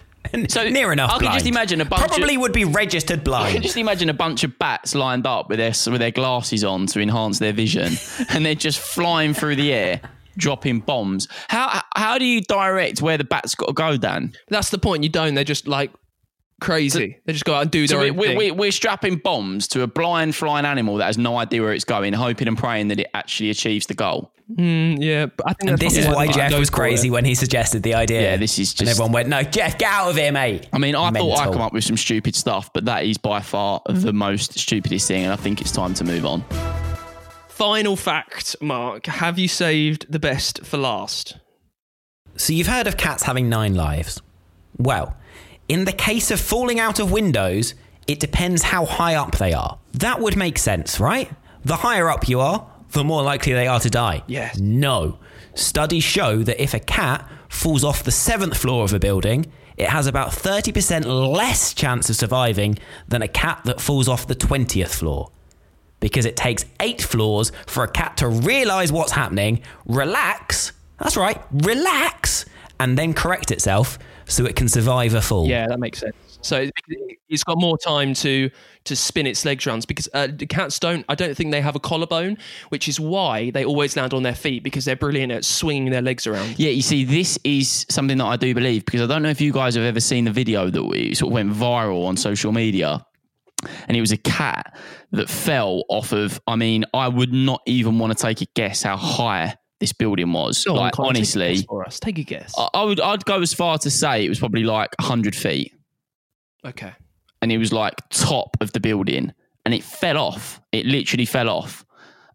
so 0.48 0.68
Near 0.68 0.92
enough. 0.92 1.10
I 1.10 1.18
can 1.18 1.32
just 1.32 1.46
imagine 1.46 1.80
a 1.80 1.84
bunch 1.84 2.06
Probably 2.06 2.36
of, 2.36 2.40
would 2.42 2.52
be 2.52 2.64
registered 2.64 3.24
blind. 3.24 3.46
I 3.48 3.52
can 3.52 3.62
just 3.62 3.76
imagine 3.76 4.08
a 4.08 4.14
bunch 4.14 4.44
of 4.44 4.58
bats 4.58 4.94
lined 4.94 5.26
up 5.26 5.48
with 5.48 5.58
their 5.58 5.72
with 5.90 6.00
their 6.00 6.10
glasses 6.10 6.64
on 6.64 6.86
to 6.88 7.00
enhance 7.00 7.38
their 7.38 7.52
vision, 7.52 7.92
and 8.30 8.44
they're 8.44 8.54
just 8.54 8.78
flying 8.78 9.34
through 9.34 9.56
the 9.56 9.72
air, 9.72 10.00
dropping 10.36 10.80
bombs. 10.80 11.28
How 11.48 11.82
how 11.94 12.18
do 12.18 12.24
you 12.24 12.40
direct 12.40 13.02
where 13.02 13.18
the 13.18 13.24
bats 13.24 13.54
got 13.54 13.66
to 13.66 13.72
go, 13.72 13.96
Dan? 13.96 14.32
That's 14.48 14.70
the 14.70 14.78
point. 14.78 15.02
You 15.02 15.08
don't. 15.10 15.34
They're 15.34 15.44
just 15.44 15.68
like 15.68 15.92
crazy. 16.60 17.18
they 17.26 17.32
just 17.32 17.44
go 17.44 17.54
out 17.54 17.62
and 17.62 17.70
do 17.70 17.86
their 17.86 17.98
So 17.98 18.02
we, 18.02 18.10
own 18.10 18.16
we, 18.16 18.26
thing. 18.28 18.38
we, 18.38 18.50
we're 18.50 18.72
strapping 18.72 19.16
bombs 19.16 19.68
to 19.68 19.82
a 19.82 19.86
blind 19.86 20.34
flying 20.34 20.64
animal 20.64 20.96
that 20.96 21.06
has 21.06 21.18
no 21.18 21.36
idea 21.36 21.60
where 21.62 21.72
it's 21.72 21.84
going, 21.84 22.12
hoping 22.12 22.48
and 22.48 22.56
praying 22.56 22.88
that 22.88 23.00
it 23.00 23.08
actually 23.14 23.50
achieves 23.50 23.86
the 23.86 23.94
goal. 23.94 24.32
Mm, 24.52 24.98
yeah, 25.02 25.26
but 25.26 25.48
I 25.48 25.52
think 25.54 25.70
And 25.70 25.78
this 25.78 25.96
is 25.96 26.06
why 26.06 26.26
Jeff 26.26 26.52
was 26.58 26.68
crazy 26.68 27.08
it. 27.08 27.12
when 27.12 27.24
he 27.24 27.34
suggested 27.34 27.82
the 27.82 27.94
idea. 27.94 28.20
Yeah, 28.32 28.36
this 28.36 28.58
is 28.58 28.72
And 28.72 28.80
just- 28.80 28.90
everyone 28.90 29.12
went, 29.12 29.28
"No, 29.28 29.42
Jeff, 29.42 29.78
get 29.78 29.90
out 29.90 30.10
of 30.10 30.16
here, 30.16 30.32
mate." 30.32 30.66
I 30.72 30.76
mean, 30.78 30.94
I 30.94 31.10
thought 31.10 31.32
I 31.32 31.36
Mental. 31.36 31.52
come 31.54 31.62
up 31.62 31.72
with 31.72 31.84
some 31.84 31.96
stupid 31.96 32.36
stuff, 32.36 32.70
but 32.74 32.84
that 32.84 33.04
is 33.06 33.16
by 33.16 33.40
far 33.40 33.80
the 33.88 34.12
most 34.12 34.58
stupidest 34.58 35.08
thing, 35.08 35.24
and 35.24 35.32
I 35.32 35.36
think 35.36 35.62
it's 35.62 35.72
time 35.72 35.94
to 35.94 36.04
move 36.04 36.26
on. 36.26 36.44
Final 37.48 37.96
fact, 37.96 38.56
Mark. 38.60 39.06
Have 39.06 39.38
you 39.38 39.48
saved 39.48 40.06
the 40.10 40.18
best 40.18 40.64
for 40.64 40.76
last? 40.76 41.36
So 42.36 42.52
you've 42.52 42.66
heard 42.66 42.86
of 42.86 42.96
cats 42.96 43.22
having 43.22 43.48
nine 43.48 43.74
lives. 43.74 44.20
Well, 44.76 45.16
in 45.68 45.84
the 45.84 45.92
case 45.92 46.30
of 46.30 46.40
falling 46.40 46.80
out 46.80 46.98
of 46.98 47.10
windows, 47.12 47.74
it 48.06 48.20
depends 48.20 48.64
how 48.64 48.84
high 48.84 49.14
up 49.14 49.38
they 49.38 49.54
are. 49.54 49.78
That 49.94 50.20
would 50.20 50.36
make 50.36 50.58
sense, 50.58 50.98
right? 51.00 51.30
The 51.64 51.76
higher 51.76 52.10
up 52.10 52.28
you 52.28 52.40
are, 52.40 52.66
the 52.94 53.04
more 53.04 53.22
likely 53.22 53.52
they 53.52 53.66
are 53.66 53.80
to 53.80 53.90
die. 53.90 54.22
Yes. 54.26 54.58
No. 54.58 55.18
Studies 55.54 56.02
show 56.02 56.42
that 56.42 56.60
if 56.62 56.74
a 56.74 56.80
cat 56.80 57.28
falls 57.48 57.84
off 57.84 58.02
the 58.02 58.10
seventh 58.10 58.56
floor 58.56 58.84
of 58.84 58.92
a 58.92 58.98
building, 58.98 59.46
it 59.76 59.88
has 59.88 60.06
about 60.06 60.30
30% 60.30 61.04
less 61.04 61.74
chance 61.74 62.08
of 62.08 62.16
surviving 62.16 62.78
than 63.08 63.22
a 63.22 63.28
cat 63.28 63.60
that 63.64 63.80
falls 63.80 64.08
off 64.08 64.26
the 64.26 64.34
20th 64.34 64.94
floor. 64.94 65.30
Because 66.00 66.24
it 66.26 66.36
takes 66.36 66.64
eight 66.80 67.02
floors 67.02 67.52
for 67.66 67.84
a 67.84 67.88
cat 67.88 68.16
to 68.18 68.28
realize 68.28 68.92
what's 68.92 69.12
happening, 69.12 69.62
relax, 69.86 70.72
that's 70.98 71.16
right, 71.16 71.40
relax, 71.52 72.44
and 72.78 72.98
then 72.98 73.14
correct 73.14 73.50
itself 73.50 73.98
so 74.26 74.44
it 74.44 74.56
can 74.56 74.68
survive 74.68 75.14
a 75.14 75.22
fall. 75.22 75.46
Yeah, 75.46 75.66
that 75.68 75.80
makes 75.80 76.00
sense. 76.00 76.33
So 76.44 76.62
it- 76.62 76.72
it's 77.28 77.42
got 77.42 77.58
more 77.58 77.76
time 77.78 78.14
to 78.14 78.50
to 78.84 78.94
spin 78.94 79.26
its 79.26 79.44
legs 79.46 79.66
around 79.66 79.86
because 79.88 80.08
uh, 80.12 80.28
cats 80.48 80.78
don't. 80.78 81.04
I 81.08 81.14
don't 81.14 81.34
think 81.36 81.50
they 81.52 81.60
have 81.62 81.74
a 81.74 81.80
collarbone, 81.80 82.36
which 82.68 82.86
is 82.86 83.00
why 83.00 83.50
they 83.50 83.64
always 83.64 83.96
land 83.96 84.12
on 84.12 84.22
their 84.22 84.34
feet 84.34 84.62
because 84.62 84.84
they're 84.84 84.94
brilliant 84.94 85.32
at 85.32 85.44
swinging 85.44 85.90
their 85.90 86.02
legs 86.02 86.26
around. 86.26 86.58
Yeah, 86.58 86.68
you 86.70 86.82
see, 86.82 87.04
this 87.04 87.38
is 87.44 87.86
something 87.88 88.18
that 88.18 88.26
I 88.26 88.36
do 88.36 88.54
believe 88.54 88.84
because 88.84 89.00
I 89.00 89.06
don't 89.06 89.22
know 89.22 89.30
if 89.30 89.40
you 89.40 89.52
guys 89.52 89.74
have 89.74 89.84
ever 89.84 90.00
seen 90.00 90.26
the 90.26 90.30
video 90.32 90.68
that 90.70 90.84
we 90.84 91.14
sort 91.14 91.30
of 91.30 91.34
went 91.34 91.52
viral 91.52 92.06
on 92.06 92.16
social 92.16 92.52
media. 92.52 93.04
And 93.88 93.96
it 93.96 94.00
was 94.00 94.12
a 94.12 94.18
cat 94.18 94.76
that 95.12 95.30
fell 95.30 95.84
off 95.88 96.12
of. 96.12 96.38
I 96.46 96.56
mean, 96.56 96.84
I 96.92 97.08
would 97.08 97.32
not 97.32 97.62
even 97.66 97.98
want 97.98 98.16
to 98.16 98.22
take 98.22 98.42
a 98.42 98.46
guess 98.54 98.82
how 98.82 98.98
high 98.98 99.56
this 99.80 99.94
building 99.94 100.32
was. 100.34 100.66
On, 100.66 100.76
like, 100.76 100.92
Connor, 100.92 101.14
take 101.14 101.16
a 101.16 101.18
honestly, 101.20 101.54
guess 101.54 101.62
for 101.64 101.86
us, 101.86 101.98
take 101.98 102.18
a 102.18 102.22
guess. 102.22 102.52
I, 102.58 102.68
I 102.74 102.82
would. 102.84 103.00
I'd 103.00 103.24
go 103.24 103.40
as 103.40 103.54
far 103.54 103.78
to 103.78 103.90
say 103.90 104.24
it 104.24 104.28
was 104.28 104.38
probably 104.38 104.64
like 104.64 104.90
hundred 105.00 105.34
feet, 105.34 105.72
okay. 106.64 106.92
and 107.42 107.52
it 107.52 107.58
was 107.58 107.72
like 107.72 107.94
top 108.10 108.56
of 108.60 108.72
the 108.72 108.80
building, 108.80 109.32
and 109.64 109.74
it 109.74 109.82
fell 109.82 110.18
off. 110.18 110.60
It 110.72 110.86
literally 110.86 111.26
fell 111.26 111.48
off, 111.48 111.84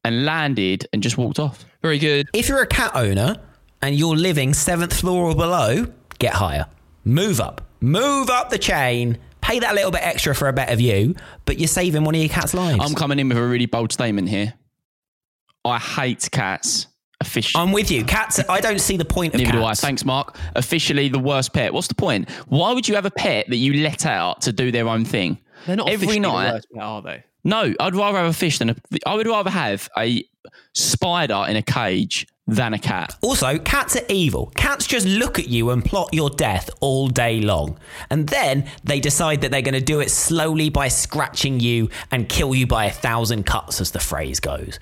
and 0.03 0.25
landed, 0.25 0.87
and 0.93 1.03
just 1.03 1.17
walked 1.17 1.39
off. 1.39 1.65
Very 1.81 1.99
good. 1.99 2.29
If 2.33 2.49
you're 2.49 2.61
a 2.61 2.67
cat 2.67 2.91
owner 2.95 3.37
and 3.81 3.95
you're 3.95 4.15
living 4.15 4.53
seventh 4.53 4.93
floor 4.93 5.31
or 5.31 5.35
below, 5.35 5.87
get 6.19 6.33
higher. 6.33 6.65
Move 7.05 7.39
up. 7.39 7.61
Move 7.79 8.29
up 8.29 8.49
the 8.49 8.57
chain. 8.57 9.17
Pay 9.41 9.59
that 9.59 9.73
little 9.73 9.89
bit 9.89 10.01
extra 10.05 10.35
for 10.35 10.49
a 10.49 10.53
better 10.53 10.75
view, 10.75 11.15
but 11.45 11.57
you're 11.57 11.67
saving 11.69 12.03
one 12.03 12.13
of 12.13 12.19
your 12.19 12.29
cat's 12.29 12.53
lives. 12.53 12.79
I'm 12.81 12.93
coming 12.93 13.19
in 13.19 13.29
with 13.29 13.37
a 13.37 13.43
really 13.43 13.65
bold 13.67 13.93
statement 13.93 14.27
here. 14.27 14.53
I 15.63 15.79
hate 15.79 16.27
cats. 16.31 16.87
Officially. 17.21 17.61
I'm 17.61 17.71
with 17.73 17.91
you. 17.91 18.05
Cats, 18.05 18.39
I 18.47 18.61
don't 18.61 18.79
see 18.79 18.95
the 18.95 19.05
point 19.05 19.33
of 19.35 19.41
Neither 19.41 19.51
do 19.51 19.63
I. 19.63 19.73
Thanks, 19.73 20.05
Mark. 20.05 20.37
Officially 20.55 21.09
the 21.09 21.19
worst 21.19 21.53
pet. 21.53 21.73
What's 21.73 21.87
the 21.87 21.95
point? 21.95 22.29
Why 22.47 22.71
would 22.71 22.87
you 22.87 22.95
have 22.95 23.05
a 23.05 23.11
pet 23.11 23.47
that 23.49 23.57
you 23.57 23.83
let 23.83 24.05
out 24.05 24.41
to 24.43 24.53
do 24.53 24.71
their 24.71 24.87
own 24.87 25.03
thing? 25.03 25.37
They're 25.67 25.75
not 25.75 25.89
every 25.89 26.07
officially 26.07 26.19
the 26.19 26.31
night. 26.31 26.53
worst 26.53 26.67
pet, 26.73 26.83
are 26.83 27.01
they? 27.01 27.23
No, 27.43 27.73
I'd 27.79 27.95
rather 27.95 28.17
have 28.17 28.27
a 28.27 28.33
fish 28.33 28.59
than 28.59 28.69
a. 28.69 28.75
I 29.05 29.15
would 29.15 29.27
rather 29.27 29.49
have 29.49 29.89
a 29.97 30.23
spider 30.73 31.45
in 31.47 31.55
a 31.55 31.61
cage 31.61 32.27
than 32.47 32.73
a 32.73 32.79
cat. 32.79 33.15
Also, 33.21 33.57
cats 33.59 33.95
are 33.95 34.05
evil. 34.09 34.51
Cats 34.55 34.87
just 34.87 35.05
look 35.05 35.39
at 35.39 35.47
you 35.47 35.69
and 35.69 35.85
plot 35.85 36.09
your 36.11 36.29
death 36.29 36.69
all 36.79 37.07
day 37.07 37.39
long. 37.41 37.77
And 38.09 38.27
then 38.27 38.67
they 38.83 38.99
decide 38.99 39.41
that 39.41 39.51
they're 39.51 39.61
going 39.61 39.73
to 39.73 39.81
do 39.81 39.99
it 39.99 40.09
slowly 40.09 40.69
by 40.69 40.87
scratching 40.87 41.59
you 41.59 41.89
and 42.11 42.27
kill 42.27 42.55
you 42.55 42.65
by 42.65 42.85
a 42.85 42.91
thousand 42.91 43.45
cuts, 43.45 43.79
as 43.79 43.91
the 43.91 43.99
phrase 43.99 44.39
goes. 44.39 44.79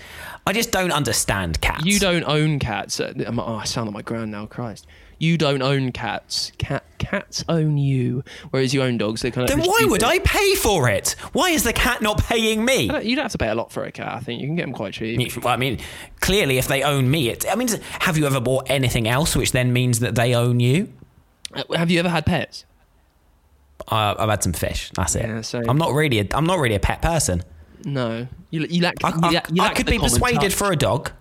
I 0.47 0.53
just 0.53 0.71
don't 0.71 0.91
understand 0.91 1.59
cats. 1.61 1.85
You 1.85 1.99
don't 1.99 2.23
own 2.23 2.59
cats. 2.59 2.99
Uh, 2.99 3.13
Oh, 3.27 3.55
I 3.55 3.65
sound 3.65 3.87
like 3.87 3.93
my 3.93 4.01
grand 4.01 4.31
now. 4.31 4.45
Christ. 4.45 4.87
You 5.19 5.37
don't 5.37 5.61
own 5.63 5.91
cats. 5.91 6.51
Cat 6.59 6.83
cats 6.99 7.43
own 7.49 7.77
you, 7.77 8.23
whereas 8.51 8.71
you 8.73 8.83
own 8.83 8.97
dogs. 8.99 9.21
They 9.21 9.31
kind 9.31 9.49
of 9.49 9.55
Then 9.55 9.65
why 9.67 9.79
would 9.85 10.03
I 10.03 10.19
pay 10.19 10.55
for 10.55 10.89
it? 10.89 11.15
Why 11.33 11.49
is 11.49 11.63
the 11.63 11.73
cat 11.73 12.01
not 12.03 12.23
paying 12.23 12.63
me? 12.63 12.83
You 12.83 13.15
don't 13.15 13.23
have 13.23 13.31
to 13.31 13.37
pay 13.39 13.49
a 13.49 13.55
lot 13.55 13.71
for 13.71 13.83
a 13.83 13.91
cat. 13.91 14.13
I 14.13 14.19
think 14.19 14.41
you 14.41 14.47
can 14.47 14.55
get 14.55 14.63
them 14.63 14.73
quite 14.73 14.93
cheap. 14.93 15.35
Well, 15.43 15.53
I 15.53 15.57
mean, 15.57 15.79
clearly, 16.19 16.57
if 16.59 16.67
they 16.67 16.83
own 16.83 17.09
me, 17.09 17.29
it. 17.29 17.45
I 17.51 17.55
mean, 17.55 17.67
have 17.99 18.17
you 18.17 18.25
ever 18.27 18.39
bought 18.39 18.69
anything 18.69 19.07
else, 19.07 19.35
which 19.35 19.51
then 19.53 19.73
means 19.73 19.99
that 19.99 20.15
they 20.15 20.33
own 20.35 20.59
you? 20.59 20.93
Uh, 21.53 21.63
Have 21.75 21.89
you 21.89 21.99
ever 21.99 22.09
had 22.09 22.25
pets? 22.25 22.65
Uh, 23.87 24.15
I've 24.19 24.29
had 24.29 24.43
some 24.43 24.53
fish. 24.53 24.91
That's 24.95 25.15
it. 25.15 25.25
Yeah, 25.25 25.41
so- 25.41 25.63
I'm 25.67 25.77
not 25.77 25.93
really. 25.93 26.19
A, 26.19 26.27
I'm 26.33 26.45
not 26.45 26.59
really 26.59 26.75
a 26.75 26.79
pet 26.79 27.01
person. 27.01 27.43
No, 27.85 28.27
you, 28.51 28.61
you 28.69 28.81
lack. 28.81 28.95
I, 29.03 29.09
you 29.09 29.19
lack- 29.33 29.49
you 29.51 29.61
I 29.61 29.65
lack 29.67 29.75
could 29.75 29.85
be 29.85 29.99
persuaded 29.99 30.41
touch. 30.41 30.53
for 30.53 30.71
a 30.71 30.75
dog 30.75 31.11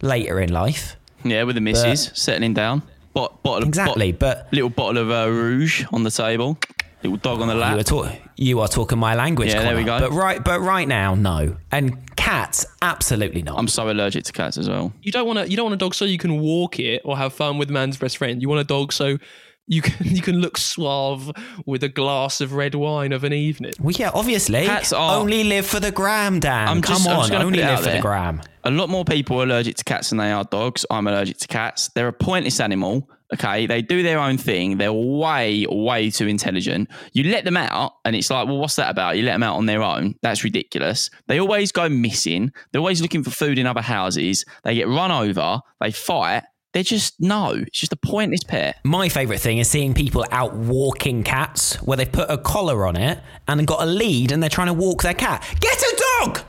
later 0.00 0.40
in 0.40 0.52
life. 0.52 0.96
Yeah, 1.24 1.44
with 1.44 1.54
the 1.54 1.60
missus 1.60 2.10
settling 2.14 2.54
down. 2.54 2.82
Bot, 3.14 3.42
bottle 3.42 3.62
of, 3.62 3.68
Exactly, 3.68 4.12
bot- 4.12 4.52
little 4.52 4.70
bottle 4.70 4.98
of 4.98 5.10
uh, 5.10 5.30
rouge 5.30 5.84
on 5.92 6.02
the 6.02 6.10
table. 6.10 6.58
Little 7.02 7.18
dog 7.18 7.40
on 7.40 7.48
the 7.48 7.54
lap. 7.54 7.74
You 7.74 7.80
are, 7.80 7.84
talk- 7.84 8.12
you 8.36 8.60
are 8.60 8.68
talking 8.68 8.98
my 8.98 9.14
language. 9.14 9.48
Yeah, 9.52 9.62
there 9.62 9.76
we 9.76 9.84
go. 9.84 9.98
But 10.00 10.12
right, 10.12 10.42
but 10.42 10.60
right 10.60 10.86
now, 10.88 11.14
no. 11.14 11.56
And 11.70 11.98
cats, 12.16 12.64
absolutely 12.80 13.42
not. 13.42 13.58
I'm 13.58 13.68
so 13.68 13.90
allergic 13.90 14.24
to 14.24 14.32
cats 14.32 14.56
as 14.56 14.68
well. 14.68 14.92
You 15.02 15.12
don't 15.12 15.26
want 15.26 15.40
to. 15.40 15.50
You 15.50 15.56
don't 15.56 15.64
want 15.66 15.74
a 15.74 15.84
dog 15.84 15.94
so 15.94 16.04
you 16.04 16.18
can 16.18 16.40
walk 16.40 16.78
it 16.80 17.02
or 17.04 17.16
have 17.18 17.32
fun 17.34 17.58
with 17.58 17.70
man's 17.70 17.96
best 17.96 18.16
friend. 18.16 18.40
You 18.40 18.48
want 18.48 18.60
a 18.60 18.64
dog 18.64 18.92
so 18.92 19.18
you 19.66 19.82
can 19.82 20.06
you 20.06 20.22
can 20.22 20.40
look 20.40 20.56
suave 20.58 21.30
with 21.66 21.82
a 21.84 21.88
glass 21.88 22.40
of 22.40 22.52
red 22.52 22.74
wine 22.74 23.12
of 23.12 23.24
an 23.24 23.32
evening. 23.32 23.72
well, 23.80 23.92
yeah, 23.92 24.10
obviously. 24.12 24.66
Cats 24.66 24.92
are- 24.92 25.16
only 25.18 25.44
live 25.44 25.66
for 25.66 25.80
the 25.80 25.90
gram, 25.92 26.40
Dan. 26.40 26.68
I'm 26.68 26.82
Come 26.82 26.96
just, 27.02 27.32
on, 27.32 27.42
only 27.42 27.60
live 27.60 27.80
for 27.82 27.90
the 27.90 28.00
gram. 28.00 28.42
A 28.64 28.70
lot 28.70 28.88
more 28.88 29.04
people 29.04 29.40
are 29.40 29.44
allergic 29.44 29.76
to 29.76 29.84
cats 29.84 30.10
than 30.10 30.18
they 30.18 30.30
are 30.30 30.44
dogs. 30.44 30.86
I'm 30.90 31.06
allergic 31.06 31.38
to 31.38 31.48
cats. 31.48 31.90
They're 31.94 32.08
a 32.08 32.12
pointless 32.12 32.60
animal. 32.60 33.08
Okay, 33.34 33.64
they 33.66 33.80
do 33.80 34.02
their 34.02 34.18
own 34.18 34.36
thing. 34.36 34.76
They're 34.76 34.92
way, 34.92 35.64
way 35.70 36.10
too 36.10 36.26
intelligent. 36.26 36.90
You 37.14 37.24
let 37.32 37.46
them 37.46 37.56
out, 37.56 37.92
and 38.04 38.14
it's 38.14 38.28
like, 38.28 38.46
well, 38.46 38.58
what's 38.58 38.76
that 38.76 38.90
about? 38.90 39.16
You 39.16 39.22
let 39.22 39.32
them 39.32 39.42
out 39.42 39.56
on 39.56 39.64
their 39.64 39.82
own. 39.82 40.16
That's 40.20 40.44
ridiculous. 40.44 41.08
They 41.28 41.40
always 41.40 41.72
go 41.72 41.88
missing. 41.88 42.52
They're 42.70 42.80
always 42.80 43.00
looking 43.00 43.24
for 43.24 43.30
food 43.30 43.58
in 43.58 43.66
other 43.66 43.80
houses. 43.80 44.44
They 44.64 44.74
get 44.74 44.86
run 44.86 45.10
over. 45.10 45.60
They 45.80 45.92
fight. 45.92 46.42
They're 46.72 46.82
just 46.82 47.20
no. 47.20 47.52
It's 47.66 47.78
just 47.78 47.92
a 47.92 47.96
pointless 47.96 48.42
pet. 48.44 48.78
My 48.84 49.08
favourite 49.08 49.40
thing 49.40 49.58
is 49.58 49.68
seeing 49.68 49.94
people 49.94 50.24
out 50.30 50.54
walking 50.54 51.22
cats 51.22 51.76
where 51.82 51.96
they've 51.96 52.10
put 52.10 52.30
a 52.30 52.38
collar 52.38 52.86
on 52.86 52.96
it 52.96 53.18
and 53.46 53.66
got 53.66 53.82
a 53.82 53.86
lead 53.86 54.32
and 54.32 54.42
they're 54.42 54.50
trying 54.50 54.68
to 54.68 54.72
walk 54.72 55.02
their 55.02 55.14
cat. 55.14 55.44
Get 55.60 55.78
a 55.78 56.02
dog! 56.20 56.40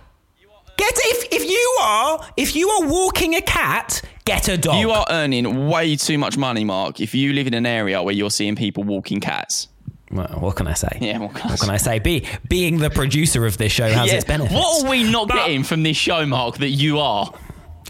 Get 0.76 0.94
if 0.96 1.32
if 1.32 1.50
you 1.50 1.78
are 1.82 2.26
if 2.36 2.56
you 2.56 2.68
are 2.70 2.88
walking 2.88 3.36
a 3.36 3.42
cat, 3.42 4.02
get 4.26 4.48
a 4.48 4.58
dog. 4.58 4.80
You 4.80 4.92
are 4.92 5.06
earning 5.10 5.68
way 5.68 5.96
too 5.96 6.18
much 6.18 6.36
money, 6.38 6.64
Mark, 6.64 7.00
if 7.00 7.14
you 7.14 7.34
live 7.34 7.46
in 7.46 7.54
an 7.54 7.66
area 7.66 8.02
where 8.02 8.14
you're 8.14 8.32
seeing 8.32 8.56
people 8.56 8.84
walking 8.84 9.20
cats. 9.20 9.68
Well, 10.10 10.28
what 10.40 10.56
can 10.56 10.68
I 10.68 10.74
say? 10.74 10.98
Yeah, 11.02 11.18
what 11.20 11.34
can 11.34 11.50
I 11.50 11.54
What 11.54 11.60
can 11.60 11.70
I 11.70 11.78
say? 11.78 12.00
Be, 12.00 12.26
being 12.48 12.78
the 12.78 12.92
producer 12.92 13.46
of 13.46 13.58
this 13.58 13.72
show 13.72 13.88
has 13.88 14.08
Yeah, 14.12 14.16
its 14.16 14.26
benefits. 14.26 14.54
What 14.54 14.86
are 14.86 14.90
we 14.90 15.10
not 15.10 15.30
getting 15.30 15.64
from 15.64 15.84
this 15.84 15.98
show, 15.98 16.26
Mark, 16.26 16.58
that 16.58 16.70
you 16.70 17.00
are? 17.00 17.34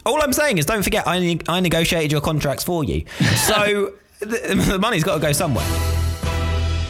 All 0.06 0.22
I'm 0.22 0.34
saying 0.34 0.58
is, 0.58 0.66
don't 0.66 0.84
forget, 0.84 1.08
I, 1.08 1.20
ne- 1.20 1.40
I 1.48 1.60
negotiated 1.60 2.12
your 2.12 2.22
contracts 2.22 2.64
for 2.64 2.84
you. 2.84 3.06
So 3.48 3.94
the, 4.20 4.64
the 4.72 4.80
money's 4.80 5.04
got 5.04 5.16
to 5.16 5.22
go 5.22 5.32
somewhere. 5.32 5.66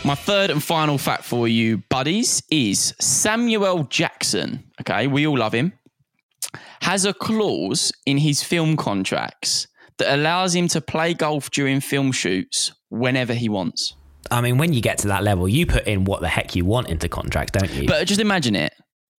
My 0.05 0.15
third 0.15 0.49
and 0.49 0.61
final 0.61 0.97
fact 0.97 1.23
for 1.23 1.47
you, 1.47 1.77
buddies, 1.89 2.43
is 2.49 2.93
Samuel 2.99 3.83
Jackson. 3.85 4.63
Okay, 4.81 5.07
we 5.07 5.25
all 5.25 5.37
love 5.37 5.53
him. 5.53 5.73
Has 6.81 7.05
a 7.05 7.13
clause 7.13 7.91
in 8.05 8.17
his 8.17 8.43
film 8.43 8.75
contracts 8.75 9.67
that 9.97 10.13
allows 10.13 10.55
him 10.55 10.67
to 10.69 10.81
play 10.81 11.13
golf 11.13 11.51
during 11.51 11.79
film 11.79 12.11
shoots 12.11 12.73
whenever 12.89 13.33
he 13.33 13.47
wants. 13.47 13.95
I 14.29 14.41
mean, 14.41 14.57
when 14.57 14.73
you 14.73 14.81
get 14.81 14.97
to 14.99 15.07
that 15.09 15.23
level, 15.23 15.47
you 15.47 15.65
put 15.65 15.87
in 15.87 16.03
what 16.05 16.21
the 16.21 16.27
heck 16.27 16.55
you 16.55 16.65
want 16.65 16.89
into 16.89 17.07
contract, 17.07 17.53
don't 17.53 17.71
you? 17.71 17.87
But 17.87 18.05
just 18.07 18.19
imagine 18.19 18.55
it. 18.55 18.73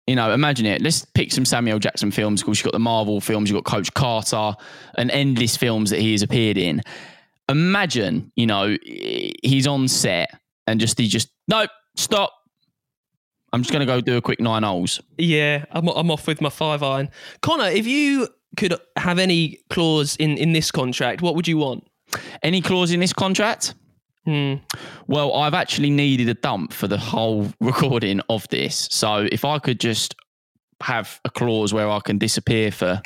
You 0.06 0.16
know, 0.16 0.32
imagine 0.32 0.66
it. 0.66 0.82
Let's 0.82 1.04
pick 1.14 1.32
some 1.32 1.44
Samuel 1.44 1.78
Jackson 1.78 2.10
films. 2.10 2.42
Of 2.42 2.46
course, 2.46 2.58
you've 2.58 2.66
got 2.66 2.72
the 2.72 2.78
Marvel 2.78 3.20
films, 3.20 3.48
you've 3.48 3.62
got 3.64 3.70
Coach 3.70 3.92
Carter, 3.94 4.54
and 4.98 5.10
endless 5.10 5.56
films 5.56 5.90
that 5.90 6.00
he 6.00 6.12
has 6.12 6.22
appeared 6.22 6.58
in. 6.58 6.82
Imagine, 7.48 8.30
you 8.36 8.46
know, 8.46 8.76
he's 9.42 9.66
on 9.66 9.88
set 9.88 10.30
and 10.66 10.80
just 10.80 10.98
he 10.98 11.08
just 11.08 11.30
nope, 11.48 11.70
stop. 11.96 12.32
I'm 13.52 13.62
just 13.62 13.70
going 13.70 13.80
to 13.80 13.86
go 13.86 14.00
do 14.00 14.16
a 14.16 14.20
quick 14.20 14.40
nine 14.40 14.62
holes. 14.62 15.00
Yeah, 15.16 15.64
I'm, 15.70 15.86
I'm 15.88 16.10
off 16.10 16.26
with 16.26 16.40
my 16.40 16.50
five 16.50 16.82
iron. 16.82 17.08
Connor, 17.40 17.68
if 17.68 17.86
you 17.86 18.28
could 18.56 18.74
have 18.96 19.18
any 19.18 19.60
clause 19.70 20.16
in 20.16 20.36
in 20.36 20.52
this 20.52 20.70
contract, 20.70 21.22
what 21.22 21.34
would 21.34 21.48
you 21.48 21.58
want? 21.58 21.86
Any 22.42 22.60
clause 22.60 22.92
in 22.92 23.00
this 23.00 23.12
contract? 23.12 23.74
Hmm. 24.24 24.54
Well, 25.06 25.34
I've 25.34 25.54
actually 25.54 25.90
needed 25.90 26.28
a 26.28 26.34
dump 26.34 26.72
for 26.72 26.88
the 26.88 26.98
whole 26.98 27.52
recording 27.60 28.20
of 28.28 28.48
this. 28.48 28.88
So 28.90 29.28
if 29.30 29.44
I 29.44 29.58
could 29.58 29.80
just 29.80 30.14
have 30.80 31.20
a 31.24 31.30
clause 31.30 31.72
where 31.72 31.88
I 31.88 32.00
can 32.00 32.18
disappear 32.18 32.70
for 32.70 33.00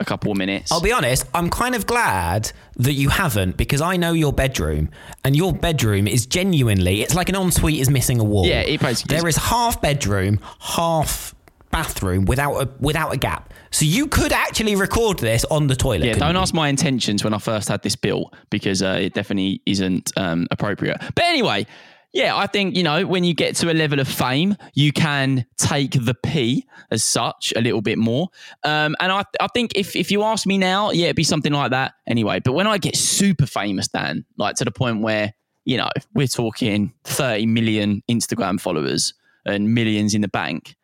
a 0.00 0.04
couple 0.04 0.30
of 0.32 0.36
minutes. 0.36 0.70
I'll 0.70 0.80
be 0.80 0.92
honest, 0.92 1.24
I'm 1.32 1.48
kind 1.48 1.74
of 1.74 1.86
glad 1.86 2.50
that 2.76 2.94
you 2.94 3.08
haven't 3.08 3.56
because 3.56 3.80
I 3.80 3.96
know 3.96 4.12
your 4.12 4.32
bedroom 4.32 4.90
and 5.24 5.34
your 5.36 5.52
bedroom 5.52 6.06
is 6.06 6.26
genuinely, 6.26 7.02
it's 7.02 7.14
like 7.14 7.28
an 7.28 7.36
ensuite 7.36 7.80
is 7.80 7.88
missing 7.88 8.18
a 8.20 8.24
wall. 8.24 8.46
Yeah, 8.46 8.60
it 8.60 8.80
basically 8.80 9.16
There 9.16 9.28
is 9.28 9.36
half 9.36 9.80
bedroom, 9.80 10.40
half 10.60 11.34
bathroom 11.72 12.26
without 12.26 12.54
a 12.54 12.68
without 12.78 13.12
a 13.12 13.16
gap. 13.16 13.52
So 13.70 13.84
you 13.84 14.06
could 14.06 14.32
actually 14.32 14.76
record 14.76 15.18
this 15.18 15.44
on 15.46 15.66
the 15.66 15.74
toilet. 15.74 16.04
Yeah, 16.04 16.14
don't 16.14 16.34
you? 16.34 16.40
ask 16.40 16.54
my 16.54 16.68
intentions 16.68 17.24
when 17.24 17.34
I 17.34 17.38
first 17.38 17.68
had 17.68 17.82
this 17.82 17.96
built 17.96 18.34
because 18.50 18.82
uh, 18.82 18.98
it 19.00 19.14
definitely 19.14 19.62
isn't 19.66 20.12
um, 20.16 20.46
appropriate. 20.50 20.98
But 21.14 21.24
anyway, 21.24 21.66
yeah, 22.12 22.36
I 22.36 22.46
think, 22.46 22.76
you 22.76 22.82
know, 22.82 23.06
when 23.06 23.24
you 23.24 23.32
get 23.32 23.56
to 23.56 23.70
a 23.70 23.74
level 23.74 23.98
of 23.98 24.06
fame, 24.06 24.56
you 24.74 24.92
can 24.92 25.46
take 25.56 25.92
the 25.92 26.14
P 26.14 26.66
as 26.90 27.02
such 27.02 27.54
a 27.56 27.60
little 27.62 27.80
bit 27.80 27.96
more. 27.96 28.28
Um, 28.64 28.94
and 29.00 29.10
I, 29.10 29.24
I 29.40 29.46
think 29.54 29.72
if, 29.76 29.96
if 29.96 30.10
you 30.10 30.22
ask 30.22 30.46
me 30.46 30.58
now, 30.58 30.90
yeah, 30.90 31.06
it'd 31.06 31.16
be 31.16 31.24
something 31.24 31.52
like 31.52 31.70
that 31.70 31.94
anyway. 32.06 32.40
But 32.40 32.52
when 32.52 32.66
I 32.66 32.76
get 32.76 32.96
super 32.96 33.46
famous, 33.46 33.88
Dan, 33.88 34.26
like 34.36 34.56
to 34.56 34.64
the 34.64 34.70
point 34.70 35.00
where, 35.00 35.32
you 35.64 35.78
know, 35.78 35.88
we're 36.14 36.26
talking 36.26 36.92
30 37.04 37.46
million 37.46 38.02
Instagram 38.10 38.60
followers 38.60 39.14
and 39.46 39.74
millions 39.74 40.14
in 40.14 40.20
the 40.20 40.28
bank, 40.28 40.76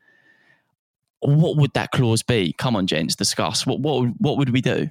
what 1.21 1.57
would 1.57 1.73
that 1.75 1.91
clause 1.91 2.23
be? 2.23 2.53
Come 2.59 2.77
on, 2.77 2.87
gents, 2.87 3.14
discuss. 3.16 3.66
What 3.66 3.81
what 3.81 4.01
would- 4.01 4.14
what 4.19 4.39
would 4.39 4.51
we 4.51 4.61
do? 4.61 4.87
Do 4.87 4.91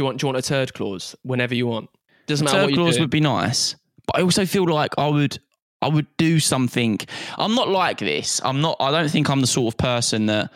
you 0.00 0.04
want 0.04 0.18
do 0.18 0.24
you 0.26 0.28
want 0.32 0.38
a 0.38 0.42
third 0.42 0.74
clause 0.74 1.14
whenever 1.22 1.54
you 1.54 1.66
want? 1.66 1.88
Doesn't 2.26 2.44
matter 2.44 2.58
what 2.62 2.74
clause 2.74 2.94
would 3.00 3.10
be 3.10 3.20
nice, 3.20 3.76
but 4.06 4.18
I 4.18 4.22
also 4.22 4.46
feel 4.46 4.64
like 4.68 4.92
I 4.98 5.08
would 5.08 5.38
I 5.82 5.88
would 5.88 6.06
do 6.16 6.40
something. 6.40 6.98
I'm 7.36 7.54
not 7.54 7.68
like 7.68 7.98
this. 7.98 8.40
I'm 8.44 8.60
not. 8.60 8.76
I 8.80 8.90
don't 8.90 9.10
think 9.10 9.28
I'm 9.28 9.40
the 9.40 9.46
sort 9.46 9.74
of 9.74 9.78
person 9.78 10.26
that 10.26 10.50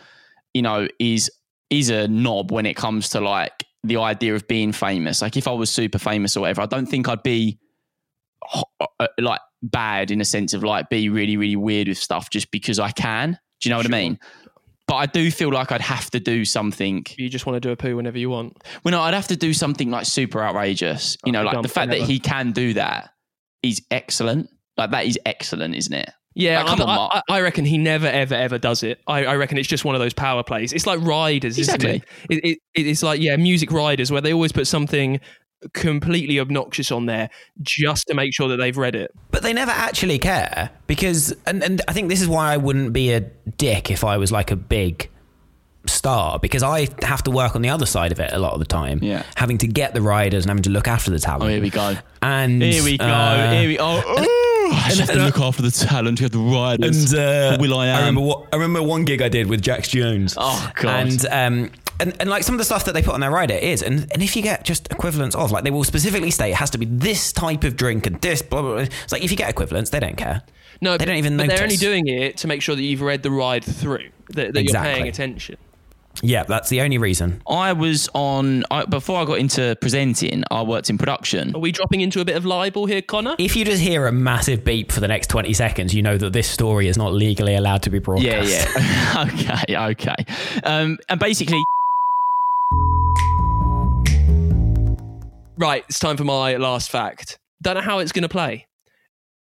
you 0.53 0.61
know 0.61 0.87
is 0.99 1.29
is 1.69 1.89
a 1.89 2.07
knob 2.07 2.51
when 2.51 2.65
it 2.65 2.75
comes 2.75 3.09
to 3.09 3.21
like 3.21 3.63
the 3.83 3.97
idea 3.97 4.35
of 4.35 4.47
being 4.47 4.71
famous. 4.71 5.21
Like 5.21 5.37
if 5.37 5.47
I 5.47 5.51
was 5.51 5.69
super 5.69 5.99
famous 5.99 6.35
or 6.35 6.41
whatever, 6.41 6.61
I 6.61 6.65
don't 6.65 6.87
think 6.87 7.07
I'd 7.07 7.23
be 7.23 7.59
uh, 8.99 9.07
like 9.19 9.41
bad 9.61 10.11
in 10.11 10.21
a 10.21 10.25
sense 10.25 10.53
of 10.53 10.63
like 10.63 10.89
be 10.89 11.09
really 11.09 11.37
really 11.37 11.55
weird 11.55 11.87
with 11.87 11.97
stuff 11.97 12.29
just 12.29 12.51
because 12.51 12.79
I 12.79 12.91
can. 12.91 13.37
Do 13.61 13.67
you 13.67 13.71
know 13.71 13.77
what 13.77 13.85
I 13.85 13.89
mean? 13.89 14.17
But 14.89 14.95
I 14.95 15.05
do 15.05 15.29
feel 15.29 15.51
like 15.51 15.71
I'd 15.71 15.81
have 15.81 16.09
to 16.11 16.19
do 16.19 16.43
something. 16.45 17.05
You 17.15 17.29
just 17.29 17.45
want 17.45 17.57
to 17.57 17.59
do 17.59 17.71
a 17.71 17.75
poo 17.75 17.95
whenever 17.95 18.17
you 18.17 18.31
want. 18.31 18.57
Well, 18.83 18.91
no, 18.91 19.01
I'd 19.01 19.13
have 19.13 19.27
to 19.27 19.35
do 19.37 19.53
something 19.53 19.91
like 19.91 20.07
super 20.07 20.41
outrageous. 20.41 21.15
Oh, 21.17 21.27
you 21.27 21.31
know, 21.31 21.41
Oh, 21.41 21.45
like 21.45 21.61
the 21.61 21.67
fact 21.69 21.91
that 21.91 22.01
he 22.01 22.19
can 22.19 22.51
do 22.53 22.73
that 22.73 23.11
is 23.61 23.83
excellent. 23.91 24.49
Like 24.77 24.89
that 24.89 25.05
is 25.05 25.19
excellent, 25.27 25.75
isn't 25.75 25.93
it? 25.93 26.09
Yeah, 26.33 26.63
Like, 26.63 26.79
on, 26.79 26.89
I. 26.89 27.21
I 27.29 27.41
reckon 27.41 27.65
he 27.65 27.77
never, 27.77 28.07
ever, 28.07 28.33
ever 28.33 28.57
does 28.57 28.81
it. 28.81 28.99
I, 29.05 29.25
I 29.25 29.35
reckon 29.35 29.57
it's 29.59 29.67
just 29.67 29.85
one 29.85 29.93
of 29.93 30.01
those 30.01 30.13
power 30.13 30.41
plays. 30.41 30.73
It's 30.73 30.87
like 30.87 30.99
Riders, 31.01 31.57
Exactly. 31.59 31.89
isn't 31.89 32.03
it? 32.29 32.43
It, 32.43 32.59
it? 32.73 32.87
It's 32.87 33.03
like, 33.03 33.21
yeah, 33.21 33.35
music 33.35 33.71
Riders, 33.71 34.11
where 34.11 34.21
they 34.21 34.33
always 34.33 34.51
put 34.51 34.65
something 34.65 35.19
completely 35.73 36.39
obnoxious 36.39 36.91
on 36.91 37.05
there 37.05 37.29
just 37.61 38.07
to 38.07 38.13
make 38.13 38.33
sure 38.33 38.47
that 38.49 38.57
they've 38.57 38.77
read 38.77 38.95
it. 38.95 39.11
But 39.31 39.43
they 39.43 39.53
never 39.53 39.71
actually 39.71 40.19
care 40.19 40.69
because, 40.87 41.35
and, 41.45 41.63
and 41.63 41.81
I 41.87 41.93
think 41.93 42.09
this 42.09 42.21
is 42.21 42.27
why 42.27 42.53
I 42.53 42.57
wouldn't 42.57 42.93
be 42.93 43.11
a 43.11 43.21
dick 43.57 43.91
if 43.91 44.03
I 44.03 44.17
was 44.17 44.31
like 44.31 44.51
a 44.51 44.55
big 44.55 45.09
star 45.85 46.37
because 46.39 46.61
I 46.61 46.87
have 47.01 47.23
to 47.23 47.31
work 47.31 47.55
on 47.55 47.61
the 47.61 47.69
other 47.69 47.85
side 47.85 48.11
of 48.11 48.19
it 48.19 48.31
a 48.33 48.39
lot 48.39 48.53
of 48.53 48.59
the 48.59 48.65
time. 48.65 48.99
Yeah. 49.01 49.23
Having 49.35 49.59
to 49.59 49.67
get 49.67 49.93
the 49.93 50.01
riders 50.01 50.43
and 50.45 50.49
having 50.49 50.63
to 50.63 50.69
look 50.69 50.87
after 50.87 51.11
the 51.11 51.19
talent. 51.19 51.43
Oh, 51.43 51.47
here 51.47 51.61
we 51.61 51.69
go. 51.69 51.95
And 52.21 52.61
Here 52.61 52.83
we 52.83 52.97
go. 52.97 53.05
uh, 53.05 53.51
here 53.53 53.67
we 53.69 53.77
go. 53.77 54.01
Oh, 54.05 54.71
I 54.71 54.89
just 54.89 54.99
have 55.01 55.09
to 55.17 55.23
look 55.25 55.39
after 55.39 55.61
the 55.61 55.71
talent. 55.71 56.19
You 56.19 56.25
have 56.25 56.31
the 56.31 56.39
riders. 56.39 57.13
And 57.13 57.19
uh, 57.19 57.57
will.i.am. 57.59 57.95
I 57.95 57.99
remember 57.99 58.21
what 58.21 58.47
I 58.53 58.57
remember 58.57 58.83
one 58.83 59.03
gig 59.05 59.21
I 59.21 59.29
did 59.29 59.47
with 59.47 59.61
Jax 59.61 59.87
Jones. 59.89 60.35
Oh, 60.37 60.71
God. 60.75 61.07
And 61.07 61.25
um 61.31 61.71
and, 61.99 62.15
and 62.19 62.29
like 62.29 62.43
some 62.43 62.55
of 62.55 62.59
the 62.59 62.65
stuff 62.65 62.85
that 62.85 62.93
they 62.93 63.01
put 63.01 63.13
on 63.13 63.19
their 63.19 63.31
rider 63.31 63.55
is 63.55 63.81
and, 63.81 64.11
and 64.11 64.21
if 64.23 64.35
you 64.35 64.41
get 64.41 64.63
just 64.63 64.91
equivalents 64.91 65.35
of 65.35 65.51
like 65.51 65.63
they 65.63 65.71
will 65.71 65.83
specifically 65.83 66.31
state 66.31 66.51
it 66.51 66.55
has 66.55 66.69
to 66.71 66.77
be 66.77 66.85
this 66.85 67.31
type 67.31 67.63
of 67.63 67.75
drink 67.75 68.07
and 68.07 68.19
this 68.21 68.41
blah 68.41 68.61
blah 68.61 68.71
blah. 68.73 68.81
It's 68.81 69.11
like 69.11 69.23
if 69.23 69.31
you 69.31 69.37
get 69.37 69.49
equivalents, 69.49 69.89
they 69.89 69.99
don't 69.99 70.17
care. 70.17 70.43
No, 70.81 70.97
They 70.97 71.05
don't 71.05 71.17
even 71.17 71.35
but 71.35 71.49
They're 71.49 71.63
only 71.63 71.75
doing 71.75 72.07
it 72.07 72.37
to 72.37 72.47
make 72.47 72.61
sure 72.61 72.75
that 72.75 72.81
you've 72.81 73.01
read 73.01 73.21
the 73.21 73.31
ride 73.31 73.65
through, 73.65 74.09
that, 74.29 74.53
that 74.53 74.63
you're 74.63 74.81
paying 74.81 75.07
attention. 75.09 75.57
Yeah, 76.21 76.43
that's 76.43 76.69
the 76.69 76.81
only 76.81 76.97
reason. 76.97 77.41
I 77.47 77.73
was 77.73 78.09
on 78.13 78.63
I, 78.71 78.85
before 78.85 79.19
I 79.21 79.25
got 79.25 79.39
into 79.39 79.77
presenting. 79.79 80.43
I 80.51 80.63
worked 80.63 80.89
in 80.89 80.97
production. 80.97 81.55
Are 81.55 81.59
we 81.59 81.71
dropping 81.71 82.01
into 82.01 82.19
a 82.19 82.25
bit 82.25 82.35
of 82.35 82.45
libel 82.45 82.85
here, 82.85 83.01
Connor? 83.01 83.35
If 83.39 83.55
you 83.55 83.63
just 83.63 83.81
hear 83.81 84.05
a 84.07 84.11
massive 84.11 84.63
beep 84.63 84.91
for 84.91 84.99
the 84.99 85.07
next 85.07 85.27
20 85.27 85.53
seconds, 85.53 85.93
you 85.93 86.01
know 86.01 86.17
that 86.17 86.33
this 86.33 86.47
story 86.47 86.87
is 86.87 86.97
not 86.97 87.13
legally 87.13 87.55
allowed 87.55 87.83
to 87.83 87.89
be 87.89 87.97
Yeah, 87.97 88.01
broadcast. 88.01 88.67
yeah. 88.75 89.25
okay, 89.65 89.77
okay. 89.77 90.15
Um, 90.63 90.97
and 91.07 91.19
basically, 91.19 91.63
Right, 95.59 95.83
it's 95.89 95.99
time 95.99 96.17
for 96.17 96.23
my 96.23 96.55
last 96.55 96.89
fact. 96.89 97.37
Don't 97.61 97.75
know 97.75 97.81
how 97.81 97.99
it's 97.99 98.13
going 98.13 98.23
to 98.23 98.29
play. 98.29 98.65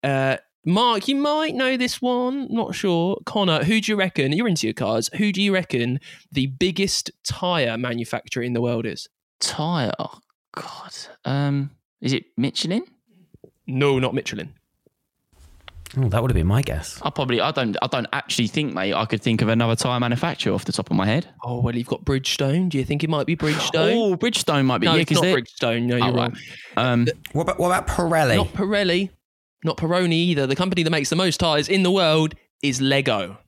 Uh, 0.03 0.39
Mark, 0.65 1.07
you 1.07 1.15
might 1.15 1.55
know 1.55 1.77
this 1.77 2.01
one. 2.03 2.49
Not 2.51 2.75
sure. 2.75 3.19
Connor, 3.27 3.63
who 3.63 3.81
do 3.81 3.93
you 3.93 3.97
reckon? 3.97 4.33
You're 4.33 4.49
into 4.49 4.67
your 4.67 4.75
cars. 4.75 5.11
Who 5.19 5.33
do 5.33 5.43
you 5.43 5.53
reckon 5.53 6.01
the 6.33 6.47
biggest 6.47 7.11
tire 7.25 7.77
manufacturer 7.77 8.43
in 8.43 8.55
the 8.55 8.61
world 8.61 8.87
is? 8.87 9.09
tire. 9.41 9.93
Oh 9.99 10.19
God. 10.55 10.93
Um, 11.25 11.71
is 12.01 12.13
it 12.13 12.25
Michelin? 12.37 12.85
No, 13.67 13.99
not 13.99 14.15
Michelin. 14.15 14.55
Oh, 15.97 16.09
that 16.09 16.21
would 16.21 16.31
have 16.31 16.35
been 16.35 16.47
my 16.47 16.61
guess. 16.63 17.01
I 17.03 17.11
probably. 17.11 17.41
I 17.41 17.51
don't. 17.51 17.77
I 17.81 17.87
don't 17.87 18.07
actually 18.13 18.49
think, 18.49 18.75
mate. 18.75 18.93
I 18.93 19.05
could 19.07 19.23
think 19.23 19.41
of 19.43 19.49
another 19.49 19.75
tire 19.75 19.99
manufacturer 19.99 20.53
off 20.53 20.65
the 20.67 20.73
top 20.73 20.91
of 20.91 20.97
my 20.97 21.07
head. 21.07 21.27
Oh 21.45 21.61
well, 21.61 21.75
you've 21.75 21.87
got 21.87 22.05
Bridgestone. 22.05 22.69
Do 22.69 22.79
you 22.79 22.85
think 22.85 23.03
it 23.05 23.09
might 23.11 23.27
be 23.27 23.37
Bridgestone? 23.37 23.95
Oh, 23.95 24.17
Bridgestone 24.17 24.65
might 24.67 24.79
be. 24.79 24.87
no, 24.87 24.95
yeah, 24.95 25.01
it's 25.01 25.09
'cause 25.09 25.17
not 25.17 25.23
they're- 25.23 25.37
Bridgestone. 25.41 25.83
No, 25.85 25.95
Oh, 25.95 25.99
you're 26.07 26.15
right. 26.15 26.33
wrong. 26.33 26.37
Um, 26.77 27.07
What 27.33 27.43
about, 27.43 27.59
what 27.59 27.67
about 27.69 27.87
Pirelli? 27.87 28.37
Not 28.37 28.49
Pirelli. 28.53 29.11
Not 29.65 29.77
Peroni 29.77 30.13
either. 30.13 30.47
The 30.47 30.55
company 30.57 30.83
that 30.85 30.91
makes 30.91 31.11
the 31.11 31.17
most 31.17 31.39
tires 31.41 31.69
in 31.69 31.83
the 31.83 31.91
world 31.91 32.35
is 32.63 32.81
Lego. 32.81 33.39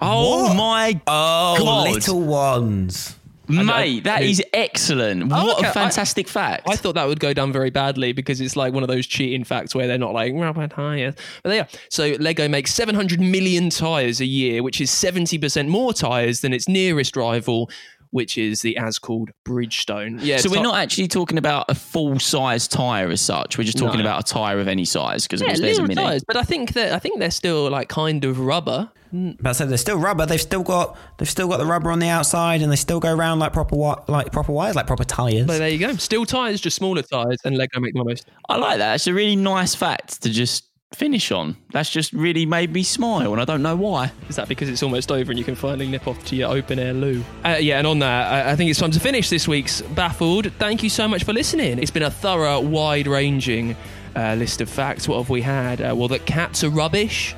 oh 0.00 0.44
What? 0.48 0.56
my 0.56 1.00
oh, 1.06 1.56
God. 1.58 1.90
little 1.90 2.20
ones. 2.20 3.16
Mate, 3.50 4.04
that 4.04 4.22
is 4.22 4.42
excellent. 4.52 5.24
Oh, 5.32 5.44
What 5.46 5.58
okay, 5.58 5.66
a 5.66 5.70
I- 5.70 5.72
fantastic 5.72 6.28
fact. 6.28 6.68
I 6.68 6.76
thought 6.76 6.94
that 6.94 7.06
would 7.06 7.20
go 7.20 7.32
down 7.32 7.52
very 7.52 7.70
badly 7.70 8.12
because 8.12 8.40
it's 8.40 8.56
like 8.56 8.72
one 8.72 8.82
of 8.82 8.88
those 8.88 9.06
cheating 9.06 9.44
facts 9.44 9.74
where 9.74 9.86
they're 9.86 9.98
not 9.98 10.12
like 10.14 10.32
rubber 10.34 10.68
tires, 10.68 11.14
but 11.42 11.50
they 11.50 11.60
are. 11.60 11.68
So 11.88 12.16
Lego 12.20 12.48
makes 12.48 12.72
700 12.74 13.20
million 13.20 13.70
tires 13.70 14.20
a 14.20 14.26
year, 14.26 14.62
which 14.62 14.80
is 14.80 14.90
70% 14.90 15.68
more 15.68 15.92
tires 15.92 16.40
than 16.40 16.52
its 16.52 16.68
nearest 16.68 17.16
rival, 17.16 17.70
which 18.12 18.36
is 18.36 18.62
the 18.62 18.76
as 18.76 18.98
called 18.98 19.30
Bridgestone. 19.46 20.18
Yeah. 20.20 20.38
so 20.38 20.50
we're 20.50 20.56
ti- 20.56 20.62
not 20.62 20.76
actually 20.78 21.06
talking 21.08 21.38
about 21.38 21.66
a 21.70 21.74
full 21.74 22.18
size 22.18 22.66
tire 22.66 23.08
as 23.10 23.20
such. 23.20 23.56
We're 23.56 23.64
just 23.64 23.78
talking 23.78 24.00
No. 24.00 24.04
about 24.06 24.28
a 24.28 24.32
tire 24.32 24.58
of 24.58 24.66
any 24.68 24.84
size 24.84 25.24
because 25.28 25.40
Yeah, 25.40 25.48
there's 25.48 25.60
a 25.60 25.62
little 25.62 25.86
mini. 25.86 26.02
tires, 26.02 26.24
but 26.26 26.36
I 26.36 26.42
think 26.42 26.72
that 26.72 26.92
I 26.92 26.98
think 26.98 27.20
they're 27.20 27.30
still 27.30 27.70
like 27.70 27.88
kind 27.88 28.24
of 28.24 28.40
rubber. 28.40 28.90
But 29.12 29.54
so 29.54 29.66
they're 29.66 29.78
still 29.78 29.98
rubber. 29.98 30.26
They've 30.26 30.40
still 30.40 30.62
got 30.62 30.96
they've 31.18 31.28
still 31.28 31.48
got 31.48 31.58
the 31.58 31.66
rubber 31.66 31.90
on 31.90 31.98
the 31.98 32.08
outside, 32.08 32.62
and 32.62 32.70
they 32.70 32.76
still 32.76 33.00
go 33.00 33.12
around 33.14 33.38
like 33.38 33.52
proper 33.52 33.74
wi- 33.74 34.02
like 34.08 34.32
proper 34.32 34.52
wires, 34.52 34.76
like 34.76 34.86
proper 34.86 35.04
tires. 35.04 35.46
But 35.46 35.58
there 35.58 35.68
you 35.68 35.78
go. 35.78 35.94
Still 35.94 36.24
tires, 36.24 36.60
just 36.60 36.76
smaller 36.76 37.02
tires, 37.02 37.38
and 37.44 37.56
Lego 37.56 37.80
make 37.80 37.94
the 37.94 38.04
most. 38.04 38.28
I 38.48 38.56
like 38.56 38.78
that. 38.78 38.94
It's 38.94 39.06
a 39.06 39.14
really 39.14 39.36
nice 39.36 39.74
fact 39.74 40.22
to 40.22 40.30
just 40.30 40.64
finish 40.92 41.30
on. 41.30 41.56
That's 41.72 41.90
just 41.90 42.12
really 42.12 42.46
made 42.46 42.72
me 42.72 42.82
smile, 42.82 43.32
and 43.32 43.40
I 43.40 43.44
don't 43.44 43.62
know 43.62 43.76
why. 43.76 44.12
Is 44.28 44.36
that 44.36 44.48
because 44.48 44.68
it's 44.68 44.82
almost 44.82 45.10
over 45.12 45.30
and 45.30 45.38
you 45.38 45.44
can 45.44 45.54
finally 45.54 45.86
nip 45.86 46.06
off 46.08 46.24
to 46.26 46.36
your 46.36 46.50
open 46.50 46.78
air 46.78 46.92
loo? 46.92 47.24
Uh, 47.44 47.56
yeah, 47.60 47.78
and 47.78 47.86
on 47.86 48.00
that, 48.00 48.46
I, 48.46 48.52
I 48.52 48.56
think 48.56 48.70
it's 48.70 48.80
time 48.80 48.90
to 48.92 49.00
finish 49.00 49.30
this 49.30 49.46
week's 49.46 49.82
Baffled. 49.82 50.52
Thank 50.54 50.82
you 50.82 50.88
so 50.88 51.06
much 51.06 51.24
for 51.24 51.32
listening. 51.32 51.78
It's 51.78 51.90
been 51.90 52.02
a 52.02 52.10
thorough, 52.10 52.60
wide 52.60 53.06
ranging 53.06 53.76
uh, 54.16 54.34
list 54.34 54.60
of 54.60 54.68
facts. 54.68 55.06
What 55.06 55.18
have 55.18 55.30
we 55.30 55.42
had? 55.42 55.80
Uh, 55.80 55.94
well, 55.96 56.08
that 56.08 56.26
cats 56.26 56.64
are 56.64 56.70
rubbish. 56.70 57.34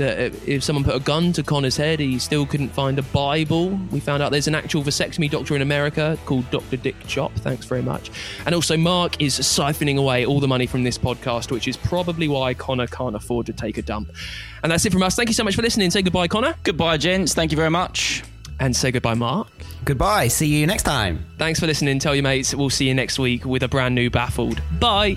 That 0.00 0.32
uh, 0.32 0.36
if 0.46 0.64
someone 0.64 0.82
put 0.82 0.94
a 0.94 1.00
gun 1.00 1.32
to 1.34 1.42
Connor's 1.42 1.76
head, 1.76 2.00
he 2.00 2.18
still 2.18 2.46
couldn't 2.46 2.70
find 2.70 2.98
a 2.98 3.02
Bible. 3.02 3.78
We 3.90 4.00
found 4.00 4.22
out 4.22 4.32
there's 4.32 4.48
an 4.48 4.54
actual 4.54 4.82
vasectomy 4.82 5.30
doctor 5.30 5.54
in 5.54 5.60
America 5.60 6.18
called 6.24 6.50
Dr. 6.50 6.78
Dick 6.78 6.98
Chopp. 7.00 7.32
Thanks 7.40 7.66
very 7.66 7.82
much. 7.82 8.10
And 8.46 8.54
also, 8.54 8.78
Mark 8.78 9.20
is 9.20 9.38
siphoning 9.38 9.98
away 9.98 10.24
all 10.24 10.40
the 10.40 10.48
money 10.48 10.66
from 10.66 10.84
this 10.84 10.96
podcast, 10.96 11.50
which 11.50 11.68
is 11.68 11.76
probably 11.76 12.28
why 12.28 12.54
Connor 12.54 12.86
can't 12.86 13.14
afford 13.14 13.44
to 13.46 13.52
take 13.52 13.76
a 13.76 13.82
dump. 13.82 14.10
And 14.62 14.72
that's 14.72 14.86
it 14.86 14.92
from 14.92 15.02
us. 15.02 15.16
Thank 15.16 15.28
you 15.28 15.34
so 15.34 15.44
much 15.44 15.54
for 15.54 15.62
listening. 15.62 15.90
Say 15.90 16.00
goodbye, 16.00 16.28
Connor. 16.28 16.54
Goodbye, 16.62 16.96
gents. 16.96 17.34
Thank 17.34 17.52
you 17.52 17.56
very 17.56 17.70
much. 17.70 18.24
And 18.58 18.74
say 18.74 18.90
goodbye, 18.90 19.14
Mark. 19.14 19.48
Goodbye. 19.84 20.28
See 20.28 20.46
you 20.46 20.66
next 20.66 20.84
time. 20.84 21.24
Thanks 21.38 21.60
for 21.60 21.66
listening. 21.66 21.98
Tell 21.98 22.14
your 22.14 22.22
mates. 22.24 22.54
We'll 22.54 22.70
see 22.70 22.88
you 22.88 22.94
next 22.94 23.18
week 23.18 23.44
with 23.44 23.62
a 23.62 23.68
brand 23.68 23.94
new 23.94 24.08
Baffled. 24.10 24.62
Bye. 24.78 25.16